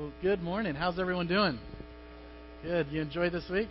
Well, 0.00 0.12
good 0.22 0.42
morning. 0.42 0.74
How's 0.74 0.98
everyone 0.98 1.26
doing? 1.26 1.58
Good. 2.62 2.86
You 2.90 3.02
enjoyed 3.02 3.32
this 3.32 3.44
week? 3.50 3.68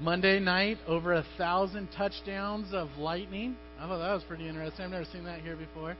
Monday 0.00 0.40
night, 0.40 0.78
over 0.88 1.12
a 1.12 1.24
thousand 1.38 1.90
touchdowns 1.96 2.74
of 2.74 2.88
lightning. 2.98 3.54
I 3.78 3.86
thought 3.86 3.98
that 3.98 4.12
was 4.12 4.24
pretty 4.24 4.48
interesting. 4.48 4.86
I've 4.86 4.90
never 4.90 5.04
seen 5.12 5.22
that 5.26 5.42
here 5.42 5.54
before. 5.54 5.96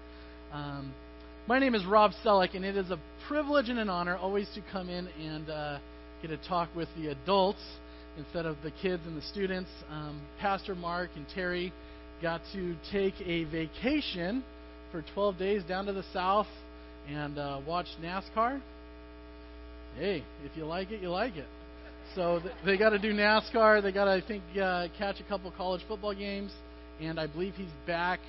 Um, 0.52 0.92
my 1.46 1.60
name 1.60 1.76
is 1.76 1.86
Rob 1.86 2.10
Selleck, 2.24 2.56
and 2.56 2.64
it 2.64 2.76
is 2.76 2.90
a 2.90 2.98
privilege 3.28 3.68
and 3.68 3.78
an 3.78 3.88
honor 3.88 4.16
always 4.16 4.48
to 4.56 4.60
come 4.72 4.88
in 4.88 5.06
and 5.06 5.48
uh, 5.48 5.78
get 6.20 6.32
a 6.32 6.38
talk 6.48 6.68
with 6.74 6.88
the 6.96 7.12
adults 7.12 7.62
instead 8.18 8.44
of 8.44 8.56
the 8.64 8.72
kids 8.72 9.04
and 9.06 9.16
the 9.16 9.24
students. 9.26 9.70
Um, 9.88 10.20
Pastor 10.40 10.74
Mark 10.74 11.10
and 11.14 11.26
Terry 11.32 11.72
got 12.20 12.40
to 12.54 12.74
take 12.90 13.14
a 13.24 13.44
vacation 13.44 14.42
for 14.90 15.04
12 15.14 15.38
days 15.38 15.62
down 15.62 15.86
to 15.86 15.92
the 15.92 16.04
south 16.12 16.48
and 17.08 17.38
uh, 17.38 17.60
watch 17.64 17.86
NASCAR. 18.02 18.60
Hey, 19.96 20.24
if 20.44 20.56
you 20.56 20.64
like 20.64 20.90
it, 20.90 21.00
you 21.00 21.10
like 21.10 21.36
it. 21.36 21.46
So 22.14 22.40
th- 22.40 22.54
they 22.64 22.76
got 22.76 22.90
to 22.90 22.98
do 22.98 23.12
NASCAR. 23.12 23.82
They 23.82 23.92
got 23.92 24.06
to, 24.06 24.12
I 24.12 24.22
think, 24.26 24.42
uh, 24.60 24.88
catch 24.98 25.20
a 25.20 25.24
couple 25.24 25.50
college 25.56 25.82
football 25.86 26.14
games, 26.14 26.52
and 27.00 27.20
I 27.20 27.26
believe 27.26 27.54
he's 27.54 27.68
back 27.86 28.20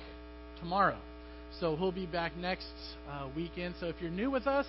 tomorrow. 0.60 0.98
So 1.60 1.76
he'll 1.76 1.92
be 1.92 2.06
back 2.06 2.36
next 2.36 2.66
uh, 3.10 3.28
weekend. 3.34 3.74
So 3.80 3.86
if 3.86 3.96
you're 4.00 4.10
new 4.10 4.30
with 4.30 4.46
us, 4.46 4.66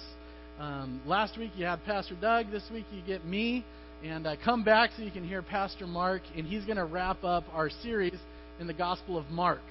um, 0.60 1.02
last 1.06 1.38
week 1.38 1.52
you 1.56 1.66
had 1.66 1.84
Pastor 1.86 2.16
Doug. 2.20 2.52
This 2.52 2.64
week 2.72 2.86
you 2.92 3.02
get 3.05 3.26
me. 3.26 3.66
And 4.04 4.28
uh, 4.28 4.36
come 4.44 4.66
back 4.66 4.90
so 4.98 5.02
you 5.02 5.12
can 5.12 5.26
hear 5.26 5.41
Pastor 5.41 5.88
Mark, 5.88 6.24
and 6.36 6.46
he's 6.46 6.66
going 6.66 6.78
to 6.78 6.84
wrap 6.84 7.24
up 7.24 7.46
our 7.54 7.70
series 7.70 8.20
in 8.60 8.68
the 8.68 8.74
Gospel 8.74 9.18
of 9.18 9.30
Mark. 9.30 9.62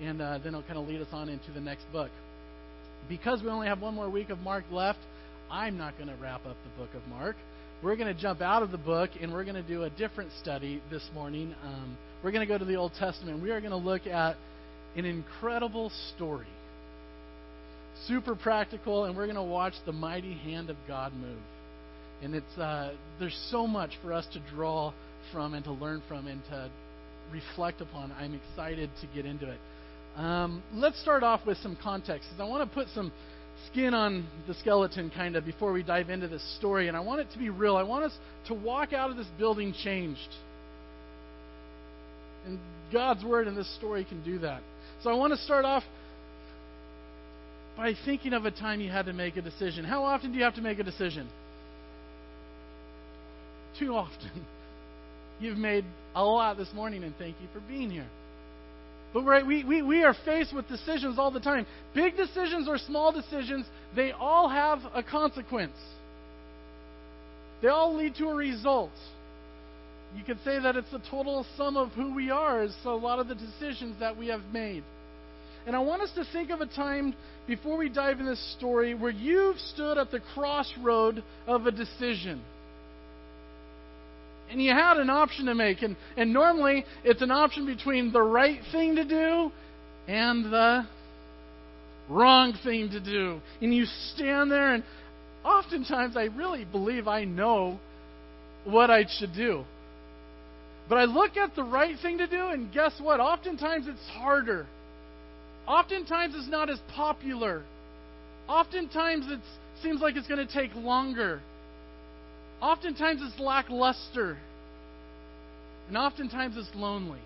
And 0.00 0.20
uh, 0.20 0.38
then 0.42 0.52
he'll 0.52 0.64
kind 0.64 0.78
of 0.78 0.88
lead 0.88 1.00
us 1.00 1.08
on 1.12 1.28
into 1.28 1.52
the 1.52 1.60
next 1.60 1.84
book. 1.92 2.10
Because 3.08 3.40
we 3.40 3.48
only 3.48 3.68
have 3.68 3.80
one 3.80 3.94
more 3.94 4.10
week 4.10 4.30
of 4.30 4.40
Mark 4.40 4.64
left, 4.72 4.98
I'm 5.50 5.78
not 5.78 5.96
going 5.96 6.08
to 6.08 6.16
wrap 6.16 6.46
up 6.46 6.56
the 6.62 6.82
book 6.82 6.90
of 6.94 7.06
Mark. 7.08 7.36
We're 7.82 7.96
going 7.96 8.14
to 8.14 8.20
jump 8.20 8.40
out 8.40 8.62
of 8.62 8.70
the 8.70 8.78
book, 8.78 9.10
and 9.20 9.32
we're 9.32 9.44
going 9.44 9.54
to 9.54 9.62
do 9.62 9.84
a 9.84 9.90
different 9.90 10.30
study 10.40 10.82
this 10.90 11.08
morning. 11.14 11.54
Um, 11.64 11.96
we're 12.22 12.32
going 12.32 12.46
to 12.46 12.52
go 12.52 12.58
to 12.58 12.64
the 12.64 12.76
Old 12.76 12.92
Testament. 12.98 13.42
We 13.42 13.50
are 13.50 13.60
going 13.60 13.70
to 13.70 13.76
look 13.76 14.06
at 14.06 14.36
an 14.96 15.04
incredible 15.04 15.90
story. 16.14 16.46
Super 18.06 18.34
practical, 18.34 19.04
and 19.04 19.16
we're 19.16 19.26
going 19.26 19.36
to 19.36 19.42
watch 19.42 19.74
the 19.86 19.92
mighty 19.92 20.34
hand 20.34 20.70
of 20.70 20.76
God 20.86 21.12
move. 21.14 21.38
And 22.22 22.34
it's 22.34 22.58
uh, 22.58 22.94
there's 23.20 23.38
so 23.50 23.66
much 23.66 23.90
for 24.02 24.12
us 24.12 24.26
to 24.32 24.40
draw 24.50 24.92
from 25.32 25.54
and 25.54 25.64
to 25.64 25.72
learn 25.72 26.02
from 26.08 26.26
and 26.26 26.42
to 26.50 26.70
reflect 27.32 27.80
upon. 27.80 28.12
I'm 28.12 28.34
excited 28.34 28.90
to 29.00 29.06
get 29.14 29.24
into 29.24 29.48
it. 29.50 29.58
Um, 30.16 30.64
let's 30.74 31.00
start 31.00 31.22
off 31.22 31.46
with 31.46 31.58
some 31.58 31.78
context. 31.80 32.28
I 32.40 32.44
want 32.44 32.68
to 32.68 32.74
put 32.74 32.88
some 32.92 33.12
skin 33.70 33.94
on 33.94 34.26
the 34.46 34.54
skeleton 34.54 35.10
kind 35.10 35.36
of 35.36 35.44
before 35.44 35.72
we 35.72 35.82
dive 35.82 36.10
into 36.10 36.28
this 36.28 36.42
story, 36.58 36.88
and 36.88 36.96
I 36.96 37.00
want 37.00 37.20
it 37.20 37.28
to 37.32 37.38
be 37.38 37.50
real. 37.50 37.76
I 37.76 37.82
want 37.82 38.04
us 38.04 38.12
to 38.46 38.54
walk 38.54 38.92
out 38.92 39.10
of 39.10 39.16
this 39.16 39.26
building 39.38 39.74
changed. 39.84 40.28
And 42.46 42.58
God's 42.92 43.24
word 43.24 43.48
in 43.48 43.54
this 43.54 43.72
story 43.76 44.04
can 44.04 44.22
do 44.24 44.38
that. 44.40 44.62
So 45.02 45.10
I 45.10 45.14
want 45.14 45.32
to 45.32 45.38
start 45.38 45.64
off 45.64 45.82
by 47.76 47.94
thinking 48.04 48.32
of 48.32 48.44
a 48.44 48.50
time 48.50 48.80
you 48.80 48.90
had 48.90 49.06
to 49.06 49.12
make 49.12 49.36
a 49.36 49.42
decision. 49.42 49.84
How 49.84 50.04
often 50.04 50.32
do 50.32 50.38
you 50.38 50.44
have 50.44 50.56
to 50.56 50.62
make 50.62 50.78
a 50.78 50.84
decision? 50.84 51.28
Too 53.78 53.94
often. 53.94 54.44
You've 55.40 55.58
made 55.58 55.84
a 56.14 56.24
lot 56.24 56.56
this 56.56 56.72
morning, 56.74 57.04
and 57.04 57.14
thank 57.16 57.36
you 57.40 57.46
for 57.52 57.60
being 57.60 57.90
here. 57.90 58.08
But 59.14 59.22
right, 59.22 59.46
we, 59.46 59.64
we, 59.64 59.82
we 59.82 60.02
are 60.02 60.14
faced 60.24 60.54
with 60.54 60.68
decisions 60.68 61.18
all 61.18 61.30
the 61.30 61.40
time. 61.40 61.66
Big 61.94 62.16
decisions 62.16 62.68
or 62.68 62.78
small 62.78 63.12
decisions, 63.12 63.64
they 63.96 64.12
all 64.12 64.48
have 64.48 64.80
a 64.94 65.02
consequence. 65.02 65.76
They 67.62 67.68
all 67.68 67.96
lead 67.96 68.14
to 68.16 68.28
a 68.28 68.34
result. 68.34 68.92
You 70.16 70.24
could 70.24 70.38
say 70.44 70.58
that 70.58 70.76
it's 70.76 70.90
the 70.90 71.02
total 71.10 71.44
sum 71.56 71.76
of 71.76 71.90
who 71.92 72.14
we 72.14 72.30
are, 72.30 72.62
is 72.62 72.74
a 72.84 72.90
lot 72.90 73.18
of 73.18 73.28
the 73.28 73.34
decisions 73.34 73.98
that 74.00 74.16
we 74.16 74.28
have 74.28 74.42
made. 74.52 74.84
And 75.66 75.74
I 75.74 75.80
want 75.80 76.02
us 76.02 76.10
to 76.14 76.24
think 76.32 76.50
of 76.50 76.60
a 76.60 76.66
time 76.66 77.14
before 77.46 77.76
we 77.76 77.88
dive 77.88 78.20
in 78.20 78.26
this 78.26 78.54
story 78.56 78.94
where 78.94 79.10
you've 79.10 79.58
stood 79.58 79.98
at 79.98 80.10
the 80.10 80.20
crossroad 80.34 81.22
of 81.46 81.66
a 81.66 81.70
decision 81.70 82.42
and 84.50 84.62
you 84.62 84.72
had 84.72 84.98
an 84.98 85.10
option 85.10 85.46
to 85.46 85.54
make. 85.54 85.82
And, 85.82 85.96
and 86.16 86.32
normally 86.32 86.84
it's 87.04 87.22
an 87.22 87.30
option 87.30 87.66
between 87.66 88.12
the 88.12 88.22
right 88.22 88.60
thing 88.72 88.96
to 88.96 89.04
do 89.04 89.52
and 90.06 90.44
the 90.46 90.86
wrong 92.08 92.54
thing 92.64 92.90
to 92.90 93.00
do. 93.00 93.40
And 93.60 93.74
you 93.74 93.84
stand 94.14 94.50
there, 94.50 94.74
and 94.74 94.84
oftentimes 95.44 96.16
I 96.16 96.24
really 96.24 96.64
believe 96.64 97.06
I 97.06 97.24
know 97.24 97.78
what 98.64 98.90
I 98.90 99.04
should 99.18 99.34
do. 99.34 99.64
But 100.88 100.96
I 100.96 101.04
look 101.04 101.36
at 101.36 101.54
the 101.54 101.64
right 101.64 101.96
thing 102.00 102.18
to 102.18 102.26
do, 102.26 102.46
and 102.48 102.72
guess 102.72 102.92
what? 102.98 103.20
Oftentimes 103.20 103.86
it's 103.86 104.08
harder. 104.12 104.66
Oftentimes 105.66 106.34
it's 106.34 106.48
not 106.48 106.70
as 106.70 106.78
popular. 106.94 107.62
Oftentimes 108.48 109.26
it 109.28 109.40
seems 109.82 110.00
like 110.00 110.16
it's 110.16 110.26
going 110.26 110.44
to 110.44 110.52
take 110.52 110.74
longer. 110.74 111.42
Oftentimes 112.60 113.20
it's 113.22 113.38
lackluster. 113.40 114.36
And 115.88 115.96
oftentimes 115.96 116.56
it's 116.56 116.74
lonely. 116.74 117.20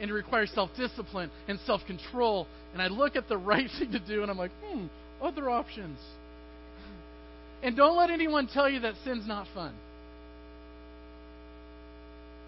And 0.00 0.10
it 0.10 0.14
requires 0.14 0.50
self 0.54 0.70
discipline 0.76 1.30
and 1.48 1.58
self 1.60 1.82
control. 1.86 2.46
And 2.72 2.82
I 2.82 2.88
look 2.88 3.16
at 3.16 3.28
the 3.28 3.36
right 3.38 3.68
thing 3.78 3.92
to 3.92 4.00
do 4.00 4.22
and 4.22 4.30
I'm 4.30 4.38
like, 4.38 4.52
hmm, 4.64 4.86
other 5.22 5.50
options. 5.50 5.98
And 7.62 7.76
don't 7.76 7.96
let 7.96 8.10
anyone 8.10 8.46
tell 8.46 8.68
you 8.68 8.80
that 8.80 8.94
sin's 9.04 9.26
not 9.26 9.46
fun. 9.54 9.74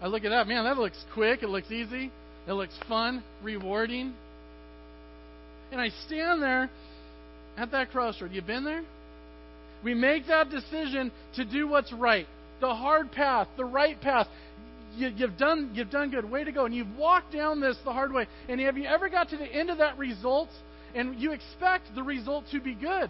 I 0.01 0.07
look 0.07 0.23
at 0.23 0.29
that, 0.29 0.47
man, 0.47 0.63
that 0.63 0.77
looks 0.77 0.97
quick, 1.13 1.43
it 1.43 1.49
looks 1.49 1.69
easy, 1.69 2.11
it 2.47 2.53
looks 2.53 2.73
fun, 2.87 3.23
rewarding. 3.43 4.13
And 5.71 5.79
I 5.79 5.89
stand 6.07 6.41
there 6.41 6.69
at 7.55 7.71
that 7.71 7.91
crossroad. 7.91 8.31
You 8.31 8.41
been 8.41 8.63
there? 8.63 8.83
We 9.83 9.93
make 9.93 10.27
that 10.27 10.49
decision 10.49 11.11
to 11.35 11.45
do 11.45 11.67
what's 11.67 11.91
right. 11.91 12.27
The 12.59 12.73
hard 12.73 13.11
path, 13.11 13.47
the 13.57 13.65
right 13.65 13.99
path. 13.99 14.27
You, 14.95 15.09
have 15.19 15.37
done 15.37 15.71
you've 15.73 15.89
done 15.89 16.11
good. 16.11 16.29
Way 16.29 16.43
to 16.43 16.51
go. 16.51 16.65
And 16.65 16.75
you've 16.75 16.95
walked 16.97 17.31
down 17.33 17.61
this 17.61 17.77
the 17.83 17.93
hard 17.93 18.13
way. 18.13 18.27
And 18.47 18.59
have 18.61 18.77
you 18.77 18.85
ever 18.85 19.09
got 19.09 19.29
to 19.29 19.37
the 19.37 19.45
end 19.45 19.69
of 19.69 19.79
that 19.79 19.97
result 19.97 20.49
and 20.93 21.17
you 21.19 21.31
expect 21.31 21.85
the 21.95 22.03
result 22.03 22.45
to 22.51 22.59
be 22.59 22.75
good? 22.75 23.09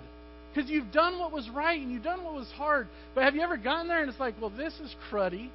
Because 0.53 0.69
you've 0.69 0.91
done 0.91 1.17
what 1.19 1.31
was 1.31 1.49
right 1.49 1.79
and 1.79 1.91
you've 1.91 2.03
done 2.03 2.23
what 2.23 2.33
was 2.33 2.49
hard. 2.55 2.87
But 3.15 3.23
have 3.23 3.35
you 3.35 3.41
ever 3.41 3.57
gotten 3.57 3.87
there 3.87 4.01
and 4.01 4.09
it's 4.09 4.19
like, 4.19 4.35
well, 4.39 4.49
this 4.49 4.73
is 4.79 4.93
cruddy. 5.09 5.49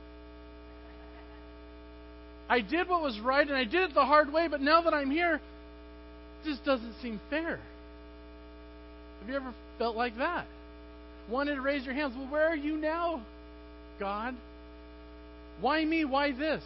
I 2.49 2.61
did 2.61 2.89
what 2.89 3.03
was 3.03 3.19
right 3.21 3.47
and 3.47 3.57
I 3.57 3.65
did 3.65 3.91
it 3.91 3.95
the 3.95 4.05
hard 4.05 4.33
way, 4.33 4.49
but 4.49 4.61
now 4.61 4.83
that 4.83 4.95
I'm 4.95 5.11
here, 5.11 5.41
this 6.45 6.59
doesn't 6.65 6.95
seem 7.03 7.21
fair. 7.29 7.59
Have 9.21 9.29
you 9.29 9.35
ever 9.37 9.53
felt 9.79 9.97
like 9.97 10.17
that? 10.19 10.47
Wanted 11.31 11.57
to 11.57 11.61
raise 11.61 11.85
your 11.85 11.95
hands. 11.95 12.15
Well, 12.17 12.29
where 12.29 12.47
are 12.47 12.57
you 12.57 12.77
now, 12.77 13.23
God? 13.99 14.35
Why 15.61 15.85
me? 15.85 16.05
Why 16.05 16.33
this? 16.33 16.63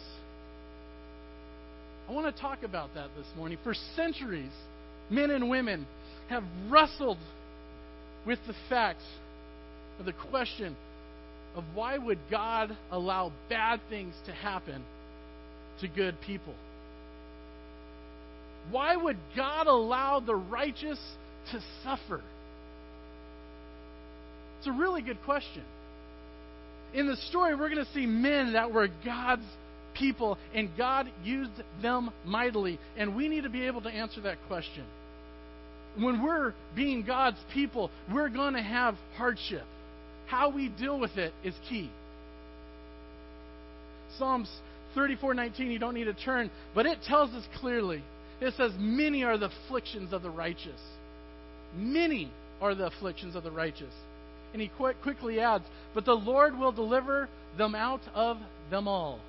I 2.09 2.13
want 2.13 2.33
to 2.33 2.41
talk 2.41 2.63
about 2.63 2.93
that 2.95 3.09
this 3.17 3.27
morning. 3.37 3.57
For 3.63 3.73
centuries, 3.95 4.51
men 5.09 5.29
and 5.29 5.49
women 5.49 5.87
have 6.29 6.43
wrestled 6.69 7.17
with 8.25 8.39
the 8.47 8.53
fact 8.69 9.01
of 9.99 10.05
the 10.05 10.13
question 10.29 10.75
of 11.55 11.63
why 11.73 11.97
would 11.97 12.19
God 12.29 12.75
allow 12.91 13.31
bad 13.49 13.79
things 13.89 14.13
to 14.25 14.31
happen 14.31 14.83
to 15.79 15.87
good 15.87 16.19
people? 16.21 16.53
Why 18.69 18.95
would 18.95 19.17
God 19.35 19.67
allow 19.67 20.19
the 20.19 20.35
righteous 20.35 20.99
to 21.51 21.61
suffer? 21.83 22.21
It's 24.61 24.67
a 24.67 24.71
really 24.71 25.01
good 25.01 25.17
question. 25.23 25.63
In 26.93 27.07
the 27.07 27.15
story, 27.15 27.55
we're 27.55 27.69
going 27.69 27.83
to 27.83 27.91
see 27.93 28.05
men 28.05 28.53
that 28.53 28.71
were 28.71 28.89
God's 29.03 29.41
people, 29.95 30.37
and 30.53 30.69
God 30.77 31.09
used 31.23 31.49
them 31.81 32.11
mightily. 32.23 32.77
And 32.95 33.15
we 33.15 33.27
need 33.27 33.41
to 33.41 33.49
be 33.49 33.65
able 33.65 33.81
to 33.81 33.89
answer 33.89 34.21
that 34.21 34.37
question. 34.47 34.83
When 35.97 36.21
we're 36.21 36.53
being 36.75 37.01
God's 37.01 37.39
people, 37.55 37.89
we're 38.13 38.29
going 38.29 38.53
to 38.53 38.61
have 38.61 38.93
hardship. 39.17 39.63
How 40.27 40.49
we 40.49 40.69
deal 40.69 40.99
with 40.99 41.17
it 41.17 41.33
is 41.43 41.55
key. 41.67 41.89
Psalms 44.19 44.47
34:19, 44.95 45.71
you 45.71 45.79
don't 45.79 45.95
need 45.95 46.03
to 46.03 46.13
turn, 46.13 46.51
but 46.75 46.85
it 46.85 46.99
tells 47.07 47.31
us 47.31 47.47
clearly. 47.59 48.03
It 48.39 48.53
says, 48.57 48.73
"Many 48.77 49.23
are 49.23 49.39
the 49.39 49.47
afflictions 49.47 50.13
of 50.13 50.21
the 50.21 50.29
righteous. 50.29 50.79
Many 51.75 52.29
are 52.61 52.75
the 52.75 52.85
afflictions 52.85 53.35
of 53.35 53.43
the 53.43 53.51
righteous." 53.51 53.93
And 54.53 54.61
he 54.61 54.69
quickly 54.69 55.39
adds, 55.39 55.65
But 55.93 56.05
the 56.05 56.13
Lord 56.13 56.57
will 56.57 56.71
deliver 56.71 57.29
them 57.57 57.75
out 57.75 58.01
of 58.13 58.37
them 58.69 58.87
all. 58.87 59.19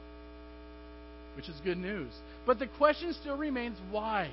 Which 1.36 1.48
is 1.48 1.54
good 1.64 1.78
news. 1.78 2.12
But 2.46 2.58
the 2.58 2.66
question 2.66 3.14
still 3.14 3.36
remains 3.36 3.78
why? 3.90 4.30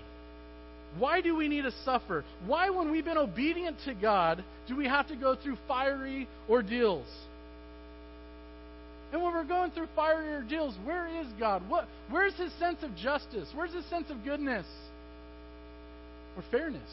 Why 0.98 1.22
do 1.22 1.36
we 1.36 1.48
need 1.48 1.62
to 1.62 1.72
suffer? 1.86 2.26
Why, 2.46 2.72
when 2.72 2.92
we've 2.92 3.06
been 3.06 3.18
obedient 3.18 3.78
to 3.86 3.94
God, 3.94 4.44
do 4.68 4.76
we 4.76 4.88
have 4.88 5.08
to 5.10 5.16
go 5.16 5.36
through 5.36 5.58
fiery 5.68 6.28
ordeals? 6.50 7.08
And 9.12 9.22
when 9.24 9.34
we're 9.34 9.44
going 9.44 9.72
through 9.72 9.88
fiery 9.96 10.34
ordeals, 10.34 10.76
where 10.84 11.08
is 11.08 11.28
God? 11.40 11.68
What, 11.68 11.88
where's 12.10 12.36
his 12.36 12.52
sense 12.54 12.80
of 12.84 12.96
justice? 12.96 13.50
Where's 13.54 13.74
his 13.74 13.86
sense 13.86 14.10
of 14.10 14.24
goodness 14.24 14.66
or 16.36 16.44
fairness? 16.52 16.90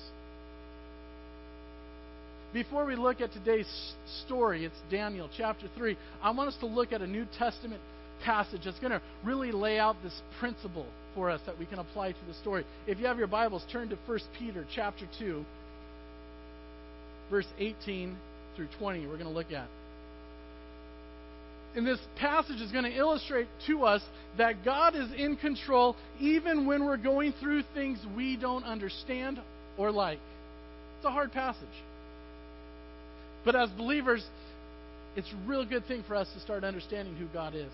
Before 2.52 2.86
we 2.86 2.96
look 2.96 3.20
at 3.20 3.32
today's 3.32 3.68
story, 4.24 4.64
it's 4.64 4.76
Daniel 4.90 5.28
chapter 5.36 5.66
3. 5.76 5.96
I 6.22 6.30
want 6.30 6.48
us 6.48 6.56
to 6.60 6.66
look 6.66 6.92
at 6.92 7.02
a 7.02 7.06
New 7.06 7.26
Testament 7.38 7.80
passage 8.24 8.62
that's 8.64 8.78
going 8.78 8.92
to 8.92 9.02
really 9.24 9.52
lay 9.52 9.78
out 9.78 9.96
this 10.02 10.22
principle 10.38 10.86
for 11.14 11.28
us 11.28 11.40
that 11.46 11.58
we 11.58 11.66
can 11.66 11.78
apply 11.78 12.12
to 12.12 12.24
the 12.26 12.34
story. 12.34 12.64
If 12.86 12.98
you 12.98 13.06
have 13.06 13.18
your 13.18 13.26
Bibles, 13.26 13.64
turn 13.70 13.88
to 13.90 13.98
1 14.06 14.20
Peter 14.38 14.64
chapter 14.74 15.06
2, 15.18 15.44
verse 17.30 17.46
18 17.58 18.16
through 18.54 18.68
20. 18.78 19.06
We're 19.06 19.14
going 19.14 19.24
to 19.24 19.30
look 19.30 19.52
at. 19.52 19.68
And 21.74 21.86
this 21.86 22.00
passage 22.18 22.62
is 22.62 22.72
going 22.72 22.84
to 22.84 22.96
illustrate 22.96 23.48
to 23.66 23.84
us 23.84 24.00
that 24.38 24.64
God 24.64 24.96
is 24.96 25.10
in 25.14 25.36
control 25.36 25.94
even 26.20 26.66
when 26.66 26.86
we're 26.86 26.96
going 26.96 27.34
through 27.38 27.64
things 27.74 27.98
we 28.16 28.36
don't 28.38 28.64
understand 28.64 29.40
or 29.76 29.90
like. 29.90 30.20
It's 30.96 31.04
a 31.04 31.10
hard 31.10 31.32
passage. 31.32 31.68
But 33.46 33.54
as 33.54 33.70
believers, 33.70 34.26
it's 35.14 35.32
a 35.32 35.48
real 35.48 35.64
good 35.64 35.86
thing 35.86 36.04
for 36.06 36.16
us 36.16 36.28
to 36.34 36.40
start 36.40 36.64
understanding 36.64 37.14
who 37.14 37.26
God 37.32 37.54
is. 37.54 37.72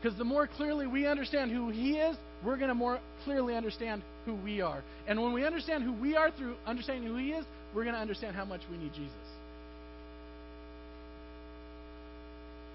Because 0.00 0.16
the 0.16 0.24
more 0.24 0.46
clearly 0.46 0.86
we 0.86 1.06
understand 1.06 1.50
who 1.50 1.68
He 1.68 1.98
is, 1.98 2.16
we're 2.42 2.56
going 2.56 2.68
to 2.68 2.74
more 2.74 3.00
clearly 3.24 3.54
understand 3.54 4.02
who 4.24 4.34
we 4.36 4.62
are. 4.62 4.82
And 5.06 5.20
when 5.20 5.34
we 5.34 5.44
understand 5.44 5.82
who 5.82 5.92
we 5.92 6.16
are 6.16 6.30
through 6.30 6.54
understanding 6.64 7.10
who 7.10 7.16
He 7.16 7.32
is, 7.32 7.44
we're 7.74 7.82
going 7.82 7.96
to 7.96 8.00
understand 8.00 8.36
how 8.36 8.44
much 8.44 8.60
we 8.70 8.78
need 8.78 8.92
Jesus. 8.94 9.12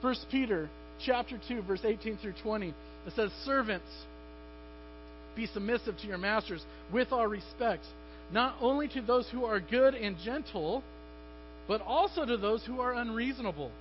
1 0.01 0.15
Peter 0.29 0.69
chapter 1.03 1.39
2 1.47 1.61
verse 1.63 1.81
18 1.83 2.17
through 2.17 2.33
20 2.43 2.69
it 2.69 2.75
says 3.15 3.31
servants 3.43 3.87
be 5.35 5.45
submissive 5.47 5.97
to 5.97 6.07
your 6.07 6.17
masters 6.17 6.63
with 6.93 7.11
all 7.11 7.27
respect 7.27 7.83
not 8.31 8.55
only 8.61 8.87
to 8.87 9.01
those 9.01 9.27
who 9.31 9.43
are 9.45 9.59
good 9.59 9.93
and 9.93 10.15
gentle 10.23 10.83
but 11.67 11.81
also 11.81 12.25
to 12.25 12.37
those 12.37 12.63
who 12.65 12.79
are 12.79 12.93
unreasonable 12.93 13.71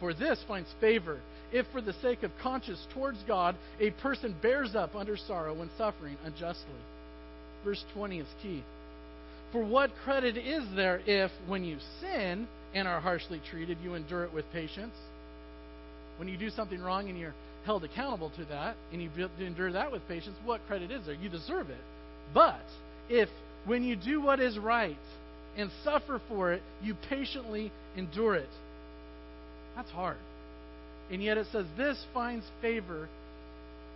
for 0.00 0.12
this 0.14 0.38
finds 0.46 0.68
favor 0.80 1.20
if 1.52 1.66
for 1.72 1.80
the 1.80 1.94
sake 1.94 2.22
of 2.22 2.30
conscience 2.42 2.84
towards 2.92 3.18
God 3.26 3.56
a 3.80 3.90
person 3.90 4.34
bears 4.42 4.74
up 4.74 4.94
under 4.94 5.16
sorrow 5.16 5.54
when 5.54 5.70
suffering 5.78 6.16
unjustly 6.24 6.64
verse 7.64 7.84
20 7.94 8.18
is 8.18 8.26
key 8.42 8.62
for 9.52 9.64
what 9.64 9.90
credit 10.04 10.36
is 10.36 10.64
there 10.74 11.00
if 11.06 11.30
when 11.46 11.64
you 11.64 11.78
sin 12.00 12.46
and 12.74 12.86
are 12.86 13.00
harshly 13.00 13.40
treated 13.50 13.78
you 13.82 13.94
endure 13.94 14.24
it 14.24 14.32
with 14.32 14.44
patience 14.52 14.94
when 16.18 16.28
you 16.28 16.36
do 16.36 16.50
something 16.50 16.80
wrong 16.80 17.08
and 17.08 17.18
you're 17.18 17.34
held 17.66 17.84
accountable 17.84 18.30
to 18.30 18.44
that, 18.46 18.76
and 18.92 19.02
you 19.02 19.10
endure 19.40 19.72
that 19.72 19.90
with 19.90 20.06
patience, 20.08 20.36
what 20.44 20.64
credit 20.68 20.90
is 20.90 21.04
there? 21.04 21.16
You 21.16 21.28
deserve 21.28 21.68
it. 21.68 21.80
But 22.32 22.64
if 23.10 23.28
when 23.66 23.82
you 23.82 23.96
do 23.96 24.20
what 24.20 24.40
is 24.40 24.56
right 24.58 24.96
and 25.56 25.70
suffer 25.84 26.20
for 26.28 26.52
it, 26.52 26.62
you 26.82 26.94
patiently 27.08 27.72
endure 27.96 28.34
it, 28.34 28.48
that's 29.74 29.90
hard. 29.90 30.16
And 31.10 31.22
yet 31.22 31.38
it 31.38 31.46
says 31.52 31.66
this 31.76 32.02
finds 32.12 32.44
favor 32.60 33.08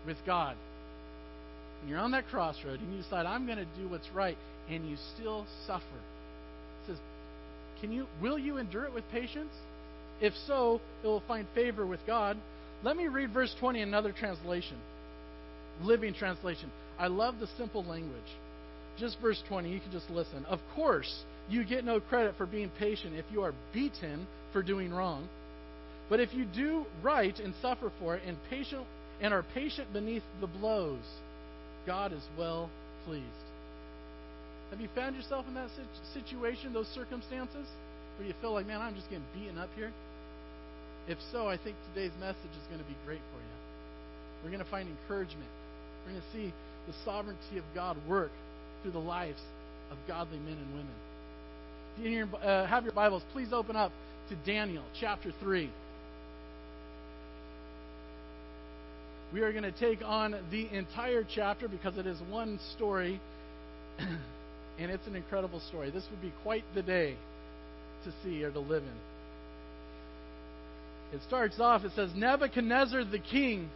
with 0.07 0.17
God. 0.25 0.57
And 1.81 1.91
you're 1.91 1.99
on 1.99 2.13
that 2.13 2.29
crossroad 2.29 2.81
and 2.81 2.93
you 2.95 3.03
decide, 3.03 3.27
I'm 3.27 3.47
going 3.47 3.59
to 3.59 3.67
do 3.79 3.89
what's 3.89 4.09
right, 4.15 4.37
and 4.69 4.89
you 4.89 4.97
still 5.17 5.47
suffer. 5.67 5.85
It 5.85 6.89
says, 6.89 6.99
Can 7.81 7.93
you 7.93 8.07
will 8.21 8.39
you 8.39 8.59
endure 8.59 8.85
it 8.85 8.95
with 8.95 9.05
patience? 9.11 9.53
If 10.21 10.35
so, 10.47 10.81
it 11.03 11.07
will 11.07 11.23
find 11.27 11.47
favor 11.55 11.87
with 11.87 12.01
God. 12.07 12.37
Let 12.83 12.97
me 12.97 13.09
read 13.09 13.33
verse 13.33 13.55
20 13.59 13.81
in 13.81 13.89
another 13.89 14.13
translation. 14.13 14.77
Living 15.83 16.15
translation. 16.15 16.71
I 16.99 17.07
love 17.07 17.37
the 17.41 17.49
simple 17.57 17.83
language. 17.85 18.21
Just 18.99 19.19
verse 19.21 19.43
20, 19.49 19.71
you 19.71 19.81
can 19.81 19.91
just 19.93 20.11
listen. 20.11 20.45
Of 20.45 20.61
course, 20.75 21.25
you 21.51 21.65
get 21.65 21.85
no 21.85 22.01
credit 22.01 22.37
for 22.37 22.47
being 22.47 22.71
patient 22.79 23.15
if 23.17 23.25
you 23.33 23.43
are 23.43 23.55
beaten 23.73 24.27
for 24.53 24.63
doing 24.63 24.93
wrong. 24.93 25.29
But 26.09 26.21
if 26.21 26.33
you 26.35 26.45
do 26.45 26.87
right 27.03 27.39
and 27.39 27.55
suffer 27.61 27.93
for 27.99 28.17
it 28.17 28.23
and 28.27 28.37
patient 28.49 28.85
and 29.21 29.35
are 29.35 29.45
patient 29.55 29.93
beneath 29.93 30.23
the 30.41 30.47
blows, 30.47 31.05
God 31.87 32.13
is 32.13 32.23
well 32.39 32.71
pleased. 33.07 33.25
Have 34.71 34.81
you 34.81 34.89
found 34.95 35.17
yourself 35.17 35.47
in 35.49 35.55
that 35.55 35.69
situation, 36.15 36.73
those 36.73 36.89
circumstances, 36.95 37.67
where 38.17 38.29
you 38.29 38.35
feel 38.41 38.53
like, 38.53 38.67
man, 38.67 38.81
I'm 38.81 38.95
just 38.95 39.11
getting 39.11 39.25
beaten 39.35 39.59
up 39.59 39.71
here? 39.77 39.93
If 41.09 41.19
so, 41.33 41.49
I 41.49 41.57
think 41.57 41.77
today's 41.93 42.13
message 42.21 42.53
is 42.53 42.67
going 42.69 42.79
to 42.79 42.87
be 42.87 42.97
great 43.05 43.23
for 43.33 43.39
you. 43.39 43.57
We're 44.45 44.51
going 44.51 44.65
to 44.65 44.71
find 44.71 44.89
encouragement. 44.89 45.51
We're 46.05 46.13
going 46.13 46.23
to 46.23 46.33
see 46.33 46.55
the 46.87 46.95
sovereignty 47.05 47.59
of 47.59 47.65
God 47.75 47.97
work 48.09 48.31
through 48.83 48.93
the 48.93 48.99
lives 48.99 49.41
of 49.91 49.99
godly 50.07 50.39
men 50.39 50.55
and 50.55 50.71
women. 50.73 51.10
You 52.03 52.27
uh, 52.43 52.67
have 52.67 52.85
your 52.85 52.95
Bibles, 52.95 53.23
please 53.35 53.53
open 53.53 53.77
up 53.77 53.93
to 54.31 54.37
Daniel 54.51 54.83
chapter 54.99 55.35
3. 55.39 55.71
We 59.35 59.43
are 59.43 59.53
going 59.53 59.65
to 59.65 59.73
take 59.73 60.01
on 60.03 60.35
the 60.51 60.67
entire 60.75 61.27
chapter 61.35 61.69
because 61.69 61.99
it 61.99 62.07
is 62.07 62.17
one 62.31 62.59
story, 62.75 63.21
and 63.99 64.91
it's 64.91 65.07
an 65.07 65.15
incredible 65.15 65.61
story. 65.69 65.91
This 65.91 66.05
would 66.11 66.23
be 66.23 66.33
quite 66.43 66.65
the 66.75 66.83
day 66.83 67.17
to 68.05 68.13
see 68.25 68.43
or 68.45 68.51
to 68.51 68.61
live 68.61 68.83
in. 68.83 71.19
It 71.19 71.21
starts 71.29 71.61
off, 71.61 71.85
it 71.85 71.93
says, 71.95 72.09
Nebuchadnezzar 72.17 73.05
the 73.05 73.19
king. 73.19 73.69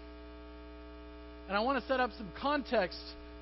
And 1.49 1.59
I 1.59 1.61
want 1.61 1.79
to 1.79 1.87
set 1.87 2.01
up 2.01 2.11
some 2.17 2.31
context 2.41 2.99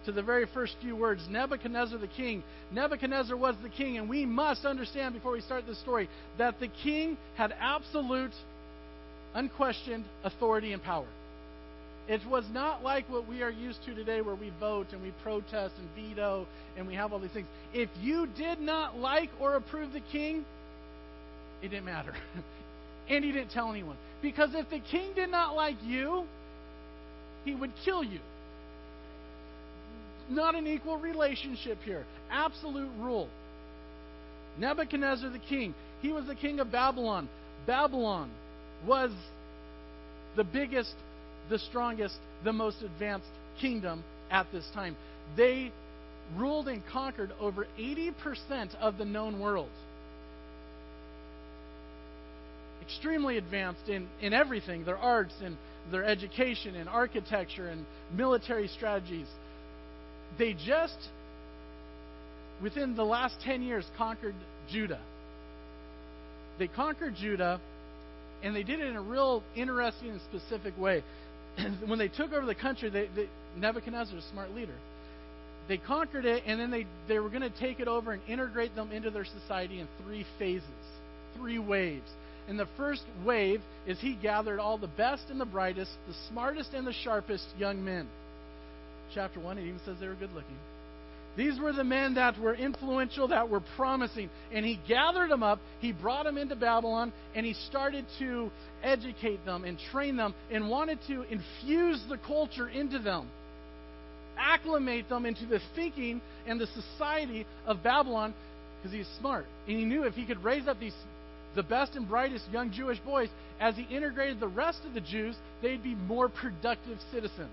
to 0.06 0.12
the 0.12 0.22
very 0.22 0.46
first 0.52 0.74
few 0.80 0.96
words 0.96 1.22
Nebuchadnezzar 1.28 1.98
the 1.98 2.06
king. 2.06 2.42
Nebuchadnezzar 2.72 3.36
was 3.36 3.56
the 3.62 3.68
king, 3.68 3.98
and 3.98 4.08
we 4.08 4.26
must 4.26 4.64
understand 4.64 5.14
before 5.14 5.32
we 5.32 5.40
start 5.40 5.66
this 5.66 5.80
story 5.80 6.08
that 6.38 6.60
the 6.60 6.68
king 6.68 7.16
had 7.36 7.54
absolute, 7.60 8.32
unquestioned 9.34 10.04
authority 10.24 10.72
and 10.72 10.82
power. 10.82 11.06
It 12.08 12.20
was 12.28 12.44
not 12.52 12.82
like 12.82 13.08
what 13.08 13.28
we 13.28 13.42
are 13.42 13.50
used 13.50 13.84
to 13.86 13.94
today 13.94 14.20
where 14.20 14.34
we 14.34 14.52
vote 14.58 14.88
and 14.92 15.02
we 15.02 15.12
protest 15.22 15.74
and 15.78 15.88
veto 15.94 16.46
and 16.76 16.86
we 16.86 16.94
have 16.94 17.12
all 17.12 17.20
these 17.20 17.30
things. 17.30 17.46
If 17.72 17.90
you 18.00 18.26
did 18.36 18.60
not 18.60 18.98
like 18.98 19.30
or 19.40 19.54
approve 19.54 19.92
the 19.92 20.00
king, 20.00 20.44
it 21.62 21.68
didn't 21.68 21.84
matter. 21.84 22.14
And 23.08 23.24
he 23.24 23.32
didn't 23.32 23.50
tell 23.50 23.68
anyone. 23.68 23.96
Because 24.22 24.50
if 24.54 24.70
the 24.70 24.78
king 24.78 25.12
did 25.14 25.28
not 25.28 25.56
like 25.56 25.76
you, 25.82 26.24
he 27.44 27.54
would 27.54 27.72
kill 27.84 28.04
you. 28.04 28.20
Not 30.28 30.54
an 30.54 30.66
equal 30.66 30.98
relationship 30.98 31.78
here. 31.84 32.04
Absolute 32.30 32.90
rule. 32.98 33.28
Nebuchadnezzar 34.58 35.30
the 35.30 35.38
king, 35.38 35.74
he 36.00 36.12
was 36.12 36.26
the 36.26 36.34
king 36.34 36.60
of 36.60 36.70
Babylon. 36.70 37.28
Babylon 37.66 38.30
was 38.86 39.10
the 40.36 40.44
biggest, 40.44 40.94
the 41.48 41.58
strongest, 41.58 42.16
the 42.44 42.52
most 42.52 42.82
advanced 42.82 43.28
kingdom 43.60 44.02
at 44.30 44.46
this 44.52 44.68
time. 44.74 44.96
They 45.36 45.72
ruled 46.36 46.68
and 46.68 46.82
conquered 46.86 47.32
over 47.40 47.66
80% 47.78 48.74
of 48.80 48.98
the 48.98 49.04
known 49.04 49.40
world 49.40 49.70
extremely 52.82 53.38
advanced 53.38 53.88
in, 53.88 54.06
in 54.20 54.32
everything 54.32 54.84
their 54.84 54.98
arts 54.98 55.34
and 55.42 55.56
their 55.90 56.04
education 56.04 56.74
and 56.74 56.88
architecture 56.88 57.68
and 57.68 57.84
military 58.14 58.68
strategies. 58.68 59.26
They 60.38 60.54
just, 60.54 60.96
within 62.62 62.96
the 62.96 63.04
last 63.04 63.36
10 63.44 63.62
years, 63.62 63.84
conquered 63.96 64.34
Judah. 64.70 65.00
They 66.58 66.68
conquered 66.68 67.14
Judah, 67.16 67.60
and 68.42 68.54
they 68.54 68.62
did 68.62 68.80
it 68.80 68.86
in 68.86 68.96
a 68.96 69.02
real 69.02 69.42
interesting 69.54 70.10
and 70.10 70.20
specific 70.22 70.78
way. 70.78 71.02
when 71.86 71.98
they 71.98 72.08
took 72.08 72.32
over 72.32 72.46
the 72.46 72.54
country, 72.54 72.90
they, 72.90 73.08
they, 73.14 73.28
Nebuchadnezzar, 73.56 74.16
a 74.16 74.22
smart 74.32 74.54
leader, 74.54 74.74
they 75.68 75.78
conquered 75.78 76.24
it, 76.24 76.42
and 76.46 76.60
then 76.60 76.70
they, 76.70 76.86
they 77.08 77.18
were 77.18 77.28
going 77.28 77.42
to 77.42 77.58
take 77.60 77.80
it 77.80 77.88
over 77.88 78.12
and 78.12 78.22
integrate 78.28 78.74
them 78.74 78.90
into 78.90 79.10
their 79.10 79.24
society 79.24 79.80
in 79.80 79.88
three 80.04 80.26
phases, 80.38 80.68
three 81.36 81.58
waves. 81.58 82.08
And 82.48 82.58
the 82.58 82.68
first 82.76 83.02
wave 83.24 83.60
is 83.86 84.00
he 84.00 84.14
gathered 84.14 84.58
all 84.58 84.76
the 84.76 84.88
best 84.88 85.24
and 85.30 85.40
the 85.40 85.46
brightest, 85.46 85.92
the 86.08 86.14
smartest 86.28 86.74
and 86.74 86.86
the 86.86 86.92
sharpest 86.92 87.46
young 87.56 87.84
men. 87.84 88.08
Chapter 89.14 89.40
1, 89.40 89.58
it 89.58 89.62
even 89.62 89.80
says 89.84 89.96
they 90.00 90.08
were 90.08 90.14
good 90.14 90.32
looking. 90.32 90.56
These 91.34 91.58
were 91.58 91.72
the 91.72 91.84
men 91.84 92.14
that 92.14 92.38
were 92.38 92.54
influential, 92.54 93.28
that 93.28 93.48
were 93.48 93.62
promising. 93.76 94.28
And 94.52 94.66
he 94.66 94.78
gathered 94.86 95.30
them 95.30 95.42
up, 95.42 95.60
he 95.80 95.92
brought 95.92 96.24
them 96.24 96.36
into 96.36 96.56
Babylon, 96.56 97.12
and 97.34 97.46
he 97.46 97.54
started 97.54 98.04
to 98.18 98.50
educate 98.82 99.44
them 99.46 99.64
and 99.64 99.78
train 99.90 100.16
them 100.16 100.34
and 100.50 100.68
wanted 100.68 100.98
to 101.06 101.22
infuse 101.22 102.02
the 102.08 102.18
culture 102.18 102.68
into 102.68 102.98
them. 102.98 103.28
acclimate 104.38 105.08
them 105.08 105.26
into 105.26 105.46
the 105.46 105.60
thinking 105.74 106.20
and 106.46 106.60
the 106.60 106.66
society 106.68 107.46
of 107.66 107.82
Babylon 107.82 108.34
because 108.76 108.92
he's 108.96 109.08
smart. 109.18 109.46
And 109.68 109.78
he 109.78 109.84
knew 109.84 110.04
if 110.04 110.14
he 110.14 110.26
could 110.26 110.42
raise 110.42 110.66
up 110.66 110.80
these 110.80 110.94
the 111.54 111.62
best 111.62 111.96
and 111.96 112.08
brightest 112.08 112.44
young 112.50 112.72
Jewish 112.72 112.98
boys, 113.00 113.28
as 113.60 113.76
he 113.76 113.82
integrated 113.94 114.40
the 114.40 114.48
rest 114.48 114.78
of 114.86 114.94
the 114.94 115.02
Jews, 115.02 115.36
they'd 115.60 115.82
be 115.82 115.94
more 115.94 116.30
productive 116.30 116.98
citizens. 117.12 117.50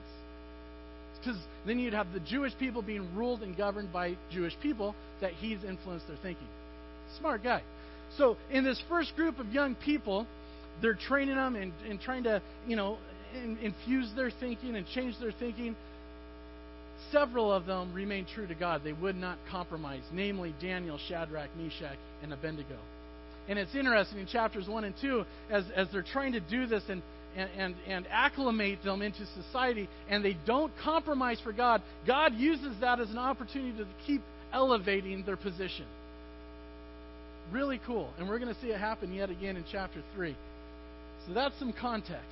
Because 1.19 1.39
then 1.65 1.79
you'd 1.79 1.93
have 1.93 2.11
the 2.13 2.19
Jewish 2.19 2.53
people 2.57 2.81
being 2.81 3.15
ruled 3.15 3.41
and 3.41 3.55
governed 3.55 3.91
by 3.91 4.15
Jewish 4.31 4.53
people 4.61 4.95
that 5.21 5.33
he's 5.33 5.63
influenced 5.63 6.07
their 6.07 6.17
thinking. 6.17 6.47
Smart 7.19 7.43
guy. 7.43 7.61
So 8.17 8.37
in 8.49 8.63
this 8.63 8.81
first 8.89 9.15
group 9.15 9.39
of 9.39 9.47
young 9.47 9.75
people, 9.75 10.25
they're 10.81 10.95
training 10.95 11.35
them 11.35 11.55
and, 11.55 11.73
and 11.87 11.99
trying 11.99 12.23
to, 12.23 12.41
you 12.67 12.75
know, 12.75 12.97
in, 13.33 13.57
infuse 13.57 14.09
their 14.15 14.31
thinking 14.31 14.75
and 14.75 14.85
change 14.87 15.15
their 15.19 15.31
thinking. 15.31 15.75
Several 17.11 17.51
of 17.51 17.65
them 17.65 17.93
remained 17.93 18.27
true 18.33 18.47
to 18.47 18.55
God. 18.55 18.81
They 18.83 18.93
would 18.93 19.15
not 19.15 19.37
compromise, 19.51 20.03
namely 20.11 20.53
Daniel, 20.61 20.99
Shadrach, 21.07 21.49
Meshach, 21.57 21.97
and 22.23 22.33
Abednego. 22.33 22.77
And 23.47 23.57
it's 23.57 23.73
interesting 23.73 24.19
in 24.19 24.27
chapters 24.27 24.67
1 24.67 24.83
and 24.83 24.95
2, 25.01 25.25
as, 25.49 25.63
as 25.75 25.87
they're 25.91 26.03
trying 26.03 26.33
to 26.33 26.39
do 26.39 26.67
this 26.67 26.83
and, 26.89 27.01
and, 27.35 27.49
and, 27.57 27.75
and 27.87 28.07
acclimate 28.09 28.83
them 28.83 29.01
into 29.01 29.25
society, 29.43 29.87
and 30.09 30.23
they 30.23 30.37
don't 30.45 30.71
compromise 30.83 31.39
for 31.43 31.51
God, 31.51 31.81
God 32.07 32.33
uses 32.35 32.73
that 32.81 32.99
as 32.99 33.09
an 33.09 33.17
opportunity 33.17 33.77
to 33.77 33.87
keep 34.05 34.21
elevating 34.51 35.23
their 35.25 35.37
position. 35.37 35.85
Really 37.51 37.79
cool. 37.85 38.11
And 38.17 38.29
we're 38.29 38.39
going 38.39 38.53
to 38.53 38.61
see 38.61 38.67
it 38.67 38.79
happen 38.79 39.13
yet 39.13 39.29
again 39.29 39.57
in 39.57 39.63
chapter 39.71 40.01
3. 40.15 40.35
So 41.27 41.33
that's 41.33 41.57
some 41.59 41.73
context. 41.73 42.25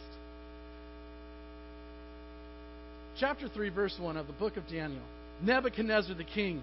Chapter 3.19 3.47
3, 3.47 3.69
verse 3.69 3.95
1 3.99 4.15
of 4.15 4.27
the 4.27 4.33
book 4.33 4.57
of 4.57 4.67
Daniel. 4.67 5.01
Nebuchadnezzar 5.41 6.15
the 6.15 6.23
king 6.23 6.61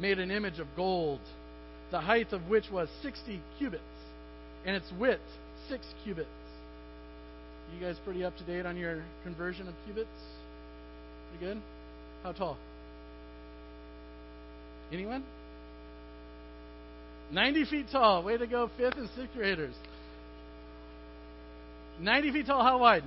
made 0.00 0.18
an 0.18 0.30
image 0.30 0.58
of 0.58 0.66
gold, 0.76 1.20
the 1.90 2.00
height 2.00 2.32
of 2.32 2.48
which 2.48 2.70
was 2.70 2.88
60 3.02 3.40
cubits, 3.58 3.82
and 4.64 4.76
its 4.76 4.86
width 4.98 5.20
6 5.68 5.84
cubits. 6.04 6.28
You 7.74 7.80
guys 7.80 7.96
pretty 8.04 8.24
up 8.24 8.36
to 8.38 8.44
date 8.44 8.66
on 8.66 8.76
your 8.76 9.02
conversion 9.24 9.68
of 9.68 9.74
cubits? 9.84 10.08
Pretty 11.30 11.54
good? 11.54 11.62
How 12.22 12.32
tall? 12.32 12.56
Anyone? 14.92 15.24
90 17.32 17.64
feet 17.64 17.86
tall. 17.90 18.22
Way 18.22 18.36
to 18.36 18.46
go, 18.46 18.70
fifth 18.76 18.96
and 18.96 19.08
sixth 19.16 19.34
graders. 19.34 19.74
90 22.00 22.32
feet 22.32 22.46
tall. 22.46 22.62
How 22.62 22.78
wide? 22.78 23.04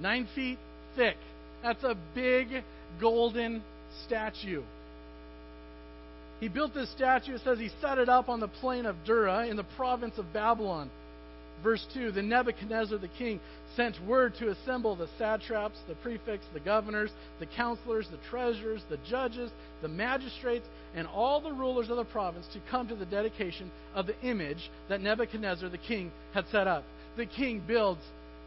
9 0.00 0.28
feet 0.34 0.58
thick. 0.94 1.16
That's 1.62 1.82
a 1.82 1.96
big 2.14 2.48
golden 3.00 3.62
statue. 4.06 4.62
He 6.40 6.48
built 6.48 6.74
this 6.74 6.90
statue. 6.92 7.34
It 7.34 7.40
says 7.44 7.58
he 7.58 7.70
set 7.80 7.98
it 7.98 8.08
up 8.08 8.28
on 8.28 8.40
the 8.40 8.48
plain 8.48 8.86
of 8.86 8.96
Dura 9.04 9.46
in 9.46 9.56
the 9.56 9.64
province 9.76 10.18
of 10.18 10.32
Babylon. 10.32 10.90
Verse 11.62 11.86
2 11.94 12.12
The 12.12 12.22
Nebuchadnezzar 12.22 12.98
the 12.98 13.08
king 13.08 13.40
sent 13.74 14.00
word 14.06 14.34
to 14.38 14.50
assemble 14.50 14.96
the 14.96 15.08
satraps, 15.18 15.78
the 15.88 15.94
prefects, 15.96 16.46
the 16.52 16.60
governors, 16.60 17.10
the 17.38 17.46
counselors, 17.46 18.08
the 18.10 18.18
treasurers, 18.30 18.82
the 18.88 18.98
judges, 19.08 19.50
the 19.82 19.88
magistrates, 19.88 20.66
and 20.94 21.06
all 21.06 21.40
the 21.40 21.52
rulers 21.52 21.90
of 21.90 21.96
the 21.96 22.04
province 22.04 22.46
to 22.52 22.60
come 22.70 22.88
to 22.88 22.94
the 22.94 23.06
dedication 23.06 23.70
of 23.94 24.06
the 24.06 24.20
image 24.22 24.70
that 24.88 25.00
Nebuchadnezzar 25.00 25.68
the 25.68 25.78
king 25.78 26.10
had 26.32 26.46
set 26.50 26.66
up. 26.66 26.84
The 27.16 27.26
king 27.26 27.62
builds 27.66 28.02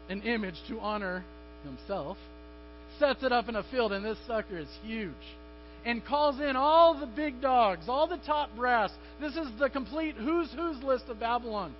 an 0.08 0.22
image 0.22 0.56
to 0.68 0.80
honor 0.80 1.24
himself 1.64 2.16
sets 3.00 3.22
it 3.22 3.32
up 3.32 3.48
in 3.48 3.56
a 3.56 3.62
field, 3.64 3.92
and 3.92 4.04
this 4.04 4.18
sucker 4.26 4.58
is 4.58 4.68
huge. 4.84 5.14
And 5.84 6.04
calls 6.04 6.38
in 6.38 6.54
all 6.54 6.98
the 6.98 7.06
big 7.06 7.40
dogs, 7.40 7.88
all 7.88 8.06
the 8.06 8.18
top 8.18 8.54
brass. 8.54 8.92
This 9.20 9.34
is 9.34 9.48
the 9.58 9.70
complete 9.70 10.14
who's 10.14 10.52
who's 10.52 10.80
list 10.82 11.04
of 11.08 11.18
Babylon. 11.18 11.74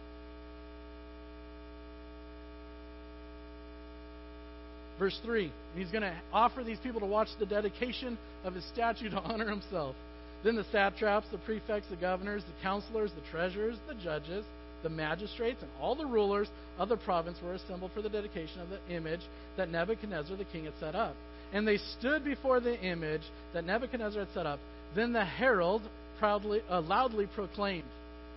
Verse 5.00 5.18
3 5.24 5.50
He's 5.74 5.90
going 5.90 6.02
to 6.02 6.14
offer 6.32 6.62
these 6.62 6.78
people 6.78 7.00
to 7.00 7.06
watch 7.06 7.28
the 7.40 7.46
dedication 7.46 8.16
of 8.44 8.54
his 8.54 8.64
statue 8.66 9.10
to 9.10 9.16
honor 9.16 9.48
himself. 9.50 9.96
Then 10.44 10.54
the 10.54 10.66
satraps, 10.70 11.26
the 11.32 11.38
prefects, 11.38 11.88
the 11.90 11.96
governors, 11.96 12.44
the 12.44 12.62
counselors, 12.62 13.10
the 13.12 13.28
treasurers, 13.30 13.76
the 13.88 13.94
judges, 13.94 14.44
the 14.82 14.88
magistrates 14.88 15.60
and 15.60 15.70
all 15.80 15.94
the 15.94 16.06
rulers 16.06 16.48
of 16.78 16.88
the 16.88 16.96
province 16.96 17.38
were 17.42 17.54
assembled 17.54 17.90
for 17.92 18.00
the 18.00 18.08
dedication 18.08 18.60
of 18.60 18.68
the 18.70 18.80
image 18.94 19.20
that 19.56 19.70
Nebuchadnezzar 19.70 20.36
the 20.36 20.44
king 20.44 20.64
had 20.64 20.74
set 20.78 20.94
up. 20.94 21.14
And 21.52 21.66
they 21.66 21.78
stood 21.98 22.24
before 22.24 22.60
the 22.60 22.80
image 22.80 23.22
that 23.52 23.66
Nebuchadnezzar 23.66 24.20
had 24.20 24.32
set 24.32 24.46
up. 24.46 24.60
Then 24.94 25.12
the 25.12 25.24
herald 25.24 25.82
proudly, 26.18 26.60
uh, 26.70 26.80
loudly 26.80 27.26
proclaimed, 27.26 27.88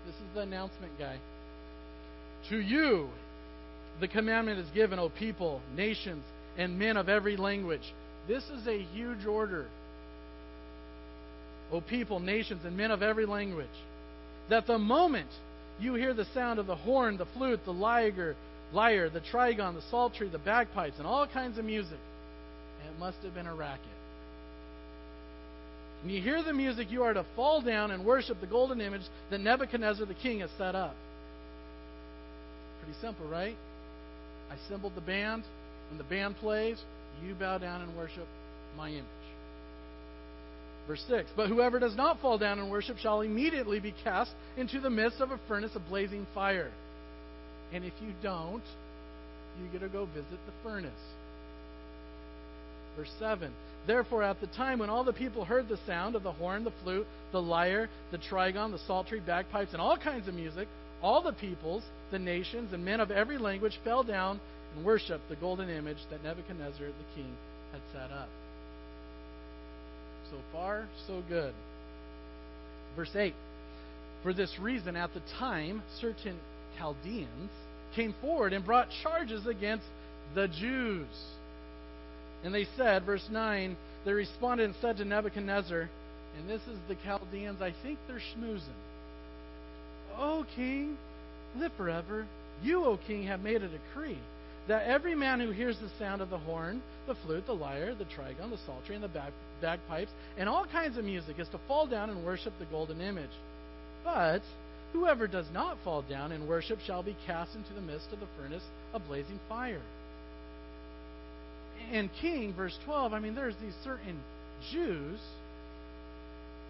This 0.05 0.15
is 0.15 0.33
the 0.33 0.41
announcement 0.41 0.97
guy. 0.97 1.17
To 2.49 2.57
you 2.57 3.09
the 3.99 4.07
commandment 4.07 4.59
is 4.59 4.67
given, 4.71 4.99
O 4.99 5.09
people, 5.09 5.61
nations, 5.75 6.23
and 6.57 6.77
men 6.77 6.97
of 6.97 7.09
every 7.09 7.37
language. 7.37 7.93
This 8.27 8.43
is 8.45 8.67
a 8.67 8.83
huge 8.93 9.25
order. 9.25 9.67
O 11.71 11.81
people, 11.81 12.19
nations, 12.19 12.63
and 12.65 12.77
men 12.77 12.91
of 12.91 13.01
every 13.01 13.25
language. 13.25 13.67
That 14.49 14.67
the 14.67 14.77
moment 14.77 15.29
you 15.79 15.95
hear 15.95 16.13
the 16.13 16.25
sound 16.33 16.59
of 16.59 16.67
the 16.67 16.75
horn, 16.75 17.17
the 17.17 17.25
flute, 17.37 17.61
the 17.65 17.73
lyre, 17.73 18.35
lyre, 18.71 19.09
the 19.09 19.21
trigon, 19.21 19.75
the 19.75 19.81
psaltery, 19.89 20.29
the 20.29 20.37
bagpipes, 20.37 20.97
and 20.97 21.07
all 21.07 21.27
kinds 21.27 21.57
of 21.57 21.65
music. 21.65 21.97
And 22.81 22.95
it 22.95 22.99
must 22.99 23.17
have 23.23 23.33
been 23.33 23.47
a 23.47 23.55
racket. 23.55 23.85
When 26.03 26.13
you 26.13 26.21
hear 26.21 26.43
the 26.43 26.53
music, 26.53 26.91
you 26.91 27.03
are 27.03 27.13
to 27.13 27.25
fall 27.35 27.61
down 27.61 27.91
and 27.91 28.05
worship 28.05 28.41
the 28.41 28.47
golden 28.47 28.81
image 28.81 29.03
that 29.29 29.39
Nebuchadnezzar 29.39 30.05
the 30.05 30.13
king 30.13 30.41
has 30.41 30.49
set 30.57 30.75
up. 30.75 30.95
Pretty 32.83 32.99
simple, 32.99 33.25
right? 33.25 33.55
I 34.51 34.55
assembled 34.55 34.95
the 34.95 35.01
band. 35.01 35.43
When 35.93 35.99
the 35.99 36.03
band 36.05 36.37
plays, 36.37 36.81
you 37.23 37.35
bow 37.35 37.59
down 37.59 37.83
and 37.83 37.95
worship 37.95 38.25
my 38.75 38.89
image. 38.89 39.03
Verse 40.87 41.05
6 41.07 41.29
But 41.35 41.49
whoever 41.49 41.77
does 41.77 41.95
not 41.95 42.19
fall 42.19 42.39
down 42.39 42.57
and 42.57 42.71
worship 42.71 42.97
shall 42.97 43.21
immediately 43.21 43.79
be 43.79 43.93
cast 44.03 44.31
into 44.57 44.79
the 44.79 44.89
midst 44.89 45.21
of 45.21 45.29
a 45.29 45.39
furnace 45.47 45.75
of 45.75 45.87
blazing 45.87 46.25
fire. 46.33 46.71
And 47.71 47.85
if 47.85 47.93
you 48.01 48.11
don't, 48.23 48.63
you 49.61 49.67
get 49.71 49.81
to 49.81 49.87
go 49.87 50.05
visit 50.05 50.31
the 50.31 50.53
furnace. 50.63 50.91
Verse 52.97 53.11
7 53.19 53.51
Therefore, 53.85 54.23
at 54.23 54.41
the 54.41 54.47
time 54.47 54.79
when 54.79 54.89
all 54.89 55.03
the 55.03 55.13
people 55.13 55.45
heard 55.45 55.69
the 55.69 55.77
sound 55.85 56.15
of 56.15 56.23
the 56.23 56.31
horn, 56.31 56.63
the 56.63 56.73
flute, 56.81 57.05
the 57.31 57.41
lyre, 57.41 57.87
the 58.09 58.17
trigon, 58.17 58.71
the 58.71 58.79
psaltery, 58.87 59.19
bagpipes, 59.19 59.73
and 59.73 59.81
all 59.81 59.97
kinds 59.97 60.27
of 60.27 60.33
music, 60.33 60.67
all 61.03 61.21
the 61.21 61.33
peoples, 61.33 61.83
the 62.09 62.17
nations, 62.17 62.73
and 62.73 62.83
men 62.83 62.99
of 62.99 63.11
every 63.11 63.37
language 63.37 63.77
fell 63.83 64.01
down 64.01 64.39
and 64.75 64.85
worshiped 64.85 65.27
the 65.29 65.35
golden 65.35 65.69
image 65.69 65.97
that 66.09 66.23
Nebuchadnezzar 66.23 66.87
the 66.87 67.15
king 67.15 67.31
had 67.71 67.81
set 67.91 68.15
up. 68.15 68.29
So 70.31 70.37
far, 70.51 70.85
so 71.07 71.21
good. 71.27 71.53
Verse 72.95 73.15
8 73.15 73.33
For 74.23 74.33
this 74.33 74.57
reason, 74.59 74.95
at 74.95 75.13
the 75.13 75.21
time, 75.37 75.81
certain 75.99 76.37
Chaldeans 76.77 77.51
came 77.95 78.15
forward 78.21 78.53
and 78.53 78.65
brought 78.65 78.87
charges 79.03 79.45
against 79.45 79.85
the 80.33 80.47
Jews. 80.47 81.07
And 82.43 82.53
they 82.53 82.67
said, 82.75 83.05
verse 83.05 83.27
9, 83.31 83.77
they 84.05 84.11
responded 84.11 84.65
and 84.65 84.75
said 84.81 84.97
to 84.97 85.05
Nebuchadnezzar, 85.05 85.89
and 86.37 86.49
this 86.49 86.61
is 86.63 86.77
the 86.87 86.95
Chaldeans, 87.03 87.61
I 87.61 87.73
think 87.83 87.99
they're 88.07 88.21
schmoozing. 88.35 88.61
O 90.17 90.45
king, 90.55 90.97
live 91.57 91.71
forever. 91.77 92.25
You, 92.63 92.85
O 92.85 92.99
king, 93.07 93.23
have 93.27 93.41
made 93.41 93.61
a 93.61 93.67
decree 93.67 94.17
that 94.67 94.87
every 94.87 95.15
man 95.15 95.39
who 95.39 95.51
hears 95.51 95.77
the 95.79 95.89
sound 95.99 96.21
of 96.21 96.29
the 96.29 96.37
horn, 96.37 96.81
the 97.07 97.15
flute, 97.25 97.45
the 97.45 97.53
lyre, 97.53 97.93
the 97.95 98.05
trigon, 98.05 98.49
the 98.49 98.57
psaltery, 98.65 98.95
and 98.95 99.03
the 99.03 99.09
bag, 99.09 99.33
bagpipes, 99.61 100.11
and 100.37 100.47
all 100.47 100.65
kinds 100.65 100.97
of 100.97 101.03
music 101.03 101.39
is 101.39 101.49
to 101.49 101.59
fall 101.67 101.85
down 101.87 102.09
and 102.09 102.25
worship 102.25 102.53
the 102.59 102.65
golden 102.65 103.01
image. 103.01 103.29
But 104.03 104.41
whoever 104.93 105.27
does 105.27 105.47
not 105.53 105.77
fall 105.83 106.01
down 106.01 106.31
and 106.31 106.47
worship 106.47 106.79
shall 106.85 107.03
be 107.03 107.15
cast 107.25 107.55
into 107.55 107.73
the 107.73 107.81
midst 107.81 108.11
of 108.13 108.19
the 108.19 108.27
furnace 108.37 108.63
of 108.93 109.05
blazing 109.07 109.39
fire. 109.49 109.81
And 111.91 112.09
King, 112.21 112.53
verse 112.53 112.77
12, 112.85 113.13
I 113.13 113.19
mean, 113.19 113.35
there's 113.35 113.55
these 113.61 113.73
certain 113.83 114.19
Jews 114.71 115.19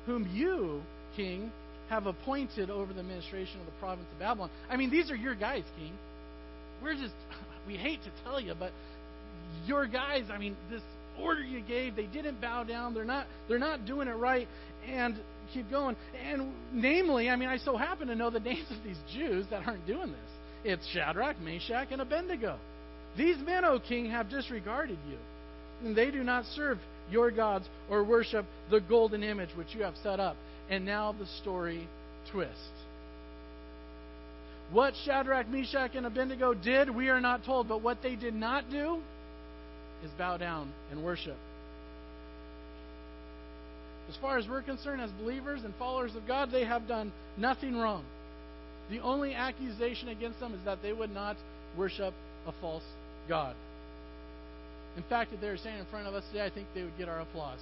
whom 0.06 0.28
you, 0.34 0.82
King, 1.16 1.52
have 1.90 2.08
appointed 2.08 2.70
over 2.70 2.92
the 2.92 3.02
administration 3.02 3.60
of 3.60 3.66
the 3.66 3.72
province 3.74 4.08
of 4.12 4.20
Babylon. 4.20 4.50
I 4.70 4.78
mean, 4.78 4.90
these 4.90 5.12
are 5.12 5.16
your 5.16 5.36
guys, 5.36 5.64
King. 5.78 5.94
We're 6.82 6.96
just 6.96 7.14
we 7.68 7.76
hate 7.78 8.00
to 8.04 8.12
tell 8.24 8.40
you, 8.40 8.54
but 8.58 8.72
your 9.66 9.86
guys, 9.88 10.26
I 10.32 10.38
mean, 10.38 10.56
this 10.70 10.82
order 11.20 11.44
you 11.44 11.62
gave, 11.62 11.96
they 11.96 12.06
didn't 12.06 12.42
bow 12.42 12.64
down. 12.64 12.94
They're 12.94 13.06
not 13.06 13.28
they're 13.48 13.60
not 13.60 13.86
doing 13.86 14.08
it 14.08 14.16
right. 14.16 14.48
And 14.88 15.16
keep 15.54 15.70
going. 15.70 15.96
And 16.26 16.52
namely, 16.74 17.30
I 17.30 17.36
mean, 17.36 17.50
I 17.50 17.58
so 17.58 17.78
happen 17.78 18.08
to 18.08 18.16
know 18.16 18.30
the 18.30 18.40
names 18.52 18.70
of 18.70 18.84
these 18.84 19.00
Jews 19.14 19.46
that 19.50 19.68
aren't 19.68 19.86
doing 19.86 20.12
this. 20.12 20.20
It's 20.64 20.88
Shadrach, 20.88 21.40
Meshach, 21.42 21.90
and 21.92 22.02
Abednego. 22.02 22.58
These 23.18 23.38
men, 23.40 23.66
O 23.66 23.80
king, 23.80 24.10
have 24.10 24.30
disregarded 24.30 24.98
you. 25.10 25.18
And 25.86 25.96
they 25.96 26.10
do 26.10 26.24
not 26.24 26.46
serve 26.56 26.80
your 27.12 27.32
gods 27.32 27.66
or 27.90 28.04
worship 28.04 28.46
the 28.72 28.80
golden 28.80 29.24
image 29.24 29.50
which 29.56 29.76
you 29.76 29.84
have 29.84 29.96
set 30.02 30.20
up. 30.20 30.38
And 30.70 30.86
now 30.86 31.12
the 31.12 31.26
story 31.42 31.88
twists. 32.32 32.83
What 34.72 34.94
Shadrach, 35.06 35.48
Meshach, 35.50 35.96
and 35.96 36.06
Abednego 36.06 36.54
did, 36.54 36.90
we 36.90 37.10
are 37.10 37.22
not 37.22 37.46
told, 37.46 37.68
but 37.68 37.82
what 37.82 38.02
they 38.02 38.16
did 38.16 38.34
not 38.34 38.70
do 38.72 39.00
is 40.04 40.12
bow 40.18 40.38
down 40.38 40.72
and 40.92 41.04
worship. 41.04 41.38
As 44.10 44.16
far 44.18 44.38
as 44.38 44.48
we're 44.48 44.62
concerned, 44.62 45.02
as 45.02 45.12
believers 45.12 45.62
and 45.64 45.74
followers 45.76 46.16
of 46.16 46.28
God, 46.28 46.52
they 46.52 46.66
have 46.66 46.88
done 46.88 47.12
nothing 47.38 47.78
wrong. 47.78 48.04
The 48.90 49.00
only 49.00 49.34
accusation 49.34 50.10
against 50.10 50.40
them 50.40 50.54
is 50.54 50.60
that 50.66 50.82
they 50.82 50.92
would 50.92 51.14
not 51.14 51.38
worship 51.78 52.14
a 52.46 52.52
false 52.60 52.84
God. 53.30 53.56
In 54.98 55.04
fact, 55.04 55.34
if 55.34 55.42
they 55.42 55.48
were 55.48 55.58
standing 55.58 55.82
in 55.82 55.88
front 55.88 56.08
of 56.08 56.14
us 56.14 56.24
today, 56.32 56.46
I 56.46 56.50
think 56.50 56.68
they 56.76 56.84
would 56.84 56.98
get 56.98 57.10
our 57.10 57.22
applause. 57.22 57.60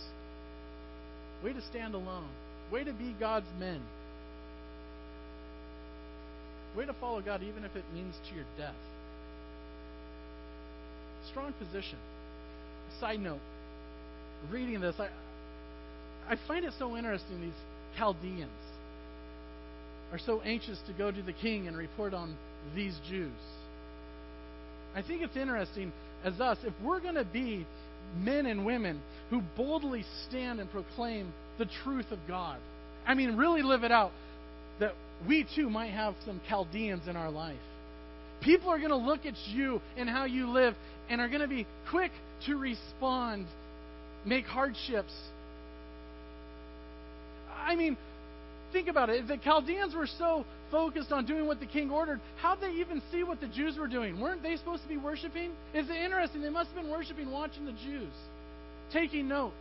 Way 1.44 1.54
to 1.54 1.62
stand 1.70 1.94
alone. 1.94 2.28
Way 2.72 2.84
to 2.84 2.94
be 2.94 3.16
God's 3.20 3.48
men. 3.60 3.82
Way 6.76 6.86
to 6.86 6.94
follow 6.94 7.22
God, 7.22 7.44
even 7.44 7.64
if 7.66 7.76
it 7.76 7.84
means 7.94 8.16
to 8.30 8.36
your 8.36 8.46
death. 8.58 8.76
Strong 11.30 11.54
position. 11.54 11.98
Side 13.00 13.20
note 13.20 13.40
reading 14.50 14.82
this, 14.82 14.96
I, 14.98 15.10
I 16.28 16.38
find 16.48 16.66
it 16.66 16.74
so 16.80 16.96
interesting 16.98 17.42
these 17.42 17.52
Chaldeans 17.98 18.50
are 20.12 20.20
so 20.20 20.42
anxious 20.42 20.80
to 20.88 20.94
go 20.94 21.12
to 21.12 21.22
the 21.22 21.34
king 21.34 21.68
and 21.68 21.78
report 21.78 22.14
on 22.14 22.36
these 22.76 22.96
Jews. 23.10 23.32
I 24.96 25.02
think 25.02 25.22
it's 25.22 25.38
interesting 25.38 25.92
as 26.24 26.40
us, 26.40 26.58
if 26.64 26.74
we're 26.84 27.00
going 27.00 27.16
to 27.16 27.26
be 27.26 27.66
men 28.18 28.46
and 28.46 28.66
women 28.66 29.02
who 29.30 29.42
boldly 29.56 30.04
stand 30.28 30.60
and 30.60 30.70
proclaim 30.72 31.32
the 31.58 31.68
truth 31.84 32.12
of 32.12 32.20
God, 32.28 32.58
I 33.06 33.14
mean, 33.14 33.38
really 33.38 33.62
live 33.62 33.84
it 33.84 33.92
out, 33.92 34.12
that 34.80 34.94
we 35.28 35.46
too 35.56 35.70
might 35.70 35.92
have 35.92 36.16
some 36.26 36.42
Chaldeans 36.50 37.08
in 37.08 37.16
our 37.16 37.30
life. 37.30 37.60
People 38.42 38.70
are 38.70 38.78
going 38.78 38.90
to 38.90 38.96
look 38.96 39.26
at 39.26 39.36
you 39.48 39.82
and 39.98 40.10
how 40.10 40.26
you 40.26 40.50
live 40.50 40.76
and 41.10 41.22
are 41.22 41.28
going 41.28 41.42
to 41.42 41.48
be 41.48 41.68
quick 41.90 42.12
to 42.48 42.58
respond, 42.58 43.46
make 44.26 44.46
hardships. 44.46 45.14
I 47.56 47.76
mean, 47.76 47.98
think 48.74 48.88
about 48.88 49.10
it. 49.10 49.22
If 49.22 49.28
the 49.28 49.38
Chaldeans 49.38 49.94
were 49.94 50.08
so 50.18 50.46
focused 50.72 51.12
on 51.12 51.26
doing 51.26 51.46
what 51.46 51.60
the 51.60 51.66
king 51.68 51.92
ordered, 51.92 52.20
how'd 52.42 52.62
they 52.62 52.72
even 52.72 53.02
see 53.12 53.24
what 53.24 53.42
the 53.42 53.48
Jews 53.48 53.78
were 53.78 53.88
doing? 53.88 54.20
Weren't 54.20 54.42
they 54.42 54.56
supposed 54.56 54.84
to 54.84 54.90
be 54.90 54.98
worshiping? 54.98 55.52
Is 55.74 55.90
it 55.90 55.96
interesting? 55.96 56.42
They 56.42 56.50
must 56.50 56.72
have 56.72 56.82
been 56.82 56.92
worshiping, 56.92 57.30
watching 57.30 57.66
the 57.66 57.74
Jews, 57.74 58.14
taking 58.92 59.28
notes. 59.28 59.54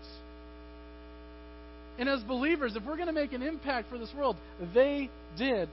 And 2.00 2.08
as 2.08 2.22
believers, 2.22 2.76
if 2.76 2.84
we're 2.84 2.96
going 2.96 3.08
to 3.08 3.12
make 3.12 3.34
an 3.34 3.42
impact 3.42 3.90
for 3.90 3.98
this 3.98 4.08
world, 4.16 4.36
they 4.72 5.10
did. 5.36 5.68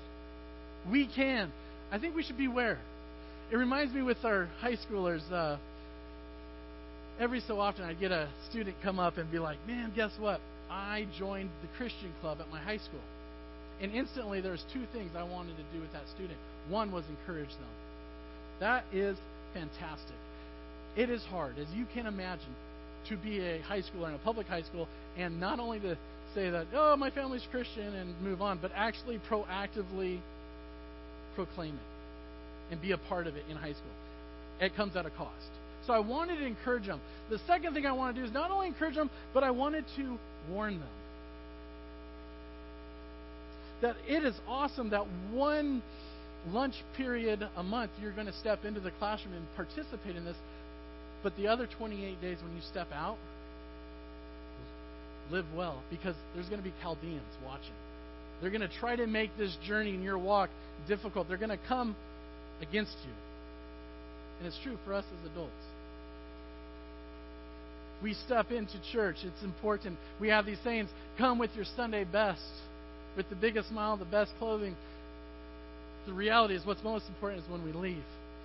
We 0.92 1.08
can. 1.08 1.54
I 1.90 2.00
think 2.00 2.18
we 2.18 2.24
should 2.24 2.38
beware. 2.38 2.80
It 3.50 3.56
reminds 3.56 3.94
me 3.94 4.02
with 4.02 4.18
our 4.26 4.50
high 4.60 4.76
schoolers. 4.76 5.22
Uh, 5.32 5.56
every 7.18 7.40
so 7.40 7.62
often, 7.62 7.86
I'd 7.86 8.02
get 8.02 8.12
a 8.12 8.28
student 8.50 8.76
come 8.84 9.00
up 9.00 9.18
and 9.18 9.32
be 9.32 9.40
like, 9.40 9.58
"Man, 9.66 9.94
guess 9.96 10.12
what? 10.20 10.42
I 10.70 11.08
joined 11.18 11.50
the 11.62 11.70
Christian 11.78 12.12
club 12.20 12.40
at 12.42 12.52
my 12.52 12.60
high 12.60 12.78
school." 12.78 13.00
And 13.80 13.94
instantly, 13.94 14.42
there's 14.42 14.66
two 14.74 14.86
things 14.92 15.12
I 15.16 15.24
wanted 15.24 15.56
to 15.56 15.64
do 15.74 15.80
with 15.80 15.94
that 15.94 16.10
student. 16.14 16.38
One 16.68 16.92
was 16.92 17.06
encourage 17.08 17.52
them. 17.52 17.70
That 18.60 18.84
is 18.92 19.18
fantastic. 19.54 20.18
It 20.98 21.10
is 21.10 21.24
hard, 21.24 21.58
as 21.58 21.68
you 21.74 21.86
can 21.94 22.06
imagine, 22.06 22.54
to 23.08 23.16
be 23.16 23.40
a 23.40 23.62
high 23.62 23.82
schooler 23.82 24.10
in 24.10 24.16
a 24.16 24.20
public 24.26 24.48
high 24.48 24.64
school 24.64 24.90
and 25.16 25.40
not 25.40 25.60
only 25.60 25.80
to 25.80 25.98
say 26.34 26.50
that, 26.50 26.68
oh, 26.74 26.96
my 26.96 27.10
family's 27.10 27.46
Christian 27.52 27.96
and 27.96 28.20
move 28.22 28.42
on, 28.42 28.60
but 28.62 28.72
actually 28.76 29.20
proactively 29.30 30.20
proclaim 31.36 31.76
it 31.76 32.72
and 32.72 32.82
be 32.82 32.92
a 32.92 32.98
part 32.98 33.28
of 33.28 33.36
it 33.36 33.46
in 33.50 33.56
high 33.56 33.74
school. 33.74 33.92
It 34.60 34.76
comes 34.76 34.96
at 34.96 35.06
a 35.06 35.10
cost. 35.12 35.50
So 35.86 35.94
I 35.94 36.00
wanted 36.00 36.38
to 36.38 36.46
encourage 36.46 36.86
them. 36.86 37.00
The 37.30 37.40
second 37.48 37.74
thing 37.74 37.86
I 37.86 37.94
want 37.94 38.16
to 38.16 38.22
do 38.22 38.28
is 38.28 38.34
not 38.34 38.52
only 38.52 38.68
encourage 38.68 38.96
them, 38.96 39.10
but 39.34 39.44
I 39.44 39.52
wanted 39.52 39.86
to 39.96 40.18
warn 40.50 40.80
them 40.80 40.90
that 43.82 43.96
it 44.08 44.24
is 44.24 44.36
awesome 44.48 44.90
that 44.90 45.06
one 45.32 45.82
lunch 46.50 46.74
period 46.96 47.48
a 47.56 47.64
month 47.64 47.92
you're 48.02 48.12
going 48.12 48.28
to 48.28 48.34
step 48.34 48.66
into 48.66 48.80
the 48.80 48.92
classroom 48.92 49.34
and 49.36 49.46
participate 49.56 50.16
in 50.16 50.26
this, 50.26 50.36
but 51.24 51.36
the 51.38 51.48
other 51.48 51.68
28 51.78 52.22
days 52.22 52.38
when 52.44 52.56
you 52.56 52.62
step 52.70 52.88
out, 52.94 53.18
live 55.32 55.46
well 55.56 55.82
because 55.90 56.16
there's 56.34 56.48
going 56.48 56.62
to 56.62 56.68
be 56.68 56.74
Chaldeans 56.82 57.22
watching. 57.46 57.74
They're 58.42 58.52
going 58.52 58.62
to 58.62 58.80
try 58.80 58.96
to 58.96 59.08
make 59.08 59.36
this 59.38 59.56
journey 59.66 59.94
in 59.94 60.04
your 60.04 60.18
walk 60.18 60.50
difficult. 60.88 61.28
They're 61.28 61.38
going 61.38 61.50
to 61.50 61.60
come 61.68 61.96
against 62.62 62.96
you. 63.06 63.14
And 64.40 64.48
it's 64.48 64.60
true 64.64 64.78
for 64.86 64.94
us 64.94 65.06
as 65.20 65.32
adults. 65.32 65.52
We 68.04 68.14
step 68.14 68.52
into 68.52 68.80
church, 68.92 69.18
it's 69.24 69.44
important. 69.44 69.98
We 70.22 70.28
have 70.28 70.46
these 70.46 70.60
sayings 70.64 70.90
come 71.18 71.40
with 71.40 71.50
your 71.56 71.66
Sunday 71.76 72.04
best 72.04 72.42
with 73.16 73.28
the 73.30 73.36
biggest 73.36 73.70
smile, 73.70 73.98
the 73.98 74.06
best 74.06 74.32
clothing. 74.38 74.76
The 76.06 76.14
reality 76.14 76.56
is, 76.56 76.66
what's 76.66 76.84
most 76.84 77.06
important 77.08 77.44
is 77.44 77.52
when 77.52 77.66
we 77.66 77.74
leave. 77.74 78.04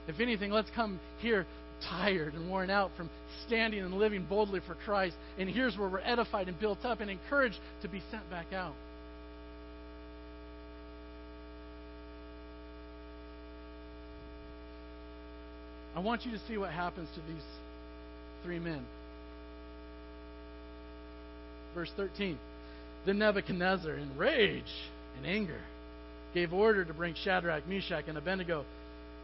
If 0.09 0.19
anything, 0.19 0.51
let's 0.51 0.71
come 0.75 0.99
here 1.21 1.47
tired 1.89 2.35
and 2.35 2.49
worn 2.49 2.71
out 2.71 2.91
from 2.97 3.11
standing 3.47 3.81
and 3.81 3.95
living 3.95 4.25
boldly 4.29 4.61
for 4.67 4.75
Christ. 4.75 5.17
And 5.39 5.49
here's 5.49 5.77
where 5.77 5.89
we're 5.89 6.01
edified 6.01 6.49
and 6.49 6.59
built 6.59 6.85
up 6.85 7.01
and 7.01 7.11
encouraged 7.11 7.59
to 7.83 7.89
be 7.89 8.03
sent 8.11 8.29
back 8.31 8.53
out. 8.53 8.75
I 15.95 16.01
want 16.01 16.25
you 16.25 16.33
to 16.33 16.39
see 16.49 16.57
what 16.57 16.71
happens 16.71 17.09
to 17.15 17.21
these 17.33 17.43
three 18.45 18.59
men. 18.59 18.85
Verse 21.75 21.91
13. 21.97 22.39
Then 23.05 23.19
Nebuchadnezzar, 23.19 23.95
in 23.95 24.17
rage 24.17 24.65
and 25.17 25.27
anger, 25.27 25.61
gave 26.35 26.53
order 26.53 26.85
to 26.85 26.95
bring 26.95 27.15
Shadrach, 27.15 27.67
Meshach, 27.69 28.05
and 28.09 28.17
Abednego. 28.17 28.65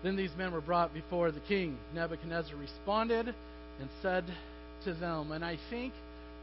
Then 0.02 0.16
these 0.16 0.30
men 0.36 0.52
were 0.52 0.60
brought 0.60 0.94
before 0.94 1.30
the 1.32 1.40
king. 1.40 1.76
Nebuchadnezzar 1.94 2.56
responded 2.56 3.34
and 3.80 3.88
said 4.02 4.24
to 4.84 4.94
them, 4.94 5.32
and 5.32 5.44
I 5.44 5.58
think 5.70 5.92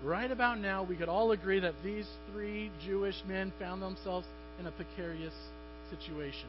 right 0.03 0.29
about 0.29 0.59
now 0.59 0.83
we 0.83 0.95
could 0.97 1.09
all 1.09 1.31
agree 1.31 1.59
that 1.61 1.75
these 1.83 2.07
three 2.31 2.71
Jewish 2.85 3.15
men 3.27 3.53
found 3.59 3.81
themselves 3.81 4.27
in 4.59 4.67
a 4.67 4.71
precarious 4.71 5.33
situation. 5.89 6.47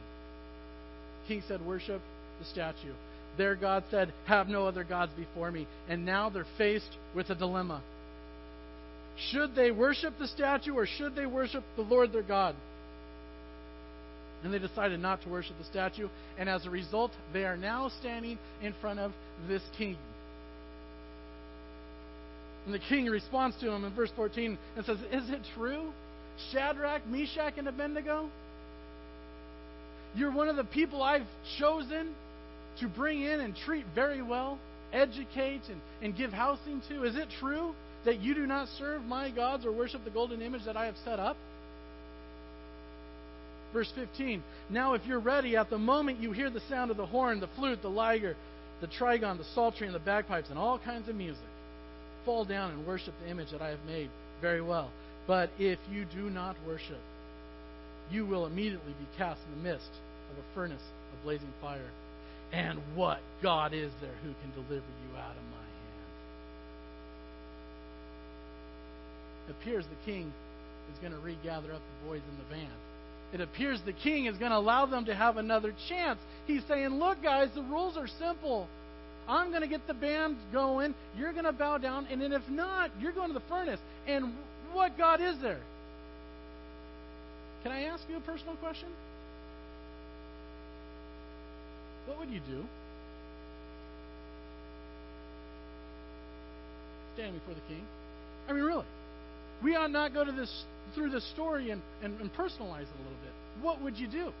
king 1.27 1.43
said, 1.47 1.65
Worship 1.65 2.01
the 2.39 2.45
statue. 2.45 2.93
Their 3.37 3.55
God 3.55 3.83
said, 3.91 4.13
Have 4.25 4.47
no 4.47 4.65
other 4.65 4.83
gods 4.83 5.11
before 5.15 5.51
me. 5.51 5.67
And 5.87 6.05
now 6.05 6.29
they're 6.29 6.45
faced 6.57 6.89
with 7.15 7.29
a 7.29 7.35
dilemma. 7.35 7.81
Should 9.31 9.55
they 9.55 9.71
worship 9.71 10.13
the 10.19 10.27
statue 10.27 10.73
or 10.73 10.85
should 10.85 11.15
they 11.15 11.25
worship 11.25 11.63
the 11.75 11.81
Lord 11.81 12.13
their 12.13 12.21
God? 12.21 12.55
And 14.43 14.53
they 14.53 14.59
decided 14.59 14.99
not 14.99 15.21
to 15.23 15.29
worship 15.29 15.57
the 15.57 15.65
statue, 15.65 16.09
and 16.37 16.47
as 16.47 16.65
a 16.65 16.69
result, 16.69 17.11
they 17.33 17.43
are 17.43 17.57
now 17.57 17.89
standing 17.99 18.37
in 18.61 18.73
front 18.79 18.99
of 18.99 19.11
this 19.47 19.63
king. 19.77 19.97
And 22.65 22.73
the 22.73 22.79
king 22.79 23.05
responds 23.05 23.57
to 23.61 23.71
him 23.71 23.83
in 23.85 23.93
verse 23.93 24.11
14 24.15 24.57
and 24.75 24.85
says, 24.85 24.97
Is 25.11 25.29
it 25.29 25.41
true, 25.55 25.91
Shadrach, 26.51 27.07
Meshach, 27.07 27.53
and 27.57 27.67
Abednego? 27.67 28.29
You're 30.15 30.31
one 30.31 30.49
of 30.49 30.55
the 30.55 30.63
people 30.65 31.01
I've 31.01 31.27
chosen 31.59 32.13
to 32.79 32.87
bring 32.87 33.21
in 33.21 33.39
and 33.39 33.55
treat 33.55 33.85
very 33.95 34.21
well, 34.21 34.59
educate, 34.93 35.61
and, 35.69 35.81
and 36.01 36.15
give 36.15 36.31
housing 36.31 36.81
to. 36.89 37.05
Is 37.05 37.15
it 37.15 37.27
true? 37.39 37.73
that 38.07 38.21
you 38.21 38.33
do 38.33 38.47
not 38.47 38.69
serve 38.77 39.03
my 39.03 39.29
gods 39.29 39.65
or 39.65 39.71
worship 39.71 40.03
the 40.05 40.09
golden 40.09 40.41
image 40.41 40.63
that 40.65 40.77
I 40.77 40.85
have 40.85 40.95
set 41.03 41.19
up? 41.19 41.35
Verse 43.77 43.91
15 43.93 44.41
Now, 44.71 44.95
if 44.95 45.05
you're 45.05 45.19
ready, 45.19 45.55
at 45.55 45.69
the 45.69 45.77
moment 45.77 46.19
you 46.19 46.31
hear 46.31 46.49
the 46.49 46.61
sound 46.67 46.89
of 46.89 46.97
the 46.97 47.05
horn, 47.05 47.39
the 47.39 47.47
flute, 47.55 47.83
the 47.83 47.87
lyre, 47.87 48.35
the 48.81 48.87
trigon, 48.87 49.37
the 49.37 49.43
psaltery, 49.53 49.85
and 49.85 49.93
the 49.93 49.99
bagpipes, 49.99 50.49
and 50.49 50.57
all 50.57 50.79
kinds 50.79 51.07
of 51.07 51.15
music, 51.15 51.45
fall 52.25 52.43
down 52.43 52.71
and 52.71 52.87
worship 52.87 53.13
the 53.23 53.29
image 53.29 53.51
that 53.51 53.61
I 53.61 53.69
have 53.69 53.85
made 53.85 54.09
very 54.41 54.63
well. 54.63 54.89
But 55.27 55.51
if 55.59 55.77
you 55.91 56.05
do 56.05 56.31
not 56.31 56.55
worship, 56.65 56.97
you 58.09 58.25
will 58.25 58.47
immediately 58.47 58.93
be 58.93 59.05
cast 59.15 59.41
in 59.45 59.61
the 59.61 59.69
midst 59.69 59.91
of 60.31 60.39
a 60.39 60.55
furnace 60.55 60.81
of 61.13 61.23
blazing 61.23 61.53
fire. 61.61 61.91
And 62.51 62.79
what 62.95 63.19
God 63.43 63.73
is 63.73 63.91
there 64.01 64.17
who 64.23 64.33
can 64.41 64.51
deliver 64.55 64.73
you 64.73 65.17
out 65.19 65.37
of 65.37 65.43
my 65.51 65.67
hand. 69.51 69.61
appears 69.61 69.85
the 69.85 70.11
king 70.11 70.33
is 70.91 70.97
going 70.97 71.13
to 71.13 71.19
regather 71.19 71.71
up 71.73 71.81
the 72.01 72.09
boys 72.09 72.21
in 72.27 72.37
the 72.39 72.55
van. 72.55 72.86
It 73.33 73.41
appears 73.41 73.81
the 73.85 73.93
king 73.93 74.25
is 74.25 74.37
going 74.37 74.51
to 74.51 74.57
allow 74.57 74.85
them 74.85 75.05
to 75.05 75.15
have 75.15 75.37
another 75.37 75.73
chance. 75.89 76.19
He's 76.45 76.61
saying, 76.67 76.89
Look, 76.89 77.21
guys, 77.21 77.49
the 77.53 77.61
rules 77.61 77.97
are 77.97 78.07
simple. 78.07 78.67
I'm 79.27 79.49
going 79.49 79.61
to 79.61 79.67
get 79.67 79.85
the 79.87 79.93
band 79.93 80.37
going. 80.53 80.95
You're 81.17 81.33
going 81.33 81.45
to 81.45 81.51
bow 81.51 81.77
down. 81.77 82.07
And 82.09 82.21
then 82.21 82.31
if 82.31 82.47
not, 82.49 82.91
you're 82.99 83.11
going 83.11 83.27
to 83.27 83.33
the 83.33 83.45
furnace. 83.49 83.79
And 84.07 84.33
what 84.71 84.97
God 84.97 85.19
is 85.19 85.35
there? 85.41 85.59
Can 87.63 87.73
I 87.73 87.83
ask 87.83 88.03
you 88.09 88.15
a 88.15 88.21
personal 88.21 88.55
question? 88.55 88.87
What 92.05 92.19
would 92.19 92.29
you 92.29 92.39
do? 92.39 92.63
Stand 97.15 97.33
before 97.33 97.55
the 97.55 97.73
king? 97.73 97.83
I 98.47 98.53
mean, 98.53 98.63
really. 98.63 98.85
We 99.61 99.75
ought 99.75 99.91
not 99.91 100.13
go 100.13 100.23
to 100.23 100.31
this 100.31 100.63
through 100.95 101.09
the 101.09 101.21
story 101.21 101.71
and, 101.71 101.81
and, 102.03 102.19
and 102.19 102.33
personalize 102.33 102.83
it 102.83 102.95
a 102.95 103.03
little 103.03 103.21
bit. 103.23 103.33
What 103.61 103.81
would 103.81 103.97
you 103.97 104.07
do? 104.07 104.31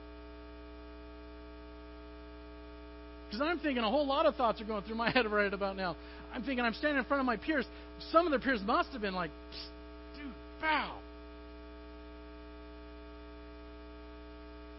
Because 3.27 3.41
I'm 3.41 3.59
thinking 3.59 3.83
a 3.83 3.89
whole 3.89 4.07
lot 4.07 4.25
of 4.25 4.35
thoughts 4.35 4.61
are 4.61 4.65
going 4.65 4.83
through 4.83 4.95
my 4.95 5.09
head 5.13 5.29
right 5.29 5.53
about 5.53 5.75
now. 5.75 5.95
I'm 6.33 6.43
thinking 6.43 6.63
I'm 6.63 6.73
standing 6.73 6.99
in 6.99 7.05
front 7.05 7.19
of 7.19 7.25
my 7.25 7.37
peers. 7.37 7.65
Some 8.11 8.25
of 8.25 8.31
their 8.31 8.39
peers 8.39 8.61
must 8.65 8.89
have 8.91 9.01
been 9.01 9.15
like, 9.15 9.31
dude, 10.15 10.31
bow. 10.61 10.97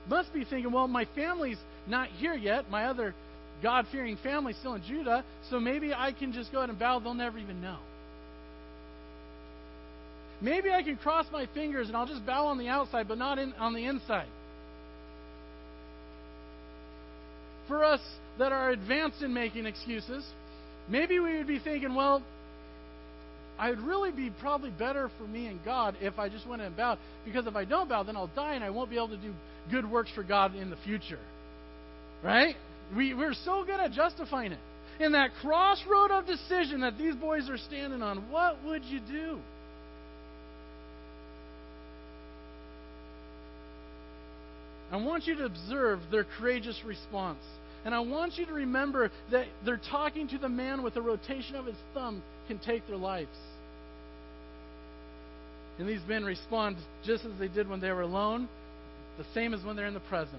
Must 0.09 0.33
be 0.33 0.45
thinking, 0.45 0.73
well, 0.73 0.89
my 0.89 1.07
family's 1.15 1.59
not 1.87 2.09
here 2.09 2.35
yet. 2.35 2.71
My 2.71 2.85
other 2.85 3.15
God 3.63 3.87
fearing 3.93 4.17
family's 4.23 4.57
still 4.57 4.75
in 4.75 4.83
Judah, 4.83 5.25
so 5.51 5.61
maybe 5.61 5.93
I 5.93 6.13
can 6.13 6.33
just 6.33 6.51
go 6.53 6.59
ahead 6.59 6.71
and 6.71 6.79
bow. 6.79 7.01
They'll 7.01 7.15
never 7.15 7.39
even 7.39 7.61
know. 7.61 7.79
Maybe 10.41 10.71
I 10.71 10.83
can 10.83 10.97
cross 10.97 11.27
my 11.33 11.47
fingers 11.53 11.89
and 11.89 11.97
I'll 11.97 12.07
just 12.07 12.25
bow 12.25 12.47
on 12.47 12.59
the 12.59 12.69
outside, 12.69 13.09
but 13.09 13.19
not 13.19 13.39
in, 13.39 13.53
on 13.55 13.75
the 13.75 13.85
inside. 13.85 14.29
For 17.67 17.85
us 17.85 18.01
that 18.39 18.53
are 18.53 18.71
advanced 18.71 19.21
in 19.21 19.35
making 19.35 19.67
excuses, 19.67 20.25
maybe 20.89 21.19
we 21.19 21.37
would 21.37 21.47
be 21.47 21.59
thinking, 21.59 21.95
well, 21.95 22.23
I 23.59 23.71
would 23.71 23.81
really 23.81 24.13
be 24.13 24.31
probably 24.41 24.71
better 24.71 25.11
for 25.19 25.25
me 25.25 25.47
and 25.47 25.63
God 25.65 25.97
if 26.01 26.19
I 26.19 26.29
just 26.29 26.47
went 26.47 26.63
and 26.63 26.77
bowed. 26.77 26.99
Because 27.25 27.47
if 27.47 27.57
I 27.57 27.65
don't 27.65 27.89
bow, 27.89 28.05
then 28.05 28.17
I'll 28.17 28.29
die 28.29 28.55
and 28.55 28.63
I 28.63 28.71
won't 28.71 28.89
be 28.89 28.97
able 28.97 29.09
to 29.09 29.17
do 29.17 29.35
good 29.71 29.91
works 29.91 30.11
for 30.15 30.23
God 30.23 30.55
in 30.55 30.71
the 30.71 30.77
future. 30.85 31.19
Right? 32.23 32.55
We, 32.97 33.15
we're 33.15 33.35
so 33.35 33.65
good 33.65 33.81
at 33.81 33.93
justifying 33.93 34.53
it. 34.53 34.59
In 35.01 35.13
that 35.13 35.31
crossroad 35.43 36.11
of 36.11 36.27
decision 36.27 36.81
that 36.81 36.97
these 36.97 37.15
boys 37.15 37.49
are 37.51 37.59
standing 37.59 38.03
on, 38.03 38.31
what 38.31 38.65
would 38.65 38.85
you 38.85 39.01
do? 39.01 39.39
I 44.91 44.97
want 44.97 45.27
you 45.27 45.35
to 45.37 45.45
observe 45.45 46.01
their 46.11 46.25
courageous 46.39 46.81
response. 46.85 47.43
And 47.85 47.95
I 47.95 48.01
want 48.01 48.37
you 48.39 48.47
to 48.47 48.53
remember 48.53 49.11
that 49.31 49.47
they're 49.65 49.81
talking 49.91 50.29
to 50.29 50.39
the 50.39 50.49
man 50.49 50.83
with 50.83 50.97
a 50.97 51.03
rotation 51.03 51.55
of 51.57 51.67
his 51.67 51.77
thumb 51.95 52.23
can 52.47 52.59
take 52.59 52.87
their 52.87 52.97
lives. 52.97 53.37
And 55.79 55.89
these 55.89 56.01
men 56.09 56.25
respond 56.25 56.77
just 57.05 57.25
as 57.25 57.33
they 57.39 57.49
did 57.49 57.69
when 57.69 57.81
they 57.81 57.93
were 57.93 58.03
alone, 58.03 58.49
the 59.17 59.25
same 59.33 59.55
as 59.55 59.63
when 59.65 59.77
they're 59.77 59.87
in 59.87 59.95
the 59.95 60.01
presence. 60.01 60.37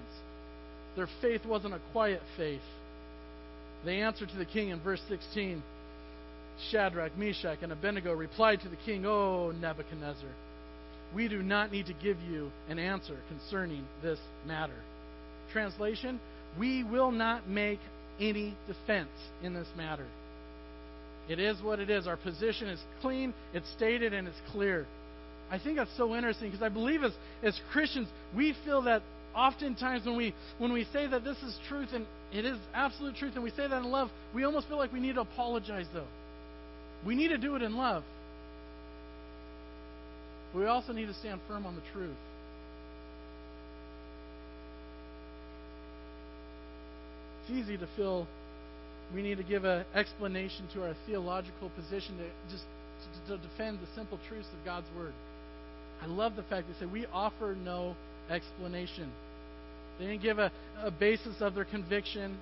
Their 0.96 1.08
faith 1.22 1.46
wasn't 1.46 1.74
a 1.74 1.80
quiet 1.92 2.20
faith. 2.36 2.60
They 3.84 4.02
answered 4.02 4.28
to 4.30 4.36
the 4.36 4.44
king 4.44 4.68
in 4.68 4.80
verse 4.80 5.00
16. 5.08 5.62
Shadrach, 6.70 7.16
Meshach, 7.16 7.58
and 7.62 7.72
Abednego 7.72 8.12
replied 8.12 8.60
to 8.60 8.68
the 8.68 8.76
king, 8.84 9.06
O 9.06 9.52
Nebuchadnezzar 9.52 10.28
we 11.14 11.28
do 11.28 11.42
not 11.42 11.72
need 11.72 11.86
to 11.86 11.94
give 11.94 12.18
you 12.20 12.50
an 12.68 12.78
answer 12.78 13.16
concerning 13.28 13.84
this 14.02 14.18
matter. 14.46 14.76
Translation 15.52 16.20
We 16.58 16.84
will 16.84 17.10
not 17.10 17.48
make 17.48 17.80
any 18.20 18.56
defense 18.66 19.10
in 19.42 19.54
this 19.54 19.68
matter. 19.76 20.06
It 21.28 21.38
is 21.38 21.60
what 21.62 21.78
it 21.78 21.90
is. 21.90 22.06
Our 22.06 22.16
position 22.16 22.68
is 22.68 22.80
clean, 23.00 23.32
it's 23.54 23.70
stated, 23.76 24.12
and 24.12 24.26
it's 24.26 24.40
clear. 24.50 24.86
I 25.50 25.58
think 25.58 25.76
that's 25.76 25.96
so 25.96 26.14
interesting 26.14 26.50
because 26.50 26.62
I 26.62 26.68
believe 26.68 27.02
as, 27.02 27.12
as 27.42 27.58
Christians, 27.72 28.08
we 28.34 28.54
feel 28.64 28.82
that 28.82 29.02
oftentimes 29.34 30.04
when 30.06 30.16
we 30.16 30.34
when 30.58 30.72
we 30.72 30.86
say 30.92 31.06
that 31.06 31.24
this 31.24 31.36
is 31.38 31.56
truth 31.68 31.90
and 31.92 32.04
it 32.32 32.44
is 32.44 32.58
absolute 32.74 33.16
truth 33.16 33.32
and 33.34 33.44
we 33.44 33.50
say 33.50 33.66
that 33.68 33.78
in 33.78 33.90
love, 33.90 34.10
we 34.34 34.44
almost 34.44 34.68
feel 34.68 34.76
like 34.76 34.92
we 34.92 35.00
need 35.00 35.14
to 35.14 35.20
apologize 35.20 35.86
though. 35.92 36.06
We 37.04 37.14
need 37.14 37.28
to 37.28 37.38
do 37.38 37.56
it 37.56 37.62
in 37.62 37.76
love. 37.76 38.04
But 40.52 40.60
we 40.60 40.66
also 40.66 40.92
need 40.92 41.06
to 41.06 41.14
stand 41.14 41.40
firm 41.46 41.66
on 41.66 41.74
the 41.74 41.82
truth. 41.92 42.16
It's 47.42 47.52
easy 47.52 47.76
to 47.78 47.88
feel 47.96 48.26
we 49.14 49.22
need 49.22 49.38
to 49.38 49.44
give 49.44 49.64
an 49.64 49.84
explanation 49.94 50.68
to 50.74 50.84
our 50.84 50.94
theological 51.06 51.70
position 51.70 52.16
to 52.18 52.24
just 52.52 52.64
to, 53.26 53.38
defend 53.38 53.78
the 53.78 53.86
simple 53.94 54.18
truths 54.28 54.48
of 54.58 54.64
God's 54.64 54.86
Word. 54.96 55.12
I 56.02 56.06
love 56.06 56.36
the 56.36 56.42
fact 56.44 56.66
they 56.68 56.78
say 56.78 56.90
we 56.90 57.06
offer 57.06 57.56
no 57.64 57.96
explanation. 58.28 59.10
They 59.98 60.06
didn't 60.06 60.22
give 60.22 60.38
a, 60.38 60.52
a 60.82 60.90
basis 60.90 61.36
of 61.40 61.54
their 61.54 61.64
conviction. 61.64 62.38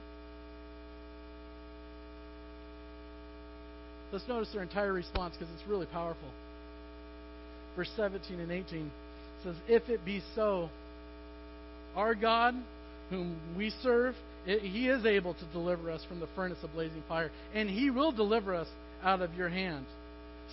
Let's 4.12 4.26
notice 4.28 4.48
their 4.52 4.62
entire 4.62 4.92
response 4.92 5.34
because 5.38 5.52
it's 5.54 5.68
really 5.68 5.86
powerful 5.86 6.28
verse 7.78 7.90
17 7.94 8.40
and 8.40 8.50
18 8.50 8.90
says, 9.44 9.54
If 9.68 9.88
it 9.88 10.04
be 10.04 10.20
so, 10.34 10.68
our 11.94 12.16
God, 12.16 12.56
whom 13.08 13.38
we 13.56 13.72
serve, 13.84 14.16
it, 14.46 14.62
he 14.62 14.88
is 14.88 15.06
able 15.06 15.34
to 15.34 15.44
deliver 15.52 15.88
us 15.88 16.04
from 16.08 16.18
the 16.18 16.26
furnace 16.34 16.58
of 16.64 16.72
blazing 16.72 17.04
fire, 17.08 17.30
and 17.54 17.70
he 17.70 17.90
will 17.90 18.10
deliver 18.10 18.52
us 18.52 18.66
out 19.04 19.22
of 19.22 19.32
your 19.34 19.48
hand. 19.48 19.86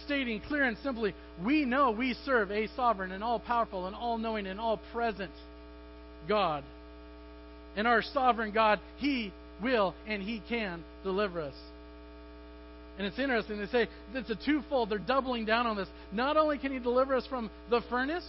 Stating 0.06 0.40
clear 0.48 0.66
and 0.66 0.78
simply, 0.84 1.16
we 1.44 1.66
know 1.66 1.90
we 1.90 2.14
serve 2.26 2.52
a 2.52 2.68
sovereign 2.76 3.12
and 3.12 3.24
all 3.24 3.40
powerful 3.40 3.88
and 3.88 3.96
all 3.96 4.20
knowing 4.20 4.46
and 4.46 4.60
all 4.60 4.80
present 4.94 5.32
God. 6.30 6.64
And 7.76 7.88
our 7.88 8.04
sovereign 8.04 8.52
God, 8.52 8.80
He 8.98 9.34
will 9.64 9.96
and 10.06 10.22
He 10.22 10.44
can 10.48 10.84
deliver 11.04 11.42
us. 11.42 11.56
And 12.98 13.06
it's 13.06 13.20
interesting. 13.20 13.60
They 13.60 13.68
say 13.68 13.88
it's 14.14 14.30
a 14.30 14.38
twofold. 14.46 14.90
They're 14.90 15.00
doubling 15.00 15.46
down 15.46 15.68
on 15.68 15.76
this. 15.76 15.90
Not 16.12 16.38
only 16.38 16.58
can 16.58 16.72
He 16.72 16.80
deliver 16.80 17.16
us 17.16 17.26
from 17.28 17.50
the 17.70 17.82
furnace, 17.90 18.28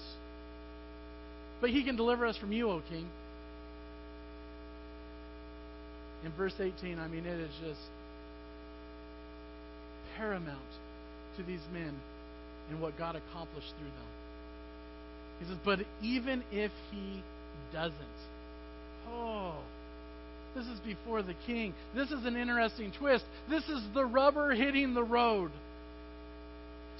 but 1.60 1.70
He 1.70 1.84
can 1.84 1.96
deliver 1.96 2.26
us 2.26 2.36
from 2.36 2.52
you, 2.52 2.70
O 2.70 2.82
King. 2.88 3.06
In 6.24 6.32
verse 6.32 6.54
18, 6.58 6.98
I 6.98 7.06
mean, 7.06 7.24
it 7.26 7.38
is 7.38 7.50
just 7.64 7.80
paramount 10.16 10.58
to 11.36 11.42
these 11.44 11.60
men 11.72 11.94
and 12.70 12.80
what 12.80 12.98
God 12.98 13.14
accomplished 13.14 13.72
through 13.78 13.86
them. 13.86 14.06
He 15.38 15.46
says, 15.46 15.58
but 15.64 15.80
even 16.02 16.42
if 16.50 16.72
He 16.90 17.22
doesn't, 17.72 17.94
oh, 19.08 19.56
this 20.56 20.66
is 20.66 20.80
before 20.80 21.22
the 21.22 21.34
king. 21.46 21.74
This 21.94 22.10
is 22.10 22.24
an 22.24 22.34
interesting 22.34 22.90
twist. 22.98 23.24
This 23.48 23.62
is 23.64 23.82
the 23.92 24.06
rubber 24.06 24.54
hitting 24.54 24.94
the 24.94 25.04
road. 25.04 25.50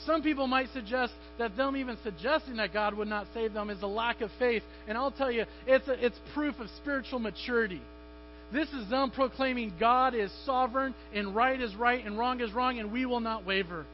Some 0.05 0.23
people 0.23 0.47
might 0.47 0.69
suggest 0.75 1.15
that 1.39 1.57
them 1.57 1.75
even 1.75 1.97
suggesting 2.05 2.57
that 2.57 2.75
God 2.75 2.95
would 2.95 3.09
not 3.09 3.27
save 3.33 3.55
them 3.55 3.71
is 3.71 3.81
a 3.81 3.87
lack 3.87 4.21
of 4.21 4.31
faith. 4.39 4.63
And 4.87 4.99
I'll 4.99 5.11
tell 5.11 5.31
you, 5.31 5.47
it's, 5.67 5.89
a, 5.89 6.05
it's 6.05 6.19
proof 6.35 6.61
of 6.61 6.69
spiritual 6.77 7.19
maturity. 7.19 7.81
This 8.53 8.69
is 8.69 8.91
them 8.91 9.11
proclaiming 9.11 9.73
God 9.81 10.15
is 10.15 10.31
sovereign 10.45 10.95
and 11.15 11.35
right 11.35 11.59
is 11.59 11.75
right 11.75 12.05
and 12.05 12.19
wrong 12.19 12.43
is 12.43 12.53
wrong 12.53 12.79
and 12.79 12.93
we 12.93 13.07
will 13.07 13.21
not 13.21 13.47
waver. 13.47 13.87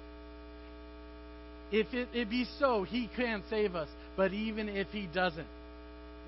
If 1.71 1.95
it, 1.95 2.09
it 2.13 2.29
be 2.29 2.47
so, 2.59 2.83
He 2.83 3.09
can 3.17 3.45
save 3.49 3.77
us. 3.77 3.89
But 4.17 4.33
even 4.33 4.69
if 4.69 4.89
He 4.89 5.07
doesn't, 5.07 5.47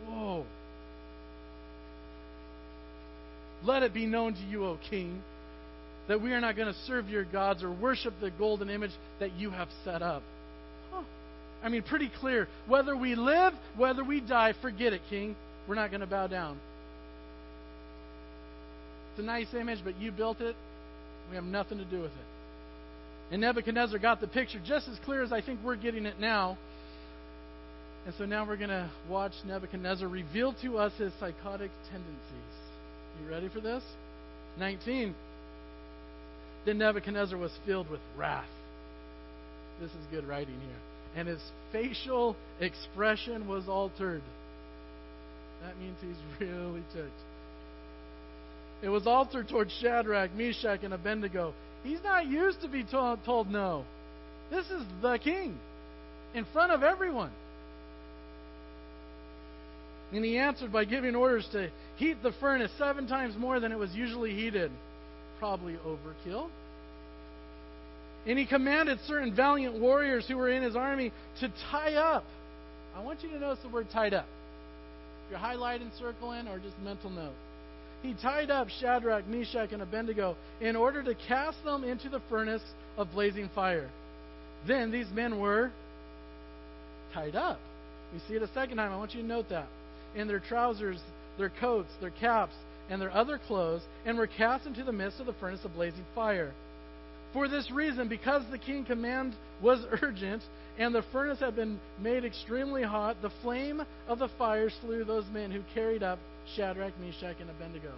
whoa. 0.07 0.47
Let 3.65 3.83
it 3.83 3.95
be 3.95 4.07
known 4.07 4.35
to 4.35 4.41
you, 4.41 4.65
O 4.65 4.79
King, 4.91 5.23
that 6.09 6.21
we 6.21 6.33
are 6.33 6.41
not 6.41 6.57
going 6.57 6.73
to 6.73 6.79
serve 6.87 7.09
your 7.09 7.25
gods 7.25 7.63
or 7.63 7.73
worship 7.73 8.15
the 8.21 8.31
golden 8.31 8.69
image 8.69 8.91
that 9.21 9.33
you 9.33 9.51
have 9.51 9.69
set 9.85 10.03
up. 10.03 10.23
Huh. 10.93 11.03
I 11.63 11.69
mean, 11.71 11.83
pretty 11.83 12.11
clear. 12.21 12.47
Whether 12.69 12.97
we 12.97 13.15
live, 13.15 13.55
whether 13.77 14.05
we 14.05 14.21
die, 14.21 14.53
forget 14.61 14.93
it, 14.93 15.01
King. 15.09 15.35
We're 15.67 15.77
not 15.77 15.91
going 15.91 16.03
to 16.03 16.07
bow 16.07 16.27
down. 16.27 16.59
It's 19.13 19.21
a 19.21 19.23
nice 19.23 19.47
image, 19.55 19.79
but 19.83 19.97
you 19.99 20.13
built 20.13 20.41
it. 20.41 20.57
We 21.31 21.37
have 21.37 21.45
nothing 21.45 21.79
to 21.79 21.85
do 21.85 22.03
with 22.03 22.11
it. 22.11 23.33
And 23.33 23.41
Nebuchadnezzar 23.41 23.99
got 23.99 24.21
the 24.21 24.27
picture 24.27 24.61
just 24.67 24.89
as 24.89 24.99
clear 25.05 25.23
as 25.23 25.33
I 25.33 25.41
think 25.41 25.61
we're 25.65 25.77
getting 25.77 26.05
it 26.05 26.21
now. 26.21 26.59
And 28.05 28.15
so 28.19 28.27
now 28.27 28.47
we're 28.47 28.59
going 28.59 28.69
to 28.69 28.91
watch 29.09 29.33
Nebuchadnezzar 29.47 30.07
reveal 30.07 30.53
to 30.61 30.77
us 30.77 30.93
his 30.99 31.13
psychotic 31.19 31.71
tendencies. 31.91 32.64
You 33.21 33.31
ready 33.31 33.49
for 33.49 33.61
this? 33.61 33.83
19. 34.59 35.15
Then 36.67 36.79
Nebuchadnezzar 36.79 37.39
was 37.39 37.53
filled 37.67 37.91
with 37.91 38.01
wrath. 38.17 38.49
This 39.81 39.91
is 39.91 40.07
good 40.11 40.27
writing 40.27 40.59
here. 40.61 40.81
And 41.17 41.29
his 41.29 41.41
facial 41.73 42.37
expression 42.61 43.47
was 43.47 43.69
altered. 43.69 44.23
That 45.63 45.79
means 45.79 45.97
he's 46.01 46.41
really 46.49 46.83
ticked. 46.93 47.11
It 48.83 48.89
was 48.89 49.07
altered 49.07 49.49
towards 49.49 49.73
Shadrach, 49.81 50.35
Meshach, 50.35 50.81
and 50.83 50.93
Abednego. 50.93 51.55
He's 51.83 52.03
not 52.03 52.27
used 52.27 52.61
to 52.63 52.69
be 52.69 52.85
told, 52.85 53.25
told 53.25 53.51
no. 53.51 53.85
This 54.51 54.67
is 54.67 54.83
the 55.01 55.19
king 55.19 55.59
in 56.35 56.45
front 56.53 56.73
of 56.73 56.83
everyone. 56.83 57.31
And 60.13 60.25
he 60.25 60.39
answered 60.39 60.73
by 60.73 60.85
giving 60.85 61.15
orders 61.15 61.49
to 61.53 61.71
heat 61.97 62.23
the 62.23 62.33
furnace 62.41 62.71
seven 62.79 63.07
times 63.07 63.37
more 63.37 63.61
than 63.61 63.73
it 63.73 63.79
was 63.79 63.95
usually 63.95 64.35
heated. 64.35 64.71
Probably 65.39 65.77
overkill. 65.87 66.49
And 68.27 68.39
he 68.39 68.47
commanded 68.47 68.99
certain 69.07 69.35
valiant 69.35 69.79
warriors 69.79 70.27
who 70.27 70.37
were 70.37 70.49
in 70.49 70.63
his 70.63 70.77
army 70.77 71.13
to 71.41 71.53
tie 71.71 71.95
up. 71.95 72.25
I 72.97 73.03
want 73.03 73.23
you 73.23 73.29
to 73.31 73.39
notice 73.39 73.63
the 73.63 73.69
word 73.69 73.89
tied 73.93 74.15
up. 74.15 74.27
If 75.27 75.33
you're 75.33 75.41
highlighting, 75.41 75.97
circling, 75.99 76.49
or 76.49 76.59
just 76.59 76.79
mental 76.83 77.11
note. 77.11 77.35
He 78.03 78.15
tied 78.23 78.51
up 78.51 78.69
Shadrach, 78.69 79.27
Meshach, 79.27 79.73
and 79.73 79.83
Abednego 79.83 80.37
in 80.61 80.77
order 80.77 81.03
to 81.03 81.15
cast 81.15 81.63
them 81.65 81.85
into 81.85 82.09
the 82.09 82.21
furnace 82.29 82.63
of 82.97 83.11
blazing 83.13 83.51
fire. 83.55 83.89
Then 84.67 84.91
these 84.91 85.09
men 85.13 85.39
were 85.39 85.71
tied 87.13 87.35
up. 87.35 87.59
We 88.13 88.21
see 88.29 88.35
it 88.35 88.43
a 88.43 88.53
second 88.53 88.77
time. 88.77 88.93
I 88.93 88.97
want 88.97 89.15
you 89.15 89.23
to 89.23 89.27
note 89.27 89.49
that. 89.49 89.67
In 90.15 90.29
their 90.29 90.39
trousers, 90.39 90.99
their 91.39 91.51
coats, 91.61 91.91
their 92.01 92.11
caps, 92.11 92.55
and 92.91 93.01
their 93.01 93.13
other 93.13 93.39
clothes, 93.39 93.83
and 94.05 94.19
were 94.19 94.27
cast 94.27 94.67
into 94.67 94.85
the 94.85 94.93
midst 94.93 95.21
of 95.21 95.27
the 95.27 95.33
furnace 95.35 95.65
of 95.65 95.75
blazing 95.75 96.05
fire. 96.15 96.53
For 97.33 97.49
this 97.49 97.71
reason, 97.71 98.09
because 98.09 98.43
the 98.51 98.59
king's 98.59 98.87
command 98.87 99.35
was 99.63 99.85
urgent, 100.03 100.43
and 100.79 100.95
the 100.95 101.05
furnace 101.13 101.41
had 101.41 101.57
been 101.57 101.81
made 102.01 102.25
extremely 102.25 102.83
hot, 102.83 103.17
the 103.23 103.31
flame 103.43 103.83
of 104.09 104.19
the 104.19 104.29
fire 104.39 104.71
slew 104.81 105.05
those 105.05 105.25
men 105.33 105.51
who 105.51 105.63
carried 105.75 106.03
up 106.03 106.19
Shadrach, 106.57 106.93
Meshach, 107.01 107.37
and 107.41 107.51
Abednego. 107.51 107.93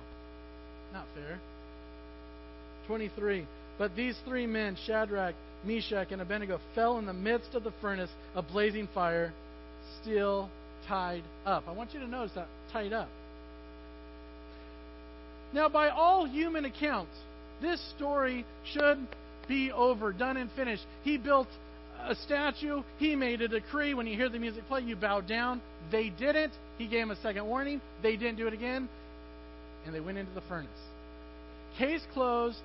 Not 0.93 1.07
fair. 1.15 1.39
23. 2.87 3.47
But 3.79 3.97
these 3.97 4.17
three 4.25 4.47
men, 4.47 4.77
Shadrach, 4.87 5.35
Meshach, 5.65 6.13
and 6.13 6.23
Abednego, 6.23 6.61
fell 6.75 6.99
in 6.99 7.07
the 7.07 7.13
midst 7.13 7.55
of 7.55 7.65
the 7.65 7.73
furnace 7.81 8.11
of 8.35 8.47
blazing 8.49 8.89
fire, 8.95 9.33
still 10.03 10.49
tied 10.87 11.25
up. 11.45 11.65
I 11.69 11.73
want 11.73 11.93
you 11.93 12.01
to 12.01 12.07
notice 12.07 12.33
that 12.35 12.49
tied 12.73 12.93
up. 12.93 13.09
Now, 15.57 15.71
by 15.71 15.89
all 15.89 16.27
human 16.27 16.67
accounts, 16.67 17.17
this 17.63 17.81
story 17.97 18.45
should 18.75 18.99
be 19.49 19.73
over, 19.73 20.13
done 20.13 20.37
and 20.37 20.51
finished. 20.53 20.83
He 21.03 21.17
built 21.17 21.49
a 22.05 22.15
statue. 22.15 22.83
He 22.99 23.17
made 23.17 23.41
a 23.41 23.49
decree. 23.49 23.95
When 23.95 24.07
you 24.07 24.17
hear 24.17 24.29
the 24.29 24.39
music 24.39 24.69
play, 24.69 24.83
you 24.83 24.97
bow 24.97 25.23
down. 25.23 25.63
They 25.91 26.11
didn't. 26.11 26.53
He 26.77 26.87
gave 26.87 27.01
them 27.01 27.11
a 27.11 27.17
second 27.23 27.47
warning. 27.47 27.81
They 28.03 28.19
didn't 28.19 28.37
do 28.37 28.47
it 28.47 28.53
again. 28.53 28.87
And 29.87 29.95
they 29.95 30.01
went 30.01 30.19
into 30.19 30.31
the 30.35 30.43
furnace. 30.43 30.69
Case 31.79 32.03
closed. 32.13 32.59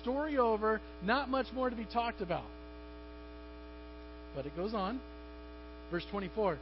Story 0.00 0.36
over. 0.36 0.80
Not 1.04 1.30
much 1.30 1.46
more 1.54 1.70
to 1.70 1.76
be 1.76 1.84
talked 1.84 2.22
about. 2.22 2.42
But 4.34 4.46
it 4.46 4.56
goes 4.56 4.74
on. 4.74 4.98
Verse 5.92 6.04
24. 6.10 6.58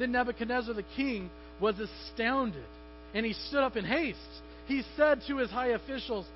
Then 0.00 0.10
Nebuchadnezzar 0.10 0.74
the 0.74 0.84
king 0.96 1.30
was 1.60 1.76
astounded, 1.78 2.64
and 3.14 3.24
he 3.24 3.34
stood 3.34 3.62
up 3.62 3.76
in 3.76 3.84
haste. 3.84 4.18
He 4.66 4.82
said 4.96 5.20
to 5.28 5.38
his 5.38 5.50
high 5.50 5.68
officials, 5.68 6.26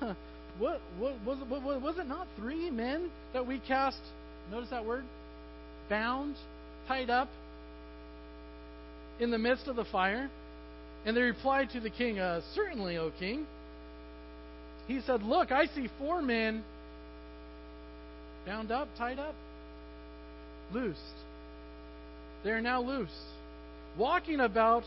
uh, 0.00 0.14
what, 0.58 0.80
what, 0.98 1.14
was, 1.26 1.38
it, 1.40 1.48
what, 1.48 1.82
was 1.82 1.98
it 1.98 2.06
not 2.06 2.26
three 2.36 2.70
men 2.70 3.10
that 3.32 3.46
we 3.46 3.58
cast? 3.58 3.98
Notice 4.50 4.70
that 4.70 4.84
word? 4.84 5.04
Bound, 5.90 6.36
tied 6.88 7.10
up 7.10 7.28
in 9.20 9.30
the 9.30 9.38
midst 9.38 9.66
of 9.68 9.76
the 9.76 9.84
fire? 9.84 10.30
And 11.04 11.16
they 11.16 11.20
replied 11.20 11.70
to 11.70 11.80
the 11.80 11.90
king, 11.90 12.18
uh, 12.18 12.40
Certainly, 12.54 12.96
O 12.96 13.10
king. 13.18 13.46
He 14.86 15.00
said, 15.06 15.22
Look, 15.22 15.52
I 15.52 15.66
see 15.66 15.88
four 15.98 16.22
men 16.22 16.64
bound 18.46 18.70
up, 18.70 18.88
tied 18.96 19.18
up, 19.18 19.34
loosed. 20.72 20.98
They 22.42 22.50
are 22.50 22.60
now 22.60 22.82
loose, 22.82 23.08
walking 23.98 24.40
about 24.40 24.84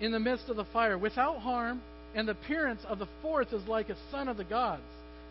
in 0.00 0.12
the 0.12 0.18
midst 0.18 0.48
of 0.48 0.56
the 0.56 0.64
fire 0.66 0.98
without 0.98 1.38
harm 1.38 1.80
and 2.14 2.28
the 2.28 2.32
appearance 2.32 2.80
of 2.88 2.98
the 2.98 3.08
fourth 3.22 3.52
is 3.52 3.66
like 3.68 3.88
a 3.88 3.96
son 4.10 4.28
of 4.28 4.36
the 4.36 4.44
gods. 4.44 4.82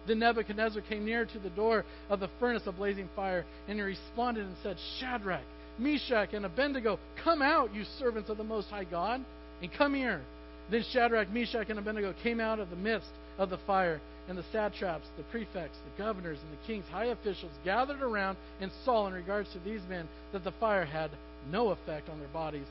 Then 0.08 0.20
Nebuchadnezzar 0.20 0.84
came 0.84 1.04
near 1.04 1.26
to 1.26 1.40
the 1.40 1.50
door 1.50 1.84
of 2.10 2.20
the 2.20 2.30
furnace 2.40 2.68
of 2.68 2.78
blazing 2.78 3.10
fire, 3.16 3.44
and 3.68 3.78
he 3.78 3.82
responded 3.82 4.46
and 4.46 4.56
said, 4.62 4.78
Shadrach, 5.00 5.44
Meshach, 5.80 6.34
and 6.34 6.46
Abednego, 6.46 7.00
come 7.24 7.42
out, 7.42 7.74
you 7.74 7.84
servants 7.98 8.30
of 8.30 8.38
the 8.38 8.44
Most 8.44 8.70
High 8.70 8.84
God, 8.84 9.26
and 9.62 9.74
come 9.74 9.96
here. 9.96 10.22
Then 10.70 10.84
Shadrach, 10.92 11.32
Meshach, 11.32 11.70
and 11.70 11.80
Abednego 11.80 12.14
came 12.22 12.40
out 12.40 12.60
of 12.60 12.70
the 12.70 12.76
midst 12.76 13.10
of 13.40 13.50
the 13.50 13.58
fire, 13.66 14.00
and 14.30 14.38
the 14.38 14.46
satraps, 14.52 15.08
the 15.18 15.24
prefects, 15.24 15.78
the 15.86 16.04
governors, 16.04 16.38
and 16.44 16.52
the 16.54 16.68
king's 16.68 16.86
high 16.92 17.06
officials 17.06 17.52
gathered 17.64 18.02
around 18.02 18.38
and 18.62 18.72
saw 18.84 19.08
in 19.08 19.14
regards 19.14 19.52
to 19.54 19.60
these 19.60 19.82
men 19.90 20.08
that 20.34 20.44
the 20.44 20.54
fire 20.60 20.86
had 20.86 21.10
no 21.52 21.70
effect 21.70 22.10
on 22.10 22.20
their 22.20 22.28
bodies 22.30 22.68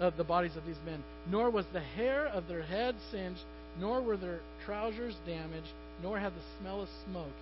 of 0.00 0.16
the 0.16 0.24
bodies 0.24 0.56
of 0.56 0.66
these 0.66 0.80
men, 0.84 1.02
nor 1.30 1.50
was 1.50 1.66
the 1.72 1.80
hair 1.80 2.26
of 2.26 2.48
their 2.48 2.62
head 2.62 2.94
singed, 3.10 3.40
nor 3.78 4.02
were 4.02 4.16
their 4.16 4.40
trousers 4.64 5.14
damaged, 5.26 5.72
nor 6.02 6.18
had 6.18 6.32
the 6.32 6.60
smell 6.60 6.82
of 6.82 6.88
smoke 7.10 7.32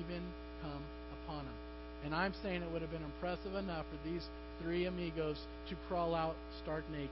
even 0.00 0.22
come 0.62 0.82
upon 1.22 1.44
them. 1.44 1.54
And 2.04 2.14
I'm 2.14 2.34
saying 2.42 2.62
it 2.62 2.70
would 2.72 2.82
have 2.82 2.90
been 2.90 3.02
impressive 3.02 3.54
enough 3.54 3.86
for 3.90 4.08
these 4.08 4.22
three 4.62 4.86
amigos 4.86 5.38
to 5.68 5.76
crawl 5.88 6.14
out 6.14 6.36
stark 6.62 6.84
naked, 6.90 7.10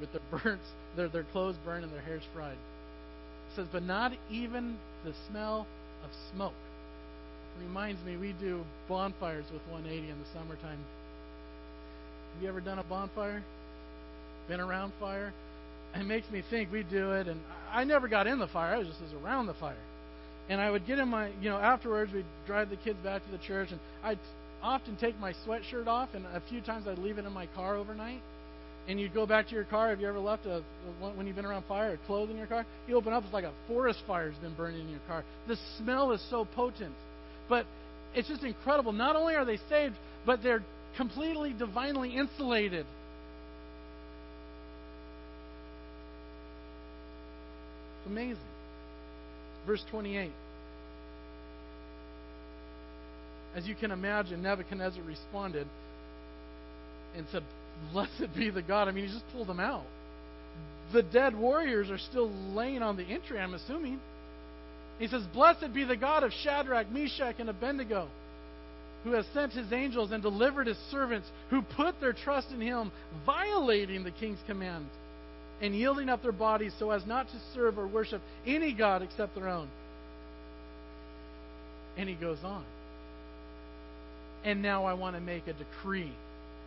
with 0.00 0.12
their 0.12 0.22
burnt, 0.30 0.60
their, 0.96 1.08
their 1.08 1.24
clothes 1.24 1.56
burned 1.64 1.84
and 1.84 1.92
their 1.92 2.02
hairs 2.02 2.22
fried. 2.34 2.52
It 2.52 3.56
says, 3.56 3.66
but 3.70 3.82
not 3.82 4.12
even 4.30 4.76
the 5.04 5.12
smell 5.28 5.66
of 6.04 6.10
smoke. 6.34 6.54
Reminds 7.60 8.02
me, 8.04 8.16
we 8.16 8.32
do 8.32 8.64
bonfires 8.88 9.44
with 9.52 9.62
180 9.70 10.10
in 10.10 10.18
the 10.18 10.24
summertime. 10.32 10.78
Have 12.32 12.42
you 12.42 12.48
ever 12.48 12.60
done 12.60 12.78
a 12.78 12.84
bonfire? 12.84 13.42
Been 14.48 14.60
around 14.60 14.92
fire. 15.00 15.32
It 15.94 16.04
makes 16.04 16.30
me 16.30 16.42
think 16.48 16.72
we 16.72 16.82
do 16.84 17.12
it, 17.12 17.28
and 17.28 17.40
I 17.70 17.84
never 17.84 18.08
got 18.08 18.26
in 18.26 18.38
the 18.38 18.46
fire. 18.46 18.74
I 18.74 18.78
was 18.78 18.88
just 18.88 19.00
was 19.00 19.12
around 19.22 19.46
the 19.46 19.54
fire, 19.54 19.76
and 20.48 20.60
I 20.60 20.70
would 20.70 20.86
get 20.86 20.98
in 20.98 21.08
my, 21.08 21.28
you 21.40 21.50
know, 21.50 21.58
afterwards 21.58 22.12
we'd 22.12 22.24
drive 22.46 22.70
the 22.70 22.76
kids 22.76 22.98
back 23.04 23.24
to 23.24 23.30
the 23.30 23.38
church, 23.38 23.70
and 23.70 23.80
I'd 24.02 24.18
often 24.62 24.96
take 24.96 25.18
my 25.18 25.34
sweatshirt 25.46 25.86
off, 25.86 26.10
and 26.14 26.24
a 26.26 26.42
few 26.48 26.60
times 26.60 26.86
I'd 26.86 26.98
leave 26.98 27.18
it 27.18 27.26
in 27.26 27.32
my 27.32 27.46
car 27.48 27.76
overnight. 27.76 28.22
And 28.88 28.98
you'd 28.98 29.14
go 29.14 29.26
back 29.26 29.46
to 29.46 29.54
your 29.54 29.62
car. 29.62 29.90
Have 29.90 30.00
you 30.00 30.08
ever 30.08 30.18
left 30.18 30.44
a 30.44 30.60
when 31.14 31.28
you've 31.28 31.36
been 31.36 31.44
around 31.44 31.64
fire, 31.66 31.92
a 31.92 32.06
clothes 32.08 32.30
in 32.30 32.36
your 32.36 32.48
car? 32.48 32.66
You 32.88 32.96
open 32.96 33.12
up, 33.12 33.22
it's 33.22 33.32
like 33.32 33.44
a 33.44 33.52
forest 33.68 34.00
fire's 34.08 34.34
been 34.36 34.54
burning 34.54 34.80
in 34.80 34.88
your 34.88 35.00
car. 35.06 35.22
The 35.46 35.56
smell 35.78 36.10
is 36.10 36.20
so 36.30 36.44
potent, 36.44 36.94
but 37.48 37.64
it's 38.12 38.26
just 38.26 38.42
incredible. 38.42 38.92
Not 38.92 39.14
only 39.14 39.36
are 39.36 39.44
they 39.44 39.58
saved, 39.68 39.94
but 40.26 40.42
they're 40.42 40.64
completely 40.96 41.52
divinely 41.52 42.16
insulated 42.16 42.84
It's 48.02 48.10
amazing. 48.10 48.36
Verse 49.64 49.84
28. 49.90 50.32
As 53.54 53.66
you 53.66 53.76
can 53.76 53.92
imagine, 53.92 54.42
Nebuchadnezzar 54.42 55.02
responded 55.02 55.68
and 57.16 57.26
said, 57.30 57.42
Blessed 57.92 58.34
be 58.34 58.50
the 58.50 58.62
God. 58.62 58.88
I 58.88 58.90
mean, 58.90 59.06
he 59.06 59.12
just 59.12 59.24
pulled 59.32 59.46
them 59.46 59.60
out. 59.60 59.84
The 60.92 61.02
dead 61.02 61.36
warriors 61.36 61.90
are 61.90 61.98
still 61.98 62.30
laying 62.54 62.82
on 62.82 62.96
the 62.96 63.04
entry, 63.04 63.38
I'm 63.38 63.54
assuming. 63.54 64.00
He 64.98 65.06
says, 65.06 65.22
Blessed 65.32 65.72
be 65.72 65.84
the 65.84 65.96
God 65.96 66.24
of 66.24 66.32
Shadrach, 66.42 66.90
Meshach, 66.90 67.36
and 67.38 67.48
Abednego, 67.48 68.08
who 69.04 69.12
has 69.12 69.26
sent 69.32 69.52
his 69.52 69.72
angels 69.72 70.10
and 70.10 70.22
delivered 70.22 70.66
his 70.66 70.78
servants 70.90 71.28
who 71.50 71.62
put 71.62 72.00
their 72.00 72.12
trust 72.12 72.48
in 72.50 72.60
him, 72.60 72.90
violating 73.24 74.02
the 74.02 74.10
king's 74.10 74.40
command 74.46 74.86
and 75.62 75.76
yielding 75.76 76.08
up 76.08 76.22
their 76.22 76.32
bodies 76.32 76.74
so 76.78 76.90
as 76.90 77.06
not 77.06 77.28
to 77.28 77.40
serve 77.54 77.78
or 77.78 77.86
worship 77.86 78.20
any 78.44 78.74
God 78.74 79.00
except 79.00 79.34
their 79.36 79.48
own. 79.48 79.68
And 81.96 82.08
he 82.08 82.16
goes 82.16 82.38
on. 82.42 82.64
And 84.44 84.60
now 84.60 84.84
I 84.84 84.94
want 84.94 85.14
to 85.14 85.20
make 85.20 85.46
a 85.46 85.52
decree, 85.52 86.12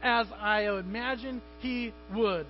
as 0.01 0.27
I 0.39 0.61
imagine 0.61 1.41
he 1.59 1.93
would. 2.15 2.45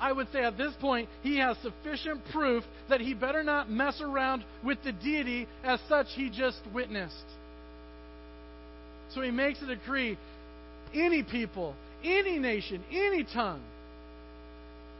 I 0.00 0.12
would 0.12 0.32
say 0.32 0.42
at 0.42 0.56
this 0.56 0.72
point, 0.80 1.08
he 1.22 1.38
has 1.38 1.58
sufficient 1.58 2.22
proof 2.32 2.64
that 2.88 3.00
he 3.00 3.12
better 3.12 3.42
not 3.42 3.68
mess 3.68 4.00
around 4.00 4.44
with 4.64 4.78
the 4.84 4.92
deity 4.92 5.46
as 5.64 5.80
such 5.88 6.06
he 6.14 6.30
just 6.30 6.60
witnessed. 6.72 7.14
So 9.12 9.20
he 9.20 9.30
makes 9.30 9.60
a 9.60 9.66
decree 9.66 10.16
any 10.94 11.22
people, 11.22 11.74
any 12.02 12.38
nation, 12.38 12.82
any 12.90 13.24
tongue 13.24 13.60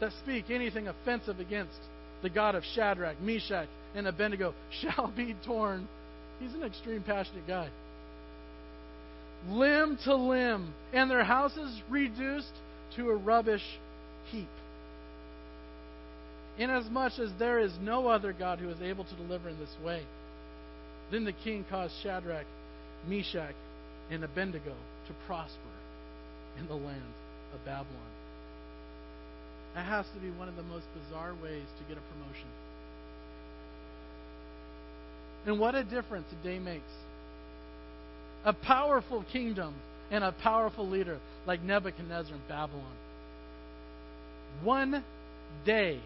that 0.00 0.12
speak 0.24 0.50
anything 0.50 0.88
offensive 0.88 1.40
against 1.40 1.78
the 2.22 2.30
God 2.30 2.54
of 2.54 2.64
Shadrach, 2.74 3.20
Meshach, 3.20 3.68
and 3.94 4.06
Abednego 4.06 4.54
shall 4.80 5.12
be 5.16 5.34
torn. 5.46 5.88
He's 6.40 6.54
an 6.54 6.62
extreme 6.62 7.02
passionate 7.02 7.46
guy. 7.46 7.68
Limb 9.48 9.98
to 10.04 10.14
limb, 10.14 10.74
and 10.92 11.10
their 11.10 11.24
houses 11.24 11.80
reduced 11.88 12.52
to 12.96 13.10
a 13.10 13.16
rubbish 13.16 13.62
heap. 14.30 14.48
inasmuch 16.58 17.18
as 17.18 17.30
there 17.38 17.60
is 17.60 17.72
no 17.80 18.08
other 18.08 18.32
God 18.32 18.58
who 18.58 18.68
is 18.68 18.82
able 18.82 19.04
to 19.04 19.14
deliver 19.14 19.48
in 19.48 19.58
this 19.58 19.74
way. 19.84 20.02
Then 21.10 21.24
the 21.24 21.32
king 21.32 21.64
caused 21.70 21.94
Shadrach, 22.02 22.46
Meshach, 23.06 23.54
and 24.10 24.24
Abednego 24.24 24.74
to 25.06 25.14
prosper 25.26 25.54
in 26.58 26.66
the 26.66 26.74
land 26.74 27.14
of 27.54 27.64
Babylon. 27.64 28.17
That 29.78 29.86
has 29.86 30.06
to 30.12 30.18
be 30.18 30.32
one 30.32 30.48
of 30.48 30.56
the 30.56 30.64
most 30.64 30.86
bizarre 30.92 31.34
ways 31.40 31.62
to 31.78 31.84
get 31.88 31.96
a 31.96 32.00
promotion. 32.12 32.48
And 35.46 35.60
what 35.60 35.76
a 35.76 35.84
difference 35.84 36.26
a 36.32 36.44
day 36.44 36.58
makes. 36.58 36.90
A 38.44 38.52
powerful 38.52 39.24
kingdom 39.30 39.76
and 40.10 40.24
a 40.24 40.32
powerful 40.32 40.88
leader 40.88 41.20
like 41.46 41.62
Nebuchadnezzar 41.62 42.34
in 42.34 42.40
Babylon. 42.48 42.92
One 44.64 45.04
day, 45.64 46.00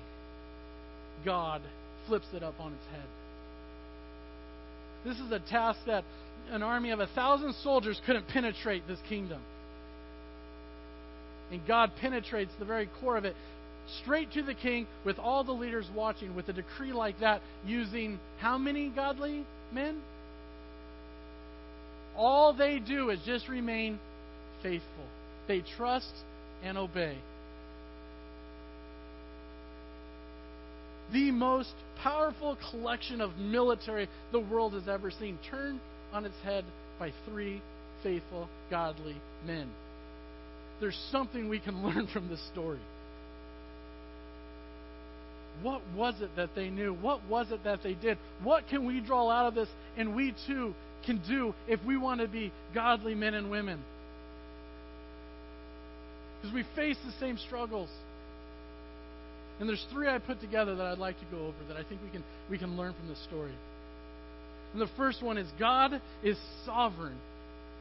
God 1.24 1.62
flips 2.06 2.26
it 2.34 2.42
up 2.42 2.60
on 2.60 2.74
its 2.74 2.84
head. 2.92 3.08
This 5.06 5.18
is 5.18 5.32
a 5.32 5.40
task 5.50 5.78
that 5.86 6.04
an 6.50 6.62
army 6.62 6.90
of 6.90 7.00
a 7.00 7.06
thousand 7.06 7.54
soldiers 7.62 7.98
couldn't 8.04 8.28
penetrate 8.28 8.86
this 8.86 9.00
kingdom. 9.08 9.40
And 11.50 11.66
God 11.66 11.92
penetrates 12.02 12.52
the 12.58 12.66
very 12.66 12.90
core 13.00 13.16
of 13.16 13.24
it 13.24 13.34
straight 14.02 14.32
to 14.32 14.42
the 14.42 14.54
king 14.54 14.86
with 15.04 15.18
all 15.18 15.44
the 15.44 15.52
leaders 15.52 15.86
watching 15.94 16.34
with 16.34 16.48
a 16.48 16.52
decree 16.52 16.92
like 16.92 17.20
that 17.20 17.40
using 17.66 18.18
how 18.38 18.58
many 18.58 18.88
godly 18.88 19.44
men? 19.72 20.00
All 22.16 22.52
they 22.52 22.78
do 22.78 23.10
is 23.10 23.18
just 23.24 23.48
remain 23.48 23.98
faithful. 24.62 25.06
They 25.48 25.62
trust 25.76 26.12
and 26.62 26.78
obey. 26.78 27.16
The 31.12 31.30
most 31.30 31.72
powerful 32.02 32.56
collection 32.70 33.20
of 33.20 33.36
military 33.36 34.08
the 34.30 34.40
world 34.40 34.72
has 34.74 34.88
ever 34.88 35.10
seen 35.10 35.38
turned 35.50 35.80
on 36.12 36.24
its 36.24 36.34
head 36.42 36.64
by 36.98 37.12
three 37.28 37.60
faithful, 38.02 38.48
godly 38.70 39.16
men. 39.46 39.68
There's 40.80 40.98
something 41.10 41.48
we 41.48 41.60
can 41.60 41.82
learn 41.86 42.08
from 42.12 42.28
this 42.28 42.44
story. 42.52 42.80
What 45.60 45.82
was 45.96 46.14
it 46.20 46.30
that 46.36 46.54
they 46.54 46.70
knew? 46.70 46.94
What 46.94 47.24
was 47.28 47.50
it 47.50 47.64
that 47.64 47.82
they 47.82 47.94
did? 47.94 48.18
What 48.42 48.68
can 48.68 48.86
we 48.86 49.00
draw 49.00 49.30
out 49.30 49.46
of 49.46 49.54
this 49.54 49.68
and 49.96 50.16
we 50.16 50.34
too 50.46 50.74
can 51.04 51.20
do 51.28 51.54
if 51.68 51.84
we 51.84 51.96
want 51.96 52.20
to 52.20 52.28
be 52.28 52.52
godly 52.74 53.14
men 53.14 53.34
and 53.34 53.50
women? 53.50 53.82
Because 56.40 56.54
we 56.54 56.64
face 56.74 56.96
the 57.04 57.12
same 57.20 57.38
struggles. 57.38 57.90
And 59.60 59.68
there's 59.68 59.84
three 59.92 60.08
I 60.08 60.18
put 60.18 60.40
together 60.40 60.74
that 60.74 60.86
I'd 60.86 60.98
like 60.98 61.18
to 61.20 61.26
go 61.30 61.42
over 61.42 61.56
that 61.68 61.76
I 61.76 61.84
think 61.84 62.00
we 62.02 62.10
can 62.10 62.24
we 62.50 62.58
can 62.58 62.76
learn 62.76 62.94
from 62.98 63.08
this 63.08 63.22
story. 63.24 63.52
And 64.72 64.80
the 64.80 64.88
first 64.96 65.22
one 65.22 65.38
is 65.38 65.46
God 65.58 66.00
is 66.24 66.36
sovereign, 66.64 67.18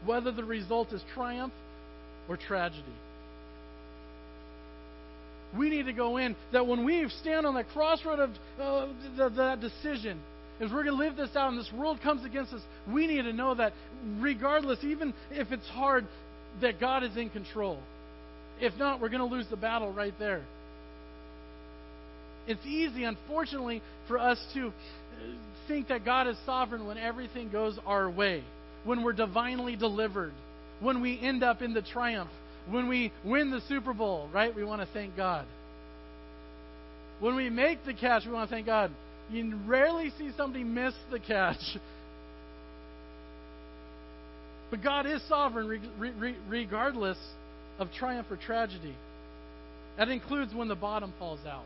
whether 0.06 0.32
the 0.32 0.44
result 0.44 0.92
is 0.92 1.02
triumph 1.16 1.54
or 2.28 2.38
tragedy. 2.38 2.84
We 5.58 5.70
need 5.70 5.86
to 5.88 5.94
go 5.94 6.18
in 6.18 6.36
that 6.54 6.66
when 6.66 6.86
we 6.86 7.08
stand 7.22 7.46
on 7.46 7.56
the 7.56 7.64
crossroad 7.64 8.20
of 8.20 8.30
uh, 8.60 8.88
the, 9.18 9.30
that 9.30 9.60
decision, 9.60 10.20
if 10.60 10.72
we're 10.72 10.84
going 10.84 10.98
to 10.98 11.04
live 11.04 11.16
this 11.16 11.36
out 11.36 11.50
and 11.52 11.60
this 11.60 11.72
world 11.74 12.00
comes 12.02 12.24
against 12.24 12.54
us, 12.54 12.62
we 12.92 13.08
need 13.08 13.24
to 13.24 13.34
know 13.34 13.56
that 13.56 13.74
regardless, 14.20 14.80
even 14.84 15.14
if 15.32 15.52
it's 15.52 15.68
hard, 15.70 16.06
that 16.62 16.80
God 16.80 17.04
is 17.04 17.18
in 17.18 17.30
control. 17.30 17.80
If 18.60 18.78
not, 18.78 19.02
we're 19.02 19.10
going 19.10 19.28
to 19.28 19.36
lose 19.36 19.48
the 19.50 19.58
battle 19.58 19.92
right 19.92 20.14
there. 20.20 20.44
It's 22.48 22.66
easy, 22.66 23.04
unfortunately, 23.04 23.82
for 24.08 24.18
us 24.20 24.44
to 24.54 24.72
think 25.68 25.88
that 25.90 26.06
God 26.06 26.28
is 26.28 26.38
sovereign 26.46 26.86
when 26.86 26.98
everything 26.98 27.50
goes 27.50 27.78
our 27.86 28.10
way, 28.10 28.44
when 28.84 29.04
we're 29.04 29.14
divinely 29.14 29.76
delivered, 29.76 30.34
when 30.80 31.02
we 31.02 31.20
end 31.20 31.44
up 31.44 31.62
in 31.62 31.74
the 31.74 31.82
triumph, 31.82 32.30
when 32.69 32.88
we 32.88 33.12
win 33.26 33.52
the 33.52 33.62
Super 33.67 33.93
Bowl, 33.93 34.30
right? 34.34 34.56
We 34.56 34.63
want 34.63 34.82
to 34.82 34.88
thank 34.93 35.15
God. 35.15 35.45
When 37.19 37.36
we 37.36 37.50
make 37.50 37.86
the 37.86 37.93
catch, 37.93 38.26
we 38.26 38.32
want 38.32 38.50
to 38.50 38.56
thank 38.56 38.65
God. 38.65 38.91
You 39.32 39.56
rarely 39.65 40.12
see 40.17 40.32
somebody 40.36 40.63
miss 40.63 40.93
the 41.12 41.19
catch. 41.19 41.62
But 44.69 44.84
God 44.84 45.06
is 45.06 45.21
sovereign 45.28 45.82
regardless 46.47 47.17
of 47.78 47.89
triumph 47.91 48.28
or 48.32 48.38
tragedy. 48.38 48.95
That 49.97 50.10
includes 50.10 50.54
when 50.54 50.67
the 50.67 50.76
bottom 50.76 51.13
falls 51.19 51.41
out. 51.45 51.65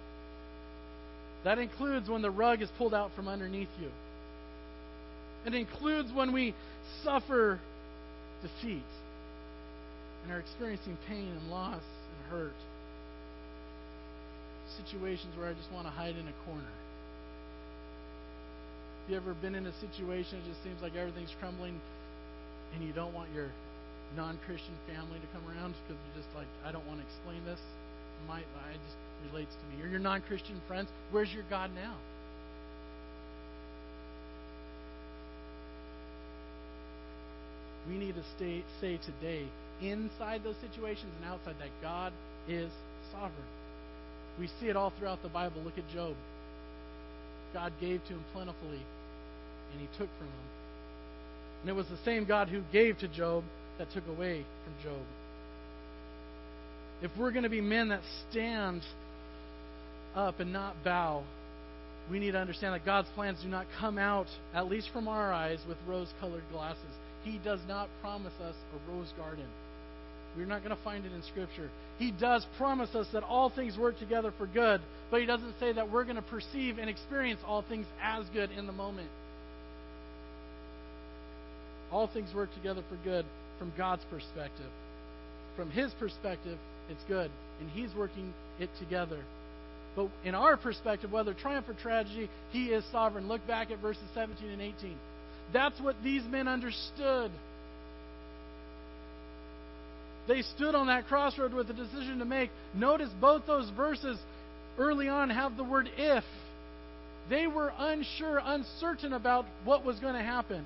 That 1.43 1.59
includes 1.59 2.09
when 2.09 2.23
the 2.23 2.31
rug 2.31 2.61
is 2.61 2.69
pulled 2.77 2.93
out 2.93 3.11
from 3.15 3.27
underneath 3.27 3.69
you. 3.79 3.89
It 5.45 5.53
includes 5.53 6.11
when 6.11 6.33
we 6.33 6.55
suffer 7.03 7.59
defeat 8.41 8.83
and 10.25 10.33
are 10.33 10.39
experiencing 10.39 10.97
pain 11.07 11.29
and 11.29 11.51
loss 11.51 11.85
and 11.85 12.31
hurt. 12.33 12.57
Situations 14.81 15.37
where 15.37 15.47
I 15.47 15.53
just 15.53 15.71
want 15.71 15.85
to 15.85 15.93
hide 15.93 16.17
in 16.17 16.25
a 16.25 16.35
corner. 16.49 16.73
Have 19.05 19.11
you 19.11 19.17
ever 19.17 19.35
been 19.35 19.53
in 19.53 19.67
a 19.67 19.75
situation 19.79 20.41
it 20.41 20.49
just 20.49 20.63
seems 20.63 20.81
like 20.81 20.95
everything's 20.95 21.29
crumbling 21.39 21.79
and 22.73 22.81
you 22.83 22.91
don't 22.91 23.13
want 23.13 23.29
your 23.35 23.53
non 24.17 24.39
Christian 24.47 24.73
family 24.89 25.21
to 25.21 25.27
come 25.29 25.45
around 25.45 25.75
because 25.85 26.01
you're 26.01 26.23
just 26.23 26.33
like, 26.35 26.49
I 26.65 26.71
don't 26.71 26.85
want 26.87 26.99
to 27.01 27.05
explain 27.05 27.45
this? 27.45 27.61
My, 28.27 28.39
I 28.41 28.73
just 28.73 28.97
relates 29.29 29.53
to 29.53 29.63
me. 29.69 29.83
Or 29.83 29.87
your 29.87 29.99
non 29.99 30.21
Christian 30.23 30.59
friends, 30.67 30.89
where's 31.11 31.31
your 31.31 31.45
God 31.51 31.69
now? 31.75 31.93
We 37.87 37.99
need 37.99 38.15
to 38.15 38.23
stay, 38.35 38.63
say 38.81 38.97
today, 39.05 39.45
inside 39.81 40.43
those 40.43 40.55
situations 40.61 41.11
and 41.21 41.31
outside, 41.31 41.55
that 41.59 41.69
God 41.81 42.13
is 42.47 42.71
sovereign. 43.11 43.31
We 44.39 44.49
see 44.59 44.67
it 44.67 44.75
all 44.75 44.91
throughout 44.97 45.21
the 45.23 45.29
Bible. 45.29 45.61
Look 45.63 45.77
at 45.77 45.89
Job. 45.93 46.15
God 47.53 47.71
gave 47.79 48.01
to 48.03 48.13
him 48.13 48.23
plentifully, 48.33 48.81
and 49.71 49.79
he 49.79 49.87
took 49.97 50.09
from 50.17 50.27
him. 50.27 50.45
And 51.61 51.69
it 51.69 51.73
was 51.73 51.87
the 51.87 51.97
same 52.03 52.25
God 52.25 52.49
who 52.49 52.61
gave 52.71 52.97
to 52.99 53.07
Job 53.07 53.43
that 53.77 53.91
took 53.91 54.07
away 54.07 54.45
from 54.63 54.73
Job. 54.83 55.01
If 57.01 57.11
we're 57.17 57.31
going 57.31 57.43
to 57.43 57.49
be 57.49 57.61
men 57.61 57.89
that 57.89 58.01
stand 58.29 58.81
up 60.15 60.39
and 60.39 60.51
not 60.53 60.75
bow, 60.83 61.23
we 62.09 62.19
need 62.19 62.31
to 62.31 62.37
understand 62.37 62.73
that 62.73 62.85
God's 62.85 63.07
plans 63.15 63.39
do 63.41 63.49
not 63.49 63.65
come 63.79 63.97
out, 63.97 64.27
at 64.53 64.67
least 64.67 64.89
from 64.93 65.07
our 65.07 65.33
eyes, 65.33 65.59
with 65.67 65.77
rose 65.87 66.13
colored 66.19 66.43
glasses. 66.51 66.83
He 67.23 67.39
does 67.43 67.59
not 67.67 67.89
promise 68.01 68.33
us 68.41 68.55
a 68.73 68.91
rose 68.91 69.11
garden. 69.17 69.47
We're 70.37 70.45
not 70.45 70.63
going 70.63 70.75
to 70.75 70.83
find 70.83 71.05
it 71.05 71.13
in 71.13 71.23
Scripture. 71.23 71.69
He 71.97 72.11
does 72.11 72.45
promise 72.57 72.93
us 72.93 73.07
that 73.13 73.23
all 73.23 73.49
things 73.49 73.77
work 73.77 73.97
together 73.99 74.33
for 74.37 74.47
good, 74.47 74.81
but 75.09 75.21
He 75.21 75.25
doesn't 75.25 75.55
say 75.59 75.71
that 75.73 75.89
we're 75.89 76.03
going 76.03 76.17
to 76.17 76.21
perceive 76.21 76.77
and 76.77 76.89
experience 76.89 77.39
all 77.45 77.61
things 77.61 77.85
as 78.01 78.25
good 78.33 78.51
in 78.51 78.67
the 78.67 78.73
moment. 78.73 79.09
All 81.91 82.07
things 82.07 82.33
work 82.35 82.53
together 82.53 82.83
for 82.89 82.97
good 83.03 83.25
from 83.57 83.71
God's 83.77 84.03
perspective. 84.09 84.69
From 85.55 85.71
His 85.71 85.91
perspective, 85.99 86.57
it's 86.89 87.03
good, 87.07 87.31
and 87.61 87.69
He's 87.69 87.93
working 87.95 88.33
it 88.59 88.69
together. 88.79 89.19
But 89.95 90.09
in 90.25 90.35
our 90.35 90.57
perspective, 90.57 91.13
whether 91.13 91.33
triumph 91.33 91.69
or 91.69 91.73
tragedy, 91.75 92.29
He 92.51 92.65
is 92.65 92.83
sovereign. 92.91 93.29
Look 93.29 93.47
back 93.47 93.71
at 93.71 93.79
verses 93.79 94.03
17 94.13 94.49
and 94.49 94.61
18. 94.61 94.97
That's 95.53 95.79
what 95.79 95.95
these 96.03 96.23
men 96.25 96.49
understood. 96.49 97.31
They 100.27 100.41
stood 100.41 100.75
on 100.75 100.87
that 100.87 101.07
crossroad 101.07 101.53
with 101.53 101.69
a 101.69 101.73
decision 101.73 102.19
to 102.19 102.25
make. 102.25 102.49
Notice 102.73 103.09
both 103.21 103.45
those 103.45 103.69
verses 103.71 104.17
early 104.77 105.07
on 105.07 105.29
have 105.29 105.55
the 105.55 105.63
word 105.63 105.89
if. 105.97 106.23
They 107.29 107.47
were 107.47 107.71
unsure, 107.77 108.41
uncertain 108.43 109.13
about 109.13 109.45
what 109.63 109.85
was 109.85 109.99
going 109.99 110.13
to 110.13 110.23
happen. 110.23 110.65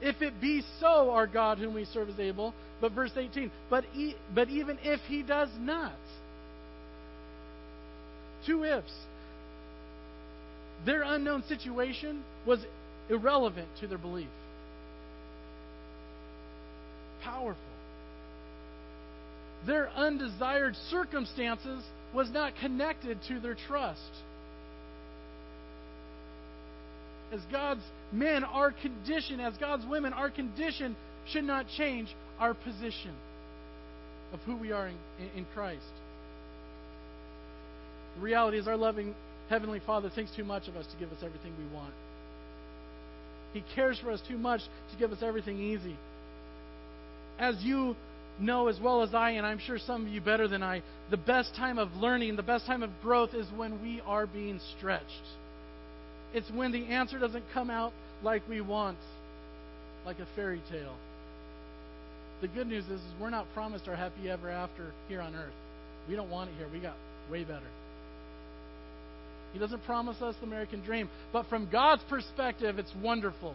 If 0.00 0.20
it 0.20 0.40
be 0.40 0.62
so, 0.80 1.10
our 1.10 1.26
God 1.26 1.58
whom 1.58 1.74
we 1.74 1.86
serve 1.86 2.08
is 2.08 2.18
able. 2.18 2.54
But 2.80 2.92
verse 2.92 3.12
18, 3.16 3.50
but, 3.70 3.84
e- 3.94 4.16
but 4.34 4.48
even 4.50 4.78
if 4.82 5.00
he 5.08 5.22
does 5.22 5.48
not. 5.58 5.94
Two 8.44 8.64
ifs. 8.64 8.92
Their 10.84 11.02
unknown 11.02 11.42
situation 11.48 12.22
was 12.46 12.60
irrelevant 13.08 13.68
to 13.80 13.86
their 13.86 13.98
belief. 13.98 14.28
Powerful. 17.22 17.75
Their 19.64 19.88
undesired 19.90 20.76
circumstances 20.90 21.82
was 22.14 22.30
not 22.30 22.52
connected 22.60 23.18
to 23.28 23.40
their 23.40 23.56
trust. 23.68 24.00
As 27.32 27.40
God's 27.50 27.82
men, 28.12 28.44
our 28.44 28.70
condition, 28.70 29.40
as 29.40 29.56
God's 29.56 29.84
women, 29.86 30.12
our 30.12 30.30
condition 30.30 30.94
should 31.32 31.44
not 31.44 31.66
change 31.76 32.08
our 32.38 32.54
position 32.54 33.14
of 34.32 34.40
who 34.40 34.56
we 34.56 34.72
are 34.72 34.88
in, 34.88 34.96
in 35.36 35.46
Christ. 35.54 35.82
The 38.16 38.22
reality 38.22 38.58
is, 38.58 38.68
our 38.68 38.76
loving 38.76 39.14
Heavenly 39.48 39.80
Father 39.84 40.10
thinks 40.10 40.30
too 40.34 40.44
much 40.44 40.68
of 40.68 40.76
us 40.76 40.86
to 40.86 40.96
give 40.98 41.10
us 41.10 41.18
everything 41.24 41.52
we 41.58 41.74
want. 41.74 41.92
He 43.52 43.62
cares 43.74 43.98
for 43.98 44.10
us 44.10 44.20
too 44.28 44.38
much 44.38 44.60
to 44.60 44.98
give 44.98 45.12
us 45.12 45.18
everything 45.22 45.58
easy. 45.58 45.96
As 47.38 47.56
you 47.60 47.96
know 48.38 48.68
as 48.68 48.78
well 48.80 49.02
as 49.02 49.14
I, 49.14 49.30
and 49.30 49.46
I'm 49.46 49.58
sure 49.58 49.78
some 49.78 50.06
of 50.06 50.12
you 50.12 50.20
better 50.20 50.48
than 50.48 50.62
I, 50.62 50.82
the 51.10 51.16
best 51.16 51.54
time 51.56 51.78
of 51.78 51.92
learning, 51.92 52.36
the 52.36 52.42
best 52.42 52.66
time 52.66 52.82
of 52.82 52.90
growth 53.02 53.34
is 53.34 53.46
when 53.56 53.82
we 53.82 54.00
are 54.06 54.26
being 54.26 54.60
stretched. 54.76 55.04
It's 56.34 56.50
when 56.50 56.72
the 56.72 56.86
answer 56.86 57.18
doesn't 57.18 57.44
come 57.54 57.70
out 57.70 57.92
like 58.22 58.42
we 58.48 58.60
want, 58.60 58.98
like 60.04 60.18
a 60.18 60.26
fairy 60.34 60.62
tale. 60.70 60.96
The 62.40 62.48
good 62.48 62.66
news 62.66 62.84
is, 62.84 63.00
is 63.00 63.12
we're 63.20 63.30
not 63.30 63.46
promised 63.54 63.88
our 63.88 63.96
happy 63.96 64.28
ever 64.28 64.50
after 64.50 64.92
here 65.08 65.20
on 65.20 65.34
earth. 65.34 65.54
We 66.08 66.16
don't 66.16 66.30
want 66.30 66.50
it 66.50 66.56
here. 66.58 66.68
We 66.70 66.80
got 66.80 66.96
way 67.30 67.44
better. 67.44 67.66
He 69.52 69.58
doesn't 69.58 69.84
promise 69.84 70.20
us 70.20 70.34
the 70.40 70.46
American 70.46 70.82
dream. 70.82 71.08
But 71.32 71.46
from 71.46 71.68
God's 71.70 72.02
perspective, 72.10 72.78
it's 72.78 72.92
wonderful. 73.02 73.54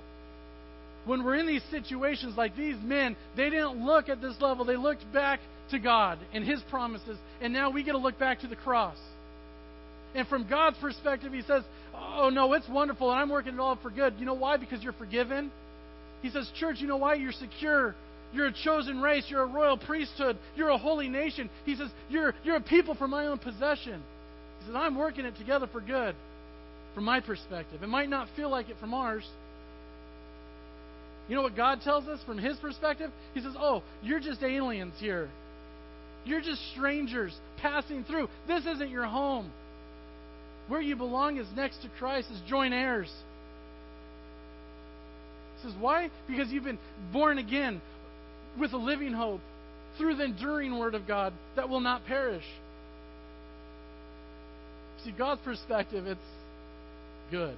When 1.05 1.23
we're 1.23 1.35
in 1.35 1.47
these 1.47 1.63
situations 1.71 2.37
like 2.37 2.55
these 2.55 2.75
men, 2.81 3.15
they 3.35 3.49
didn't 3.49 3.83
look 3.83 4.09
at 4.09 4.21
this 4.21 4.35
level. 4.39 4.65
They 4.65 4.77
looked 4.77 5.11
back 5.11 5.39
to 5.71 5.79
God 5.79 6.19
and 6.33 6.43
His 6.43 6.61
promises. 6.69 7.17
And 7.41 7.53
now 7.53 7.71
we 7.71 7.83
get 7.83 7.93
to 7.93 7.97
look 7.97 8.19
back 8.19 8.41
to 8.41 8.47
the 8.47 8.55
cross. 8.55 8.97
And 10.13 10.27
from 10.27 10.47
God's 10.47 10.77
perspective, 10.77 11.33
He 11.33 11.41
says, 11.41 11.63
Oh, 11.93 12.29
no, 12.29 12.53
it's 12.53 12.67
wonderful, 12.67 13.11
and 13.11 13.19
I'm 13.19 13.29
working 13.29 13.53
it 13.53 13.59
all 13.59 13.77
for 13.81 13.89
good. 13.89 14.15
You 14.17 14.25
know 14.25 14.33
why? 14.33 14.57
Because 14.57 14.83
you're 14.83 14.93
forgiven. 14.93 15.51
He 16.21 16.29
says, 16.29 16.49
Church, 16.59 16.77
you 16.79 16.87
know 16.87 16.97
why? 16.97 17.15
You're 17.15 17.31
secure. 17.31 17.95
You're 18.33 18.47
a 18.47 18.53
chosen 18.63 19.01
race. 19.01 19.25
You're 19.27 19.43
a 19.43 19.47
royal 19.47 19.77
priesthood. 19.77 20.37
You're 20.55 20.69
a 20.69 20.77
holy 20.77 21.09
nation. 21.09 21.49
He 21.65 21.75
says, 21.75 21.89
You're, 22.09 22.33
you're 22.43 22.57
a 22.57 22.61
people 22.61 22.95
for 22.95 23.07
my 23.07 23.27
own 23.27 23.39
possession. 23.39 24.01
He 24.59 24.65
says, 24.67 24.75
I'm 24.75 24.95
working 24.95 25.25
it 25.25 25.35
together 25.37 25.67
for 25.67 25.81
good 25.81 26.15
from 26.93 27.05
my 27.05 27.19
perspective. 27.19 27.81
It 27.83 27.89
might 27.89 28.09
not 28.09 28.27
feel 28.35 28.49
like 28.49 28.69
it 28.69 28.77
from 28.79 28.93
ours. 28.93 29.27
You 31.31 31.37
know 31.37 31.43
what 31.43 31.55
God 31.55 31.79
tells 31.81 32.09
us 32.09 32.19
from 32.25 32.37
His 32.37 32.57
perspective? 32.57 33.09
He 33.33 33.39
says, 33.39 33.53
Oh, 33.57 33.83
you're 34.03 34.19
just 34.19 34.43
aliens 34.43 34.95
here. 34.99 35.29
You're 36.25 36.41
just 36.41 36.59
strangers 36.73 37.33
passing 37.61 38.03
through. 38.03 38.27
This 38.49 38.65
isn't 38.65 38.89
your 38.89 39.05
home. 39.05 39.49
Where 40.67 40.81
you 40.81 40.97
belong 40.97 41.37
is 41.37 41.47
next 41.55 41.83
to 41.83 41.89
Christ, 41.97 42.27
as 42.33 42.41
joint 42.49 42.73
heirs. 42.73 43.09
He 45.55 45.69
says, 45.69 45.77
Why? 45.79 46.09
Because 46.27 46.49
you've 46.49 46.65
been 46.65 46.79
born 47.13 47.37
again 47.37 47.81
with 48.59 48.73
a 48.73 48.77
living 48.77 49.13
hope 49.13 49.39
through 49.97 50.15
the 50.15 50.25
enduring 50.25 50.77
Word 50.77 50.95
of 50.95 51.07
God 51.07 51.31
that 51.55 51.69
will 51.69 51.79
not 51.79 52.05
perish. 52.05 52.43
See, 55.05 55.13
God's 55.17 55.39
perspective, 55.45 56.07
it's 56.07 56.19
good. 57.31 57.55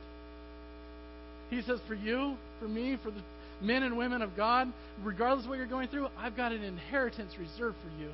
He 1.50 1.64
says, 1.64 1.80
for 1.88 1.96
you, 1.96 2.36
for 2.60 2.68
me, 2.68 2.98
for 3.04 3.12
the 3.12 3.22
men 3.64 3.84
and 3.84 3.97
women 3.97 4.22
of 4.22 4.36
God, 4.36 4.72
regardless 5.03 5.45
of 5.45 5.49
what 5.49 5.57
you're 5.57 5.66
going 5.68 5.88
through, 5.88 6.07
I've 6.18 6.36
got 6.36 6.51
an 6.51 6.64
inheritance 6.64 7.34
reserved 7.39 7.78
for 7.82 8.01
you. 8.01 8.09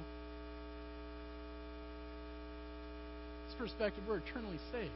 This 3.48 3.56
perspective, 3.58 4.04
we're 4.08 4.18
eternally 4.18 4.60
saved. 4.72 4.92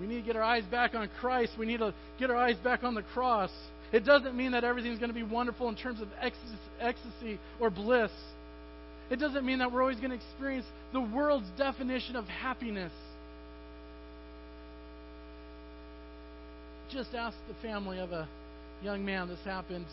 We 0.00 0.06
need 0.06 0.20
to 0.20 0.26
get 0.26 0.36
our 0.36 0.42
eyes 0.42 0.64
back 0.64 0.94
on 0.94 1.08
Christ. 1.20 1.52
We 1.58 1.66
need 1.66 1.80
to 1.80 1.92
get 2.18 2.30
our 2.30 2.36
eyes 2.36 2.56
back 2.64 2.82
on 2.82 2.94
the 2.94 3.02
cross. 3.02 3.50
It 3.92 4.06
doesn't 4.06 4.34
mean 4.34 4.52
that 4.52 4.64
everything's 4.64 4.98
going 4.98 5.10
to 5.10 5.14
be 5.14 5.22
wonderful 5.22 5.68
in 5.68 5.76
terms 5.76 6.00
of 6.00 6.08
ecstasy 6.80 7.38
or 7.60 7.68
bliss. 7.68 8.10
It 9.10 9.16
doesn't 9.16 9.44
mean 9.44 9.58
that 9.58 9.70
we're 9.70 9.82
always 9.82 9.98
going 9.98 10.10
to 10.10 10.16
experience 10.16 10.64
the 10.94 11.02
world's 11.02 11.50
definition 11.58 12.16
of 12.16 12.26
happiness. 12.26 12.92
Just 16.90 17.14
ask 17.14 17.36
the 17.48 17.54
family 17.66 17.98
of 17.98 18.12
a 18.12 18.26
young 18.82 19.04
man. 19.04 19.28
This 19.28 19.38
happened 19.44 19.86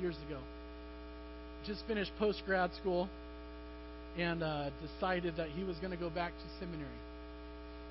years 0.00 0.16
ago. 0.26 0.38
Just 1.66 1.82
finished 1.86 2.12
post 2.18 2.42
grad 2.46 2.70
school 2.74 3.08
and 4.18 4.42
uh, 4.42 4.70
decided 4.94 5.36
that 5.36 5.48
he 5.50 5.64
was 5.64 5.76
going 5.78 5.90
to 5.90 5.96
go 5.96 6.10
back 6.10 6.32
to 6.32 6.44
seminary. 6.58 6.88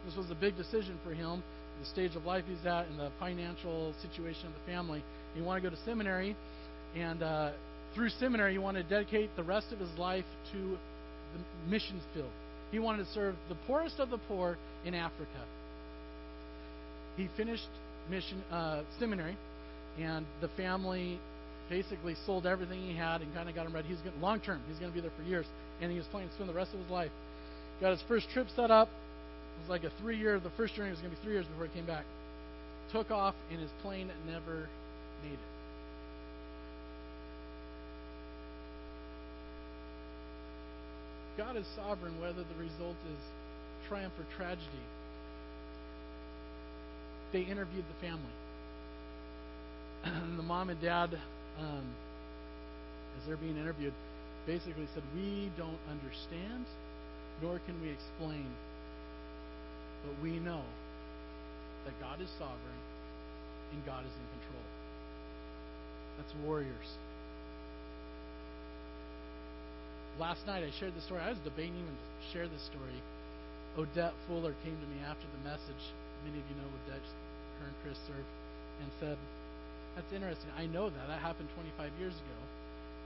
This 0.06 0.16
was 0.16 0.30
a 0.30 0.36
big 0.36 0.56
decision 0.56 0.98
for 1.04 1.14
him, 1.14 1.44
the 1.80 1.86
stage 1.88 2.16
of 2.16 2.26
life 2.26 2.44
he's 2.48 2.66
at, 2.66 2.88
and 2.88 3.00
the 3.00 3.12
financial 3.20 3.94
situation 4.02 4.48
of 4.48 4.54
the 4.54 4.72
family. 4.72 5.04
He 5.34 5.42
wanted 5.42 5.62
to 5.62 5.70
go 5.70 5.76
to 5.76 5.82
seminary, 5.84 6.36
and 6.96 7.22
uh, 7.22 7.52
through 7.94 8.10
seminary, 8.10 8.54
he 8.54 8.58
wanted 8.60 8.84
to 8.84 8.90
dedicate 8.90 9.36
the 9.36 9.44
rest 9.44 9.68
of 9.72 9.80
his 9.80 9.90
life 9.98 10.26
to 10.54 10.78
the 11.34 11.70
missions 11.70 12.04
field. 12.14 12.30
He 12.72 12.80
wanted 12.80 13.06
to 13.06 13.14
serve 13.14 13.36
the 13.50 13.56
poorest 13.68 14.00
of 14.00 14.10
the 14.10 14.18
poor 14.18 14.58
in 14.84 14.94
Africa. 14.94 15.30
He 17.18 17.30
finished 17.38 17.68
mission 18.10 18.44
uh, 18.52 18.82
seminary, 19.00 19.38
and 20.00 20.26
the 20.42 20.50
family 20.50 21.20
basically 21.70 22.16
sold 22.26 22.46
everything 22.46 22.82
he 22.82 22.96
had 22.96 23.22
and 23.22 23.34
kind 23.34 23.50
of 23.50 23.56
got 23.56 23.66
him 23.66 23.74
ready. 23.74 23.88
He's 23.88 24.00
going 24.00 24.20
long 24.22 24.40
term. 24.40 24.62
He's 24.68 24.78
going 24.78 24.92
to 24.92 24.96
be 24.96 25.02
there 25.02 25.16
for 25.18 25.24
years, 25.24 25.46
and 25.82 25.92
he 25.92 25.98
was 25.98 26.06
planning 26.08 26.30
to 26.30 26.36
spend 26.36 26.50
the 26.50 26.54
rest 26.54 26.74
of 26.74 26.80
his 26.80 26.90
life. 26.90 27.12
Got 27.82 27.92
his 27.92 28.04
first 28.08 28.30
trip 28.30 28.48
set 28.56 28.72
up. 28.72 28.88
It 28.88 29.62
was 29.62 29.70
like 29.70 29.84
a 29.84 29.92
three 30.02 30.18
year. 30.18 30.40
The 30.40 30.52
first 30.58 30.76
journey 30.76 30.92
was 30.92 31.00
going 31.00 31.12
to 31.12 31.18
be 31.18 31.24
three 31.24 31.34
years 31.34 31.46
before 31.48 31.66
he 31.68 31.74
came 31.74 31.86
back. 31.86 32.06
Took 32.92 33.12
off, 33.12 33.36
and 33.52 33.60
his 33.60 33.72
plane 33.82 34.12
never 34.28 34.70
made 35.24 35.34
it. 35.34 35.40
God 41.38 41.58
is 41.58 41.66
sovereign 41.76 42.20
whether 42.22 42.44
the 42.44 42.56
result 42.60 42.96
is 43.12 43.90
triumph 43.90 44.14
or 44.18 44.26
tragedy. 44.38 44.66
They 47.34 47.42
interviewed 47.42 47.84
the 47.84 48.08
family 48.08 48.32
the 50.38 50.44
mom 50.44 50.70
and 50.70 50.80
dad, 50.82 51.18
um, 51.60 51.86
as 53.18 53.28
they're 53.28 53.38
being 53.38 53.58
interviewed, 53.58 53.94
basically 54.46 54.88
said, 54.94 55.04
We 55.16 55.52
don't 55.58 55.80
understand, 55.90 56.66
nor 57.42 57.60
can 57.66 57.82
we 57.82 57.90
explain, 57.90 58.46
but 60.06 60.14
we 60.22 60.40
know 60.40 60.62
that 61.86 61.94
God 62.00 62.22
is 62.22 62.30
sovereign 62.38 62.82
and 63.74 63.86
God 63.86 64.06
is 64.06 64.14
in 64.14 64.28
control. 64.40 64.66
That's 66.18 66.34
warriors. 66.46 66.90
Last 70.20 70.46
night 70.48 70.64
I 70.64 70.72
shared 70.80 70.96
the 70.96 71.02
story. 71.02 71.22
I 71.22 71.30
was 71.30 71.42
debating 71.44 71.76
even 71.76 71.92
to 71.92 72.26
share 72.32 72.48
this 72.48 72.64
story. 72.72 73.00
Odette 73.78 74.16
Fuller 74.28 74.56
came 74.64 74.78
to 74.78 74.88
me 74.96 75.04
after 75.04 75.28
the 75.28 75.42
message. 75.50 75.84
Many 76.24 76.40
of 76.40 76.46
you 76.48 76.56
know 76.56 76.70
Odette, 76.86 77.04
her 77.60 77.68
and 77.68 77.76
Chris 77.84 78.00
served, 78.08 78.32
and 78.80 78.90
said, 79.02 79.18
that's 79.96 80.12
interesting. 80.14 80.50
I 80.58 80.66
know 80.68 80.90
that. 80.90 81.08
That 81.08 81.20
happened 81.20 81.50
25 81.56 81.92
years 82.00 82.14
ago. 82.14 82.40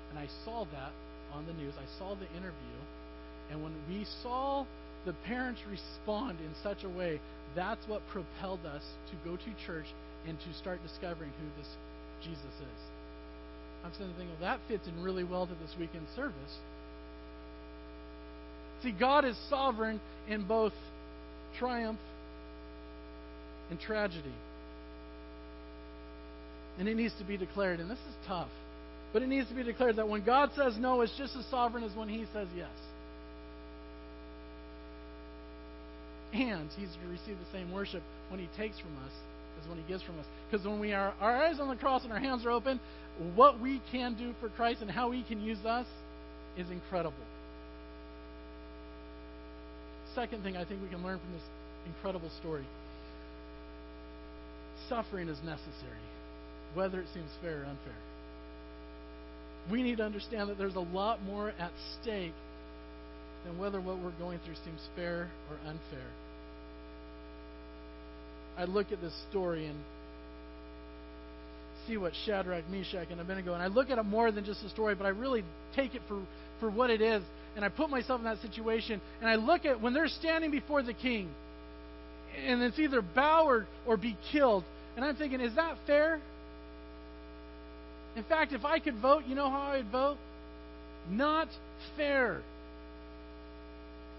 And 0.10 0.20
I 0.20 0.28
saw 0.44 0.66
that 0.74 0.92
on 1.34 1.46
the 1.46 1.54
news. 1.54 1.74
I 1.78 2.00
saw 2.00 2.16
the 2.16 2.28
interview. 2.36 2.78
And 3.52 3.64
when 3.64 3.74
we 3.88 4.06
saw 4.24 4.66
the 5.06 5.14
parents 5.26 5.62
respond 5.70 6.40
in 6.40 6.52
such 6.62 6.84
a 6.84 6.90
way, 6.90 7.20
that's 7.56 7.88
what 7.88 8.02
propelled 8.12 8.66
us 8.66 8.84
to 9.10 9.30
go 9.30 9.38
to 9.38 9.66
church 9.66 9.86
and 10.28 10.38
to 10.40 10.54
start 10.60 10.80
discovering 10.84 11.32
who 11.40 11.62
this 11.62 11.70
Jesus 12.22 12.56
is. 12.60 12.82
I'm 13.86 13.92
sitting 13.94 14.14
thinking, 14.18 14.36
well, 14.42 14.58
that 14.58 14.60
fits 14.68 14.88
in 14.88 15.02
really 15.02 15.24
well 15.24 15.48
to 15.48 15.54
this 15.54 15.74
weekend 15.80 16.06
service. 16.16 16.58
See, 18.84 18.92
God 18.92 19.26
is 19.26 19.38
sovereign 19.50 20.00
in 20.28 20.46
both 20.46 20.74
triumph 21.58 22.00
and 23.70 23.80
tragedy. 23.80 24.34
And 26.80 26.88
it 26.88 26.96
needs 26.96 27.14
to 27.20 27.26
be 27.26 27.38
declared. 27.38 27.80
And 27.80 27.92
this 27.92 28.00
is 28.00 28.16
tough. 28.26 28.50
But 29.12 29.22
it 29.22 29.28
needs 29.28 29.48
to 29.50 29.56
be 29.56 29.64
declared 29.64 29.98
that 29.98 30.08
when 30.08 30.24
God 30.24 30.52
says 30.56 30.76
no, 30.78 31.02
it's 31.02 31.16
just 31.18 31.36
as 31.36 31.46
sovereign 31.48 31.84
as 31.84 31.96
when 31.96 32.08
He 32.08 32.26
says 32.34 32.48
yes. 32.56 32.70
And 36.34 36.70
He's 36.78 36.90
to 36.90 37.10
receive 37.10 37.38
the 37.38 37.52
same 37.52 37.72
worship 37.72 38.04
when 38.30 38.40
He 38.40 38.48
takes 38.56 38.80
from 38.80 38.96
us 39.06 39.12
as 39.62 39.68
when 39.68 39.78
He 39.78 39.84
gives 39.88 40.04
from 40.04 40.20
us. 40.20 40.26
Because 40.50 40.66
when 40.66 40.80
we 40.80 40.94
are 40.94 41.14
our 41.20 41.36
eyes 41.36 41.60
on 41.60 41.68
the 41.68 41.76
cross 41.76 42.04
and 42.04 42.14
our 42.14 42.20
hands 42.20 42.46
are 42.46 42.52
open, 42.52 42.80
what 43.36 43.60
we 43.60 43.82
can 43.92 44.16
do 44.16 44.34
for 44.40 44.50
Christ 44.50 44.82
and 44.82 44.90
how 44.90 45.12
He 45.12 45.24
can 45.24 45.42
use 45.42 45.66
us 45.66 45.88
is 46.58 46.70
incredible. 46.70 47.16
Second 50.16 50.44
thing 50.44 50.56
I 50.56 50.66
think 50.66 50.82
we 50.82 50.88
can 50.88 51.04
learn 51.04 51.20
from 51.20 51.34
this 51.34 51.44
incredible 51.88 52.30
story 52.40 52.66
suffering 54.90 55.30
is 55.30 55.38
necessary 55.44 56.02
whether 56.74 57.02
it 57.02 57.08
seems 57.14 57.30
fair 57.42 57.62
or 57.62 57.66
unfair. 57.66 57.94
We 59.72 59.84
need 59.84 59.98
to 59.98 60.04
understand 60.04 60.50
that 60.50 60.58
there's 60.58 60.76
a 60.76 60.80
lot 60.80 61.22
more 61.24 61.50
at 61.60 61.72
stake 62.02 62.34
than 63.46 63.58
whether 63.58 63.80
what 63.80 64.00
we're 64.00 64.18
going 64.18 64.40
through 64.46 64.56
seems 64.66 64.82
fair 64.96 65.30
or 65.50 65.58
unfair. 65.66 66.08
I 68.58 68.66
look 68.66 68.92
at 68.92 69.00
this 69.02 69.14
story 69.30 69.68
and 69.68 69.78
see 71.88 71.98
what 71.98 72.14
Shadrach, 72.26 72.70
Meshach, 72.70 73.08
and 73.10 73.22
Abednego, 73.22 73.54
and 73.54 73.64
I 73.64 73.68
look 73.68 73.90
at 73.90 73.98
it 73.98 74.04
more 74.04 74.32
than 74.32 74.44
just 74.44 74.64
a 74.64 74.70
story, 74.70 74.96
but 74.96 75.06
I 75.06 75.10
really 75.10 75.44
take 75.76 75.96
it 75.96 76.02
for, 76.08 76.22
for 76.60 76.70
what 76.70 76.90
it 76.90 77.02
is, 77.02 77.24
and 77.56 77.64
I 77.64 77.70
put 77.70 77.90
myself 77.90 78.20
in 78.20 78.26
that 78.26 78.42
situation, 78.42 79.02
and 79.22 79.30
I 79.30 79.36
look 79.36 79.66
at 79.66 79.82
when 79.82 79.94
they're 79.94 80.08
standing 80.08 80.52
before 80.52 80.84
the 80.84 80.94
king, 80.94 81.30
and 82.46 82.62
it's 82.62 82.78
either 82.80 83.02
bow 83.02 83.46
or, 83.48 83.66
or 83.88 83.98
be 83.98 84.18
killed. 84.32 84.64
And 84.96 85.06
I'm 85.06 85.16
thinking, 85.16 85.40
is 85.40 85.56
that 85.56 85.78
fair? 85.88 86.20
In 88.16 88.24
fact, 88.24 88.54
if 88.54 88.66
I 88.66 88.80
could 88.80 88.96
vote, 88.96 89.24
you 89.28 89.36
know 89.36 89.50
how 89.50 89.62
I 89.62 89.78
would 89.78 89.92
vote? 89.92 90.18
Not 91.10 91.48
fair. 91.96 92.42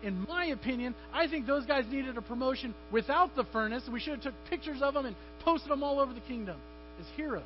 In 0.03 0.27
my 0.27 0.47
opinion, 0.47 0.95
I 1.13 1.29
think 1.29 1.47
those 1.47 1.67
guys 1.67 1.85
needed 1.91 2.17
a 2.17 2.23
promotion 2.23 2.75
without 2.91 3.37
the 3.37 3.45
furnace. 3.53 3.83
We 3.93 4.01
should 4.01 4.15
have 4.15 4.23
took 4.23 4.35
pictures 4.49 4.81
of 4.81 4.95
them 4.95 5.07
and 5.07 5.15
posted 5.45 5.71
them 5.71 5.83
all 5.83 6.01
over 6.01 6.15
the 6.15 6.21
kingdom 6.21 6.57
as 6.99 7.07
heroes. 7.17 7.43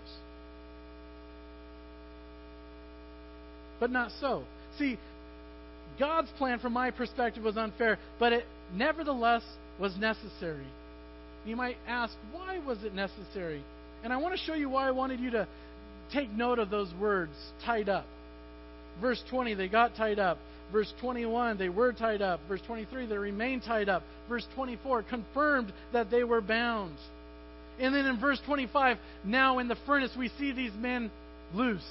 But 3.80 3.90
not 3.90 4.12
so. 4.20 4.44
See, 4.78 4.98
God's 5.98 6.28
plan 6.38 6.60
from 6.60 6.72
my 6.72 6.90
perspective 6.90 7.42
was 7.42 7.56
unfair, 7.56 7.98
but 8.18 8.32
it 8.32 8.46
nevertheless 8.72 9.42
was 9.80 9.96
necessary. 9.96 10.66
You 11.44 11.56
might 11.56 11.76
ask, 11.86 12.14
why 12.32 12.58
was 12.58 12.82
it 12.84 12.94
necessary? 12.94 13.62
And 14.02 14.12
I 14.12 14.16
want 14.18 14.38
to 14.38 14.40
show 14.44 14.54
you 14.54 14.68
why 14.68 14.86
I 14.86 14.92
wanted 14.92 15.20
you 15.20 15.30
to 15.32 15.48
take 16.12 16.30
note 16.30 16.58
of 16.58 16.70
those 16.70 16.92
words, 17.00 17.32
tied 17.64 17.88
up. 17.88 18.06
Verse 19.00 19.22
20, 19.30 19.54
they 19.54 19.68
got 19.68 19.96
tied 19.96 20.18
up. 20.18 20.38
Verse 20.72 20.92
21, 21.00 21.58
they 21.58 21.68
were 21.68 21.92
tied 21.92 22.22
up. 22.22 22.40
Verse 22.48 22.60
23, 22.66 23.06
they 23.06 23.16
remained 23.16 23.62
tied 23.62 23.88
up. 23.88 24.02
Verse 24.28 24.46
24, 24.54 25.04
confirmed 25.04 25.72
that 25.92 26.10
they 26.10 26.24
were 26.24 26.40
bound. 26.40 26.96
And 27.78 27.94
then 27.94 28.06
in 28.06 28.20
verse 28.20 28.40
25, 28.46 28.98
now 29.24 29.58
in 29.58 29.68
the 29.68 29.76
furnace, 29.86 30.12
we 30.16 30.30
see 30.38 30.52
these 30.52 30.72
men 30.78 31.10
loosed. 31.52 31.84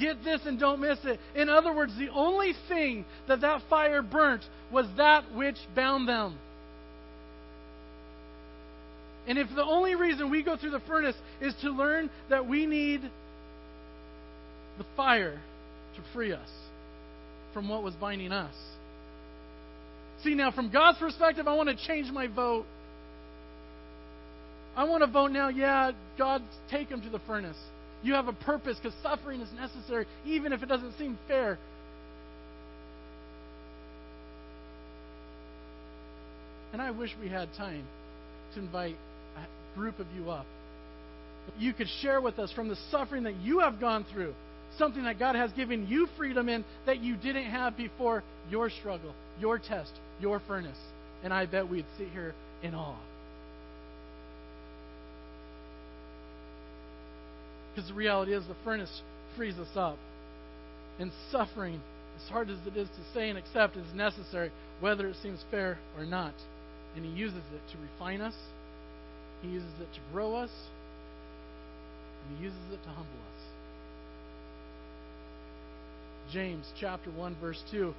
Get 0.00 0.24
this 0.24 0.40
and 0.46 0.58
don't 0.58 0.80
miss 0.80 0.98
it. 1.04 1.20
In 1.34 1.50
other 1.50 1.74
words, 1.74 1.92
the 1.98 2.08
only 2.08 2.54
thing 2.68 3.04
that 3.28 3.42
that 3.42 3.62
fire 3.68 4.02
burnt 4.02 4.42
was 4.72 4.86
that 4.96 5.34
which 5.34 5.56
bound 5.76 6.08
them. 6.08 6.38
And 9.26 9.38
if 9.38 9.48
the 9.54 9.64
only 9.64 9.94
reason 9.94 10.30
we 10.30 10.42
go 10.42 10.56
through 10.56 10.70
the 10.70 10.80
furnace 10.80 11.16
is 11.40 11.54
to 11.62 11.70
learn 11.70 12.10
that 12.28 12.48
we 12.48 12.66
need 12.66 13.02
the 14.78 14.84
fire 14.96 15.40
to 15.96 16.02
free 16.12 16.32
us 16.32 16.48
from 17.52 17.68
what 17.68 17.82
was 17.82 17.94
binding 17.94 18.32
us. 18.32 18.54
See, 20.24 20.34
now 20.34 20.50
from 20.50 20.70
God's 20.70 20.98
perspective, 20.98 21.46
I 21.46 21.54
want 21.54 21.68
to 21.68 21.86
change 21.86 22.10
my 22.10 22.26
vote. 22.26 22.64
I 24.74 24.84
want 24.84 25.02
to 25.02 25.10
vote 25.10 25.30
now, 25.32 25.48
yeah, 25.48 25.92
God, 26.16 26.42
take 26.70 26.88
him 26.88 27.02
to 27.02 27.10
the 27.10 27.18
furnace. 27.20 27.58
You 28.02 28.14
have 28.14 28.26
a 28.26 28.32
purpose 28.32 28.78
because 28.82 28.96
suffering 29.02 29.40
is 29.40 29.48
necessary, 29.54 30.06
even 30.24 30.52
if 30.52 30.62
it 30.62 30.66
doesn't 30.66 30.96
seem 30.98 31.18
fair. 31.28 31.58
And 36.72 36.80
I 36.80 36.90
wish 36.90 37.10
we 37.20 37.28
had 37.28 37.48
time 37.56 37.84
to 38.54 38.60
invite 38.60 38.96
group 39.74 39.98
of 39.98 40.06
you 40.16 40.30
up. 40.30 40.46
You 41.58 41.72
could 41.72 41.88
share 42.00 42.20
with 42.20 42.38
us 42.38 42.52
from 42.52 42.68
the 42.68 42.76
suffering 42.90 43.24
that 43.24 43.36
you 43.36 43.60
have 43.60 43.80
gone 43.80 44.04
through, 44.12 44.34
something 44.78 45.04
that 45.04 45.18
God 45.18 45.34
has 45.34 45.52
given 45.52 45.86
you 45.88 46.06
freedom 46.16 46.48
in 46.48 46.64
that 46.86 47.00
you 47.00 47.16
didn't 47.16 47.50
have 47.50 47.76
before 47.76 48.22
your 48.50 48.70
struggle, 48.70 49.14
your 49.40 49.58
test, 49.58 49.92
your 50.20 50.40
furnace. 50.46 50.78
And 51.24 51.32
I 51.32 51.46
bet 51.46 51.68
we'd 51.68 51.86
sit 51.98 52.08
here 52.08 52.34
in 52.62 52.74
awe. 52.74 52.96
Because 57.74 57.88
the 57.88 57.94
reality 57.94 58.34
is, 58.34 58.46
the 58.46 58.56
furnace 58.64 59.02
frees 59.36 59.56
us 59.56 59.68
up. 59.76 59.96
And 60.98 61.10
suffering, 61.30 61.80
as 62.22 62.30
hard 62.30 62.50
as 62.50 62.58
it 62.66 62.76
is 62.76 62.88
to 62.88 63.14
say 63.14 63.30
and 63.30 63.38
accept, 63.38 63.76
is 63.76 63.94
necessary, 63.94 64.50
whether 64.80 65.08
it 65.08 65.16
seems 65.22 65.42
fair 65.50 65.78
or 65.96 66.04
not. 66.04 66.34
And 66.94 67.04
He 67.04 67.10
uses 67.10 67.38
it 67.38 67.72
to 67.72 67.78
refine 67.78 68.20
us, 68.20 68.34
He 69.42 69.48
uses 69.48 69.72
it 69.80 69.92
to 69.94 70.00
grow 70.12 70.34
us, 70.34 70.50
and 72.22 72.38
He 72.38 72.44
uses 72.44 72.60
it 72.72 72.82
to 72.82 72.88
humble 72.88 73.02
us. 73.02 73.42
James 76.32 76.66
chapter 76.80 77.10
1, 77.10 77.36
verse 77.40 77.62
2 77.70 77.92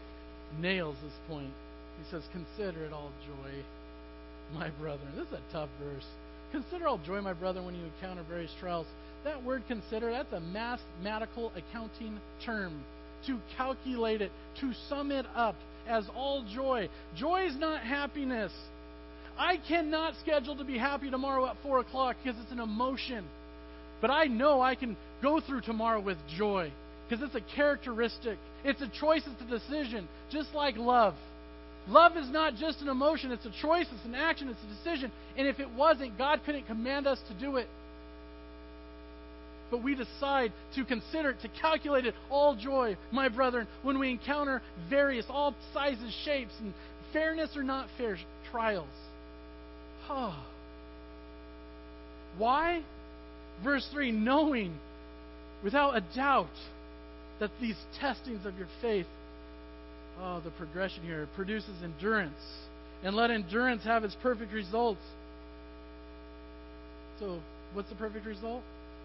nails 0.60 0.96
this 1.04 1.14
point. 1.28 1.52
He 2.00 2.10
says, 2.10 2.24
Consider 2.32 2.86
it 2.86 2.94
all 2.94 3.12
joy, 3.28 3.52
my 4.54 4.70
brethren. 4.72 5.12
This 5.16 5.28
is 5.28 5.34
a 5.34 5.54
tough 5.54 5.70
verse. 5.80 6.06
Consider 6.52 6.88
all 6.88 7.00
joy, 7.06 7.22
my 7.22 7.34
brother, 7.34 7.62
when 7.62 7.76
you 7.76 7.84
encounter 7.86 8.24
various 8.28 8.52
trials 8.60 8.88
that 9.24 9.44
word 9.44 9.64
consider, 9.68 10.12
that's 10.12 10.34
a 10.34 10.40
mathematical 10.40 11.52
accounting 11.56 12.20
term. 12.46 12.84
To 13.28 13.40
calculate 13.56 14.22
it, 14.22 14.32
to 14.60 14.74
sum 14.90 15.12
it 15.12 15.26
up 15.34 15.56
as 15.88 16.06
all 16.14 16.44
joy. 16.54 16.90
Joy 17.16 17.46
is 17.46 17.56
not 17.56 17.82
happiness. 17.82 18.52
I 19.38 19.58
cannot 19.68 20.14
schedule 20.22 20.56
to 20.58 20.64
be 20.64 20.78
happy 20.78 21.10
tomorrow 21.10 21.48
at 21.48 21.56
4 21.64 21.80
o'clock 21.80 22.18
because 22.24 22.40
it's 22.42 22.52
an 22.52 22.60
emotion. 22.60 23.26
But 24.02 24.12
I 24.12 24.26
know 24.26 24.62
I 24.62 24.76
can 24.76 24.98
go 25.22 25.40
through 25.40 25.62
tomorrow 25.62 26.00
with 26.00 26.18
joy 26.38 26.72
because 27.08 27.24
it's 27.24 27.36
a 27.36 27.56
characteristic. 27.56 28.38
It's 28.64 28.82
a 28.82 28.90
choice, 29.00 29.24
it's 29.26 29.42
a 29.42 29.60
decision, 29.60 30.08
just 30.32 30.54
like 30.54 30.78
love. 30.78 31.16
Love 31.88 32.16
is 32.16 32.30
not 32.30 32.56
just 32.56 32.82
an 32.82 32.88
emotion, 32.88 33.32
it's 33.32 33.46
a 33.46 33.62
choice, 33.62 33.88
it's 33.94 34.06
an 34.06 34.16
action, 34.16 34.50
it's 34.50 34.60
a 34.64 34.78
decision. 34.78 35.12
And 35.38 35.48
if 35.48 35.60
it 35.60 35.70
wasn't, 35.72 36.18
God 36.18 36.40
couldn't 36.46 36.68
command 36.68 37.08
us 37.08 37.20
to 37.28 37.34
do 37.40 37.58
it 37.58 37.68
but 39.74 39.82
we 39.82 39.96
decide 39.96 40.54
to 40.76 40.86
consider 40.86 41.32
it, 41.32 41.42
to 41.42 41.50
calculate 41.60 42.06
it 42.06 42.14
all 42.30 42.56
joy, 42.56 42.96
my 43.12 43.28
brethren, 43.28 43.68
when 43.82 43.98
we 43.98 44.12
encounter 44.12 44.62
various, 44.88 45.26
all 45.30 45.56
sizes, 45.74 46.16
shapes, 46.24 46.54
and 46.60 46.76
fairness 47.12 47.50
or 47.56 47.64
not 47.64 47.88
fair 47.98 48.16
trials. 48.52 48.86
Oh. 50.10 50.44
Why? 52.38 52.84
Verse 53.64 53.88
3 53.92 54.12
knowing 54.12 54.78
without 55.64 55.96
a 55.96 56.02
doubt 56.16 56.48
that 57.40 57.52
these 57.62 57.78
testings 58.00 58.46
of 58.46 58.58
your 58.58 58.68
faith, 58.82 59.08
oh, 60.20 60.42
the 60.42 60.52
progression 60.52 61.04
here, 61.04 61.28
produces 61.36 61.84
endurance. 61.84 62.34
And 63.04 63.16
let 63.16 63.32
endurance 63.32 63.84
have 63.84 64.04
its 64.04 64.16
perfect 64.22 64.54
results. 64.54 65.02
So, 67.20 67.40
what's 67.74 67.90
the 67.90 67.96
perfect 67.96 68.26
result? 68.26 68.64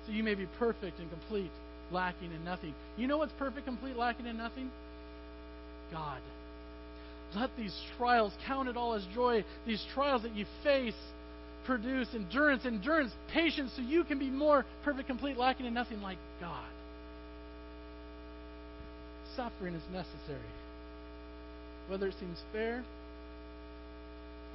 so 0.09 0.15
you 0.15 0.23
may 0.23 0.35
be 0.35 0.47
perfect 0.59 0.99
and 0.99 1.11
complete, 1.11 1.51
lacking 1.93 2.33
in 2.33 2.43
nothing. 2.43 2.75
You 2.97 3.07
know 3.07 3.19
what's 3.19 3.33
perfect, 3.39 3.67
complete, 3.67 3.95
lacking 3.95 4.27
in 4.27 4.39
nothing? 4.39 4.71
God. 5.93 6.21
Let 7.35 7.51
these 7.57 7.75
trials, 7.97 8.33
count 8.47 8.69
it 8.69 8.77
all 8.77 8.95
as 8.95 9.05
joy, 9.15 9.45
these 9.67 9.85
trials 9.95 10.23
that 10.23 10.35
you 10.35 10.47
face, 10.63 10.95
produce 11.67 12.09
endurance, 12.15 12.65
endurance, 12.65 13.13
patience, 13.33 13.73
so 13.77 13.83
you 13.83 14.05
can 14.05 14.19
be 14.19 14.31
more 14.31 14.65
perfect, 14.85 15.07
complete, 15.07 15.37
lacking 15.37 15.67
in 15.67 15.75
nothing 15.75 16.01
like 16.01 16.19
God. 16.41 16.65
Suffering 19.37 19.75
is 19.75 19.83
necessary, 19.93 20.41
whether 21.89 22.07
it 22.09 22.15
seems 22.19 22.39
fair 22.53 22.83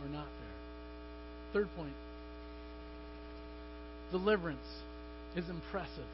or 0.04 0.10
not 0.10 0.26
fair. 0.26 1.54
Third 1.54 1.70
point 1.78 1.94
deliverance 4.12 4.60
is 5.36 5.44
impressive, 5.50 6.08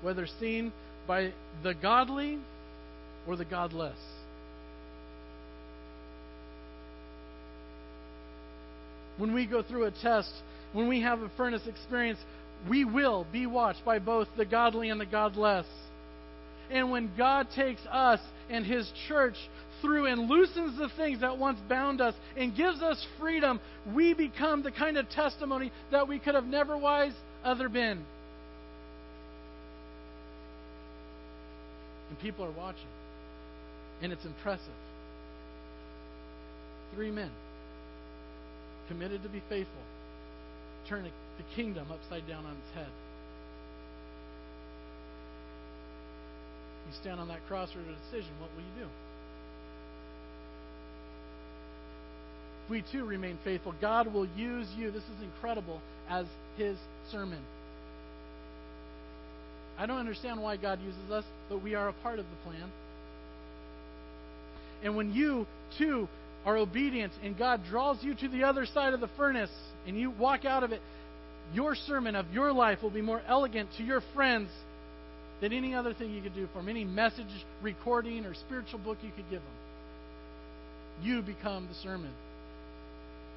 whether 0.00 0.26
seen 0.38 0.72
by 1.06 1.32
the 1.62 1.74
godly 1.74 2.38
or 3.26 3.36
the 3.36 3.44
godless. 3.44 3.98
When 9.18 9.32
we 9.32 9.46
go 9.46 9.62
through 9.62 9.84
a 9.84 9.90
test, 9.90 10.30
when 10.72 10.88
we 10.88 11.00
have 11.02 11.22
a 11.22 11.30
furnace 11.36 11.66
experience, 11.66 12.18
we 12.68 12.84
will 12.84 13.26
be 13.32 13.46
watched 13.46 13.84
by 13.84 13.98
both 13.98 14.28
the 14.36 14.44
godly 14.44 14.90
and 14.90 15.00
the 15.00 15.06
godless. 15.06 15.66
And 16.70 16.90
when 16.90 17.10
God 17.16 17.48
takes 17.54 17.80
us 17.90 18.20
and 18.50 18.66
His 18.66 18.90
church 19.08 19.36
through 19.80 20.06
and 20.06 20.28
loosens 20.28 20.78
the 20.78 20.88
things 20.96 21.20
that 21.20 21.38
once 21.38 21.58
bound 21.68 22.00
us 22.00 22.14
and 22.36 22.56
gives 22.56 22.82
us 22.82 23.04
freedom, 23.18 23.60
we 23.94 24.14
become 24.14 24.62
the 24.62 24.72
kind 24.72 24.96
of 24.96 25.08
testimony 25.10 25.70
that 25.92 26.08
we 26.08 26.18
could 26.18 26.34
have 26.34 26.46
never 26.46 26.76
wise 26.76 27.12
other 27.44 27.68
been. 27.68 28.04
And 32.08 32.18
people 32.20 32.44
are 32.44 32.52
watching. 32.52 32.86
And 34.02 34.12
it's 34.12 34.24
impressive. 34.24 34.66
Three 36.94 37.10
men 37.10 37.30
committed 38.88 39.22
to 39.22 39.28
be 39.28 39.42
faithful 39.48 39.82
turn 40.88 41.04
the 41.04 41.44
kingdom 41.54 41.86
upside 41.90 42.26
down 42.28 42.44
on 42.44 42.52
its 42.52 42.74
head. 42.74 42.88
You 46.86 46.94
stand 47.00 47.20
on 47.20 47.28
that 47.28 47.40
crossroad 47.48 47.88
of 47.88 47.94
decision, 48.04 48.30
what 48.40 48.50
will 48.54 48.62
you 48.62 48.84
do? 48.84 48.88
If 52.64 52.70
we 52.70 52.84
too 52.92 53.04
remain 53.04 53.38
faithful, 53.44 53.74
God 53.80 54.12
will 54.12 54.28
use 54.36 54.68
you, 54.76 54.90
this 54.90 55.02
is 55.02 55.22
incredible, 55.22 55.80
as 56.08 56.26
His 56.56 56.76
sermon. 57.10 57.40
I 59.78 59.86
don't 59.86 59.98
understand 59.98 60.40
why 60.40 60.56
God 60.56 60.80
uses 60.80 61.10
us, 61.10 61.24
but 61.48 61.62
we 61.62 61.74
are 61.74 61.88
a 61.88 61.92
part 61.92 62.18
of 62.18 62.24
the 62.24 62.50
plan. 62.50 62.70
And 64.82 64.96
when 64.96 65.12
you, 65.12 65.46
too, 65.78 66.08
are 66.46 66.56
obedient 66.56 67.12
and 67.22 67.36
God 67.36 67.62
draws 67.68 68.02
you 68.02 68.14
to 68.14 68.28
the 68.28 68.44
other 68.44 68.64
side 68.64 68.94
of 68.94 69.00
the 69.00 69.10
furnace 69.16 69.50
and 69.86 69.98
you 69.98 70.10
walk 70.10 70.44
out 70.44 70.62
of 70.62 70.72
it, 70.72 70.80
your 71.52 71.74
sermon 71.74 72.14
of 72.14 72.30
your 72.32 72.52
life 72.52 72.82
will 72.82 72.90
be 72.90 73.02
more 73.02 73.20
elegant 73.28 73.68
to 73.76 73.82
your 73.82 74.00
friends 74.14 74.48
than 75.40 75.52
any 75.52 75.74
other 75.74 75.92
thing 75.92 76.10
you 76.12 76.22
could 76.22 76.34
do 76.34 76.48
for 76.52 76.60
them, 76.60 76.68
any 76.68 76.84
message 76.84 77.26
recording 77.62 78.24
or 78.24 78.34
spiritual 78.34 78.78
book 78.78 78.96
you 79.02 79.10
could 79.14 79.28
give 79.28 79.40
them. 79.40 81.02
You 81.02 81.20
become 81.20 81.68
the 81.68 81.74
sermon. 81.82 82.12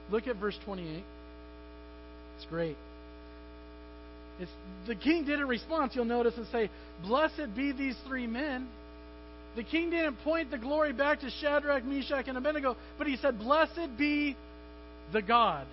Look 0.09 0.27
at 0.27 0.37
verse 0.37 0.57
28. 0.65 1.03
It's 2.37 2.45
great. 2.45 2.77
It's, 4.39 4.51
the 4.87 4.95
king 4.95 5.25
didn't 5.25 5.47
respond, 5.47 5.91
you'll 5.93 6.05
notice, 6.05 6.35
and 6.37 6.47
say, 6.51 6.69
Blessed 7.03 7.53
be 7.55 7.73
these 7.73 7.97
three 8.07 8.27
men. 8.27 8.67
The 9.55 9.63
king 9.63 9.89
didn't 9.89 10.17
point 10.23 10.51
the 10.51 10.57
glory 10.57 10.93
back 10.93 11.21
to 11.21 11.29
Shadrach, 11.29 11.83
Meshach, 11.83 12.27
and 12.27 12.37
Abednego, 12.37 12.77
but 12.97 13.07
he 13.07 13.17
said, 13.17 13.39
Blessed 13.39 13.97
be 13.97 14.35
the 15.11 15.21
God 15.21 15.65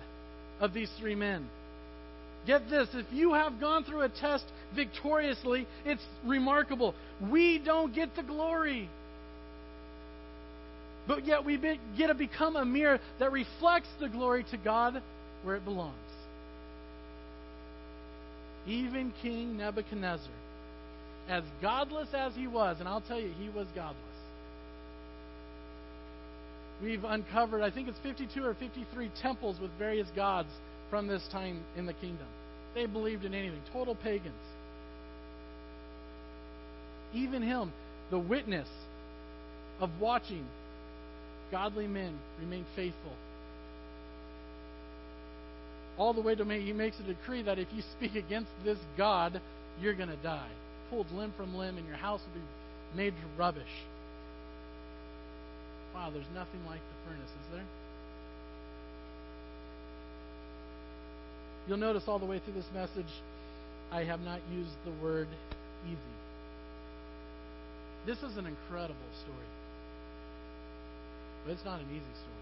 of 0.59 0.73
these 0.73 0.89
three 0.99 1.15
men. 1.15 1.47
Get 2.45 2.69
this 2.69 2.87
if 2.93 3.05
you 3.11 3.33
have 3.33 3.59
gone 3.59 3.83
through 3.83 4.01
a 4.01 4.09
test 4.09 4.45
victoriously, 4.73 5.67
it's 5.85 6.01
remarkable. 6.25 6.95
We 7.29 7.59
don't 7.59 7.93
get 7.93 8.15
the 8.15 8.23
glory. 8.23 8.89
But 11.07 11.25
yet 11.25 11.45
we 11.45 11.57
get 11.97 12.07
to 12.07 12.13
become 12.13 12.55
a 12.55 12.65
mirror 12.65 12.99
that 13.19 13.31
reflects 13.31 13.89
the 13.99 14.09
glory 14.09 14.45
to 14.51 14.57
God 14.57 15.01
where 15.43 15.55
it 15.55 15.65
belongs. 15.65 15.93
Even 18.65 19.13
King 19.21 19.57
Nebuchadnezzar, 19.57 20.27
as 21.29 21.43
godless 21.61 22.09
as 22.13 22.33
he 22.35 22.47
was, 22.47 22.77
and 22.79 22.87
I'll 22.87 23.01
tell 23.01 23.19
you, 23.19 23.31
he 23.39 23.49
was 23.49 23.67
godless. 23.75 23.97
We've 26.81 27.03
uncovered, 27.03 27.61
I 27.61 27.71
think 27.71 27.87
it's 27.87 27.99
52 28.03 28.43
or 28.43 28.53
53 28.53 29.11
temples 29.21 29.59
with 29.59 29.71
various 29.79 30.07
gods 30.15 30.49
from 30.89 31.07
this 31.07 31.27
time 31.31 31.61
in 31.75 31.85
the 31.85 31.93
kingdom. 31.93 32.27
They 32.75 32.85
believed 32.85 33.25
in 33.25 33.33
anything, 33.33 33.61
total 33.73 33.95
pagans. 33.95 34.35
Even 37.13 37.41
him, 37.41 37.73
the 38.11 38.19
witness 38.19 38.67
of 39.79 39.89
watching 39.99 40.45
godly 41.51 41.87
men 41.87 42.17
remain 42.39 42.65
faithful. 42.75 43.13
All 45.97 46.13
the 46.13 46.21
way 46.21 46.35
to 46.35 46.45
make, 46.45 46.61
he 46.61 46.73
makes 46.73 46.99
a 46.99 47.03
decree 47.03 47.41
that 47.41 47.57
if 47.57 47.67
you 47.73 47.81
speak 47.97 48.15
against 48.15 48.51
this 48.63 48.77
God, 48.97 49.41
you're 49.81 49.95
going 49.95 50.09
to 50.09 50.17
die. 50.17 50.49
Pulled 50.89 51.11
limb 51.11 51.33
from 51.35 51.55
limb, 51.55 51.77
and 51.77 51.87
your 51.87 51.97
house 51.97 52.21
will 52.21 52.41
be 52.41 52.47
made 52.95 53.13
rubbish. 53.37 53.63
Wow, 55.93 56.09
there's 56.11 56.29
nothing 56.33 56.59
like 56.65 56.79
the 56.79 57.09
furnace, 57.09 57.29
is 57.29 57.53
there? 57.53 57.65
You'll 61.67 61.77
notice 61.77 62.03
all 62.07 62.19
the 62.19 62.25
way 62.25 62.39
through 62.39 62.53
this 62.53 62.69
message, 62.73 63.11
I 63.91 64.03
have 64.03 64.21
not 64.21 64.39
used 64.53 64.75
the 64.85 64.91
word 65.03 65.27
easy. 65.85 65.97
This 68.05 68.17
is 68.19 68.37
an 68.37 68.45
incredible 68.45 68.95
story. 69.23 69.49
But 71.45 71.53
it's 71.53 71.65
not 71.65 71.79
an 71.79 71.87
easy 71.91 72.13
story. 72.15 72.37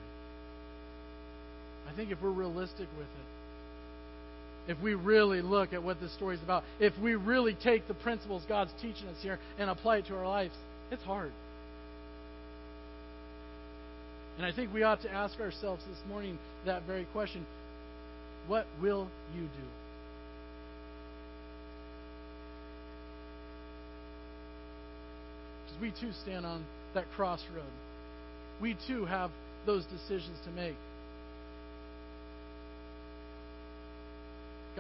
I 1.90 1.96
think 1.96 2.12
if 2.12 2.22
we're 2.22 2.30
realistic 2.30 2.88
with 2.98 3.08
it, 3.08 3.35
if 4.68 4.80
we 4.82 4.94
really 4.94 5.42
look 5.42 5.74
at 5.74 5.84
what 5.84 6.00
this 6.00 6.14
story 6.14 6.36
is 6.36 6.44
about, 6.44 6.64
if 6.80 6.94
we 7.02 7.16
really 7.16 7.56
take 7.64 7.88
the 7.88 7.94
principles 7.94 8.44
God's 8.48 8.72
teaching 8.82 9.08
us 9.08 9.18
here 9.22 9.40
and 9.58 9.70
apply 9.70 9.98
it 9.98 10.08
to 10.08 10.16
our 10.16 10.28
lives, 10.28 10.54
it's 10.92 11.04
hard. 11.04 11.32
And 14.38 14.46
I 14.46 14.52
think 14.52 14.74
we 14.74 14.84
ought 14.84 15.02
to 15.04 15.12
ask 15.12 15.40
ourselves 15.40 15.84
this 15.90 16.00
morning 16.10 16.38
that 16.66 16.84
very 16.84 17.06
question 17.14 17.46
What 18.48 18.66
will 18.82 19.08
you 19.36 19.42
do? 19.42 19.68
Because 25.66 25.82
we 25.82 25.92
too 25.92 26.14
stand 26.24 26.46
on 26.46 26.66
that 26.94 27.06
crossroad 27.16 27.64
we 28.62 28.78
too 28.88 29.06
have 29.06 29.32
those 29.66 29.84
decisions 29.86 30.38
to 30.46 30.52
make. 30.52 30.76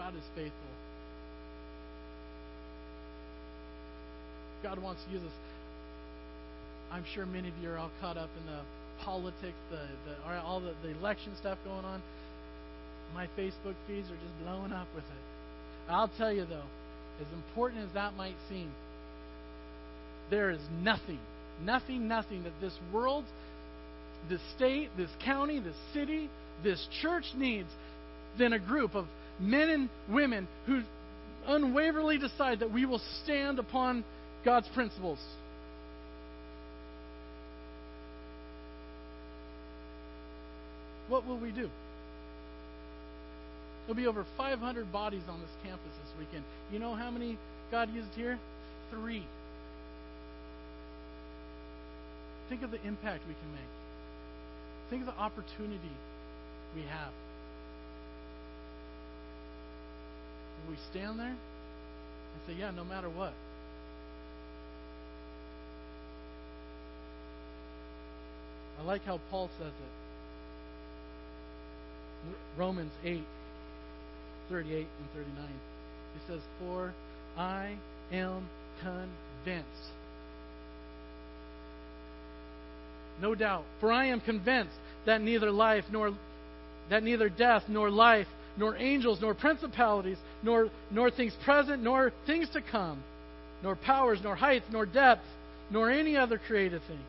God 0.06 0.16
is 0.16 0.24
faithful. 0.36 0.52
God 4.62 4.78
wants 4.78 5.04
to 5.04 5.12
use 5.12 5.24
us. 5.24 5.32
I'm 6.92 7.04
sure 7.16 7.26
many 7.26 7.50
of 7.50 7.58
you 7.58 7.72
are 7.72 7.78
all 7.78 7.90
caught 8.00 8.16
up 8.16 8.30
in 8.40 8.46
the 8.46 8.62
politics, 9.04 9.58
the, 9.72 9.82
the 10.06 10.42
all 10.42 10.60
the, 10.60 10.76
the 10.84 10.90
election 11.00 11.34
stuff 11.40 11.58
going 11.66 11.86
on. 11.86 12.04
My 13.16 13.26
Facebook 13.36 13.74
feeds 13.88 14.08
are 14.12 14.22
just 14.22 14.44
blowing 14.44 14.72
up 14.72 14.88
with 14.94 15.06
it. 15.06 15.92
I'll 15.92 16.12
tell 16.20 16.32
you 16.32 16.46
though, 16.46 16.70
as 17.20 17.28
important 17.34 17.82
as 17.82 17.94
that 17.96 18.14
might 18.14 18.36
seem, 18.48 18.72
there 20.30 20.52
is 20.52 20.62
nothing, 20.84 21.20
nothing, 21.64 22.08
nothing 22.08 22.44
that 22.44 22.54
this 22.62 22.78
world 22.94 23.26
this 24.30 24.42
state, 24.56 24.90
this 24.98 25.10
county, 25.24 25.60
this 25.60 25.76
city, 25.94 26.30
this 26.64 26.88
church 27.02 27.26
needs 27.36 27.70
than 28.38 28.54
a 28.54 28.60
group 28.60 28.96
of 28.96 29.06
men 29.40 29.70
and 29.70 29.90
women 30.10 30.48
who 30.66 30.82
unwaveringly 31.48 32.18
decide 32.18 32.60
that 32.60 32.72
we 32.72 32.86
will 32.86 33.02
stand 33.24 33.60
upon 33.60 34.04
God's 34.44 34.68
principles. 34.70 35.20
What 41.08 41.26
will 41.26 41.38
we 41.38 41.52
do? 41.52 41.70
There'll 43.86 43.96
be 43.96 44.08
over 44.08 44.26
500 44.38 44.92
bodies 44.92 45.22
on 45.30 45.40
this 45.40 45.50
campus 45.64 45.92
this 46.04 46.14
weekend. 46.18 46.44
You 46.72 46.80
know 46.80 46.96
how 46.96 47.12
many 47.12 47.38
God 47.70 47.90
used 47.94 48.10
here? 48.16 48.40
Three. 48.90 49.24
Think 52.50 52.64
of 52.64 52.72
the 52.72 52.82
impact 52.84 53.24
we 53.28 53.34
can 53.34 53.52
make. 53.52 53.72
Think 54.90 55.02
of 55.02 55.14
the 55.14 55.20
opportunity 55.20 55.92
we 56.76 56.82
have. 56.82 57.12
When 60.55 60.55
we 60.70 60.76
stand 60.92 61.20
there 61.20 61.28
and 61.28 61.38
say, 62.48 62.54
yeah, 62.54 62.72
no 62.72 62.84
matter 62.84 63.10
what. 63.10 63.34
I 68.80 68.84
like 68.84 69.04
how 69.06 69.20
Paul 69.32 69.50
says 69.58 69.68
it. 69.68 69.94
Romans 72.58 72.92
8, 73.04 73.24
38 74.50 74.76
and 74.78 74.88
39. 75.14 75.48
He 76.14 76.34
says, 76.34 76.42
For 76.60 76.94
I 77.38 77.76
am 78.12 78.48
convinced 78.82 79.92
no 83.22 83.36
doubt. 83.36 83.64
For 83.80 83.92
I 83.92 84.08
am 84.08 84.20
convinced 84.20 84.76
that 85.06 85.22
neither 85.22 85.52
life 85.52 85.86
nor 85.92 86.14
that 86.90 87.04
neither 87.04 87.30
death 87.30 87.64
nor 87.68 87.90
life 87.90 88.28
nor 88.58 88.76
angels 88.78 89.20
nor 89.22 89.34
principalities 89.34 90.18
nor 90.44 90.70
nor 90.92 91.12
things 91.12 91.34
present 91.44 91.82
nor 91.84 92.12
things 92.26 92.50
to 92.50 92.62
come 92.62 93.04
nor 93.64 93.76
powers 93.76 94.20
nor 94.24 94.36
heights, 94.36 94.66
nor 94.72 94.86
depth 94.86 95.26
nor 95.72 95.90
any 95.90 96.16
other 96.16 96.40
created 96.48 96.82
thing 96.88 97.00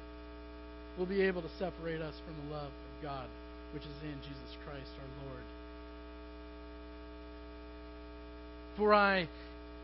will 0.99 1.07
be 1.07 1.23
able 1.23 1.43
to 1.43 1.49
separate 1.59 2.01
us 2.01 2.15
from 2.25 2.49
the 2.49 2.55
love 2.55 2.71
of 2.71 3.03
God 3.03 3.27
which 3.73 3.83
is 3.83 4.03
in 4.03 4.15
Jesus 4.23 4.57
Christ 4.65 4.91
our 4.99 5.29
Lord. 5.29 5.43
For 8.77 8.95
I 8.95 9.29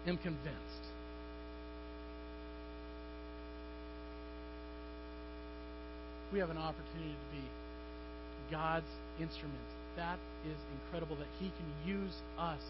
am 0.06 0.16
convinced 0.18 0.82
we 6.32 6.38
have 6.38 6.50
an 6.50 6.56
opportunity 6.56 7.12
to 7.12 7.36
be 7.36 7.44
God's 8.50 8.86
instruments. 9.20 9.81
That 9.96 10.18
is 10.46 10.56
incredible 10.84 11.16
that 11.16 11.28
He 11.38 11.50
can 11.50 11.94
use 11.94 12.14
us. 12.38 12.60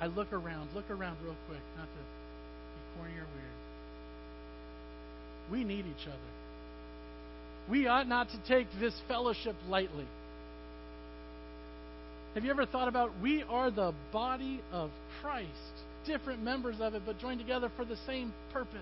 I 0.00 0.06
look 0.06 0.32
around, 0.32 0.70
look 0.74 0.90
around 0.90 1.16
real 1.22 1.36
quick, 1.48 1.60
not 1.76 1.84
to 1.84 1.90
be 1.90 2.96
corny 2.96 3.14
or 3.14 3.26
weird. 3.34 3.52
We 5.50 5.64
need 5.64 5.86
each 5.86 6.06
other. 6.06 6.32
We 7.68 7.86
ought 7.86 8.08
not 8.08 8.28
to 8.30 8.38
take 8.48 8.66
this 8.80 8.94
fellowship 9.06 9.54
lightly. 9.68 10.06
Have 12.34 12.44
you 12.44 12.50
ever 12.50 12.66
thought 12.66 12.88
about 12.88 13.12
we 13.20 13.42
are 13.42 13.70
the 13.70 13.92
body 14.12 14.60
of 14.72 14.90
Christ, 15.20 15.48
different 16.06 16.42
members 16.42 16.76
of 16.80 16.94
it, 16.94 17.02
but 17.04 17.18
joined 17.18 17.40
together 17.40 17.70
for 17.76 17.84
the 17.84 17.96
same 18.06 18.32
purpose? 18.52 18.80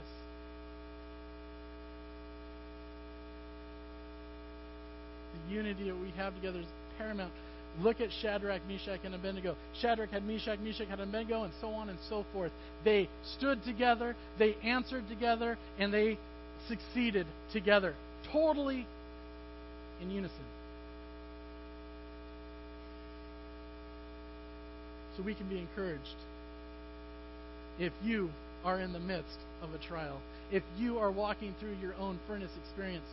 The 5.48 5.54
unity 5.54 5.84
that 5.84 5.96
we 5.96 6.10
have 6.16 6.34
together 6.34 6.60
is 6.60 6.66
paramount. 6.96 7.32
Look 7.78 8.00
at 8.00 8.10
Shadrach, 8.20 8.62
Meshach, 8.68 9.00
and 9.04 9.14
Abednego. 9.14 9.56
Shadrach 9.80 10.10
had 10.10 10.26
Meshach, 10.26 10.58
Meshach 10.58 10.88
had 10.88 11.00
Abednego, 11.00 11.44
and 11.44 11.52
so 11.60 11.68
on 11.68 11.88
and 11.88 11.98
so 12.08 12.24
forth. 12.32 12.52
They 12.84 13.08
stood 13.36 13.64
together, 13.64 14.16
they 14.38 14.56
answered 14.62 15.08
together, 15.08 15.56
and 15.78 15.94
they 15.94 16.18
succeeded 16.68 17.26
together, 17.52 17.94
totally 18.32 18.86
in 20.02 20.10
unison. 20.10 20.36
So 25.16 25.22
we 25.22 25.34
can 25.34 25.48
be 25.48 25.58
encouraged 25.58 26.16
if 27.78 27.92
you 28.04 28.30
are 28.64 28.80
in 28.80 28.92
the 28.92 29.00
midst 29.00 29.38
of 29.62 29.72
a 29.72 29.78
trial, 29.78 30.20
if 30.52 30.62
you 30.76 30.98
are 30.98 31.10
walking 31.10 31.54
through 31.58 31.76
your 31.80 31.94
own 31.94 32.18
furnace 32.26 32.50
experience, 32.64 33.06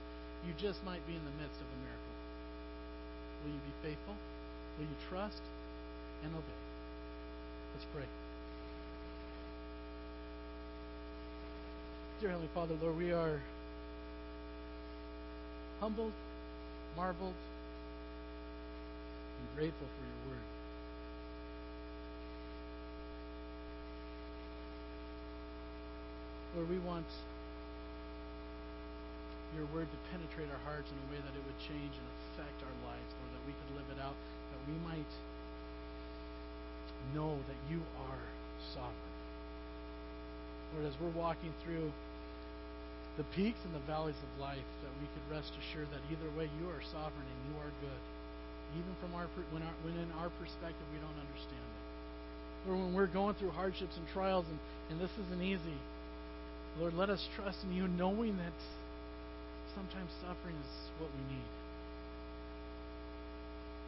you 0.45 0.53
just 0.59 0.83
might 0.83 1.05
be 1.07 1.13
in 1.13 1.23
the 1.23 1.31
midst 1.41 1.55
of 1.55 1.67
a 1.67 1.77
miracle. 1.79 2.13
Will 3.43 3.51
you 3.53 3.59
be 3.59 3.89
faithful? 3.89 4.15
Will 4.77 4.85
you 4.85 4.97
trust 5.09 5.41
and 6.23 6.31
obey? 6.33 6.61
Let's 7.73 7.85
pray. 7.93 8.05
Dear 12.21 12.29
Heavenly 12.29 12.49
Father, 12.53 12.75
Lord, 12.81 12.97
we 12.97 13.11
are 13.11 13.41
humbled, 15.79 16.13
marveled, 16.95 17.33
and 19.37 19.47
grateful 19.55 19.85
for 19.85 20.03
your 20.05 20.33
word. 20.33 20.45
Lord, 26.55 26.69
we 26.69 26.79
want 26.79 27.05
your 29.55 29.65
word 29.73 29.85
to 29.85 29.97
penetrate 30.09 30.49
our 30.49 30.61
hearts 30.65 30.89
in 30.89 30.97
a 30.97 31.07
way 31.13 31.21
that 31.21 31.33
it 31.33 31.43
would 31.45 31.59
change 31.65 31.93
and 31.93 32.05
affect 32.33 32.61
our 32.65 32.77
lives, 32.85 33.09
Lord, 33.21 33.31
that 33.37 33.45
we 33.45 33.53
could 33.53 33.71
live 33.77 33.89
it 33.93 34.01
out, 34.01 34.17
that 34.57 34.63
we 34.65 34.77
might 34.81 35.13
know 37.13 37.37
that 37.45 37.59
you 37.69 37.77
are 38.09 38.25
sovereign. 38.73 39.15
Lord, 40.73 40.85
as 40.89 40.95
we're 40.99 41.13
walking 41.13 41.53
through 41.63 41.93
the 43.15 43.25
peaks 43.33 43.57
and 43.65 43.73
the 43.73 43.85
valleys 43.85 44.17
of 44.17 44.31
life, 44.41 44.67
that 44.81 44.93
we 45.01 45.07
could 45.13 45.25
rest 45.29 45.53
assured 45.57 45.89
that 45.93 46.01
either 46.09 46.29
way 46.37 46.49
you 46.57 46.65
are 46.69 46.81
sovereign 46.89 47.25
and 47.25 47.41
you 47.49 47.55
are 47.61 47.73
good, 47.81 48.03
even 48.77 48.93
from 49.01 49.13
our 49.15 49.29
when, 49.53 49.61
our, 49.63 49.75
when 49.85 49.95
in 49.97 50.09
our 50.19 50.29
perspective 50.41 50.85
we 50.93 50.99
don't 50.99 51.17
understand 51.17 51.65
it. 51.65 51.83
Lord, 52.67 52.79
when 52.81 52.93
we're 52.93 53.09
going 53.09 53.33
through 53.39 53.55
hardships 53.55 53.95
and 53.95 54.05
trials, 54.11 54.45
and, 54.49 54.59
and 54.91 54.97
this 54.99 55.13
isn't 55.25 55.41
easy, 55.41 55.77
Lord, 56.77 56.93
let 56.93 57.09
us 57.09 57.23
trust 57.35 57.57
in 57.63 57.73
you, 57.73 57.87
knowing 57.87 58.37
that 58.37 58.57
sometimes 59.73 60.11
suffering 60.21 60.53
is 60.53 60.73
what 60.99 61.09
we 61.09 61.23
need. 61.33 61.49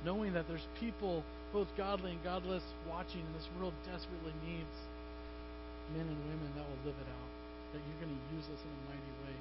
Knowing 0.06 0.32
that 0.34 0.48
there's 0.48 0.66
people, 0.80 1.24
both 1.52 1.68
godly 1.76 2.12
and 2.16 2.24
godless, 2.24 2.64
watching, 2.88 3.20
and 3.20 3.36
this 3.36 3.48
world 3.60 3.74
desperately 3.84 4.34
needs 4.48 4.76
men 5.92 6.08
and 6.08 6.20
women 6.32 6.50
that 6.56 6.64
will 6.64 6.84
live 6.88 6.96
it 6.96 7.10
out. 7.10 7.32
That 7.76 7.82
you're 7.84 8.02
going 8.02 8.16
to 8.16 8.24
use 8.36 8.48
us 8.48 8.62
in 8.64 8.72
a 8.72 8.82
mighty 8.88 9.14
way. 9.28 9.38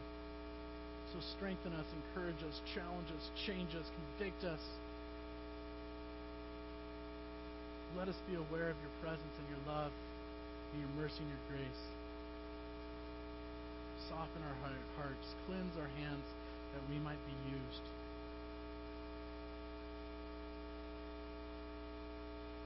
So 1.14 1.16
strengthen 1.38 1.72
us, 1.72 1.86
encourage 2.10 2.42
us, 2.44 2.60
challenge 2.74 3.08
us, 3.14 3.24
change 3.46 3.72
us, 3.78 3.86
convict 3.86 4.44
us. 4.44 4.60
Let 7.96 8.10
us 8.10 8.18
be 8.28 8.36
aware 8.36 8.68
of 8.68 8.78
your 8.82 8.94
presence 9.00 9.34
and 9.40 9.46
your 9.48 9.62
love, 9.64 9.94
and 10.74 10.76
your 10.84 10.92
mercy 11.00 11.24
and 11.24 11.30
your 11.32 11.44
grace 11.56 11.82
soften 14.08 14.40
our 14.42 14.58
hearts, 14.96 15.26
cleanse 15.46 15.76
our 15.76 15.90
hands 16.00 16.24
that 16.72 16.82
we 16.88 16.98
might 17.04 17.20
be 17.28 17.36
used. 17.52 17.84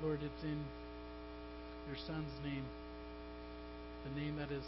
Lord, 0.02 0.18
it's 0.18 0.42
in 0.42 0.58
your 1.86 1.96
Son's 2.08 2.34
name, 2.42 2.64
the 4.02 4.20
name 4.20 4.34
that 4.34 4.50
is 4.50 4.66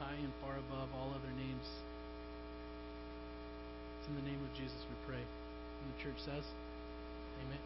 high 0.00 0.16
and 0.16 0.32
far 0.40 0.56
above 0.56 0.88
all 0.96 1.10
other 1.10 1.32
names. 1.36 1.68
It's 4.00 4.08
in 4.08 4.16
the 4.16 4.24
name 4.24 4.40
of 4.40 4.56
Jesus 4.56 4.80
we 4.88 4.96
pray. 5.06 5.20
And 5.20 5.86
the 5.92 6.02
church 6.02 6.16
says, 6.24 6.44
Amen. 7.44 7.60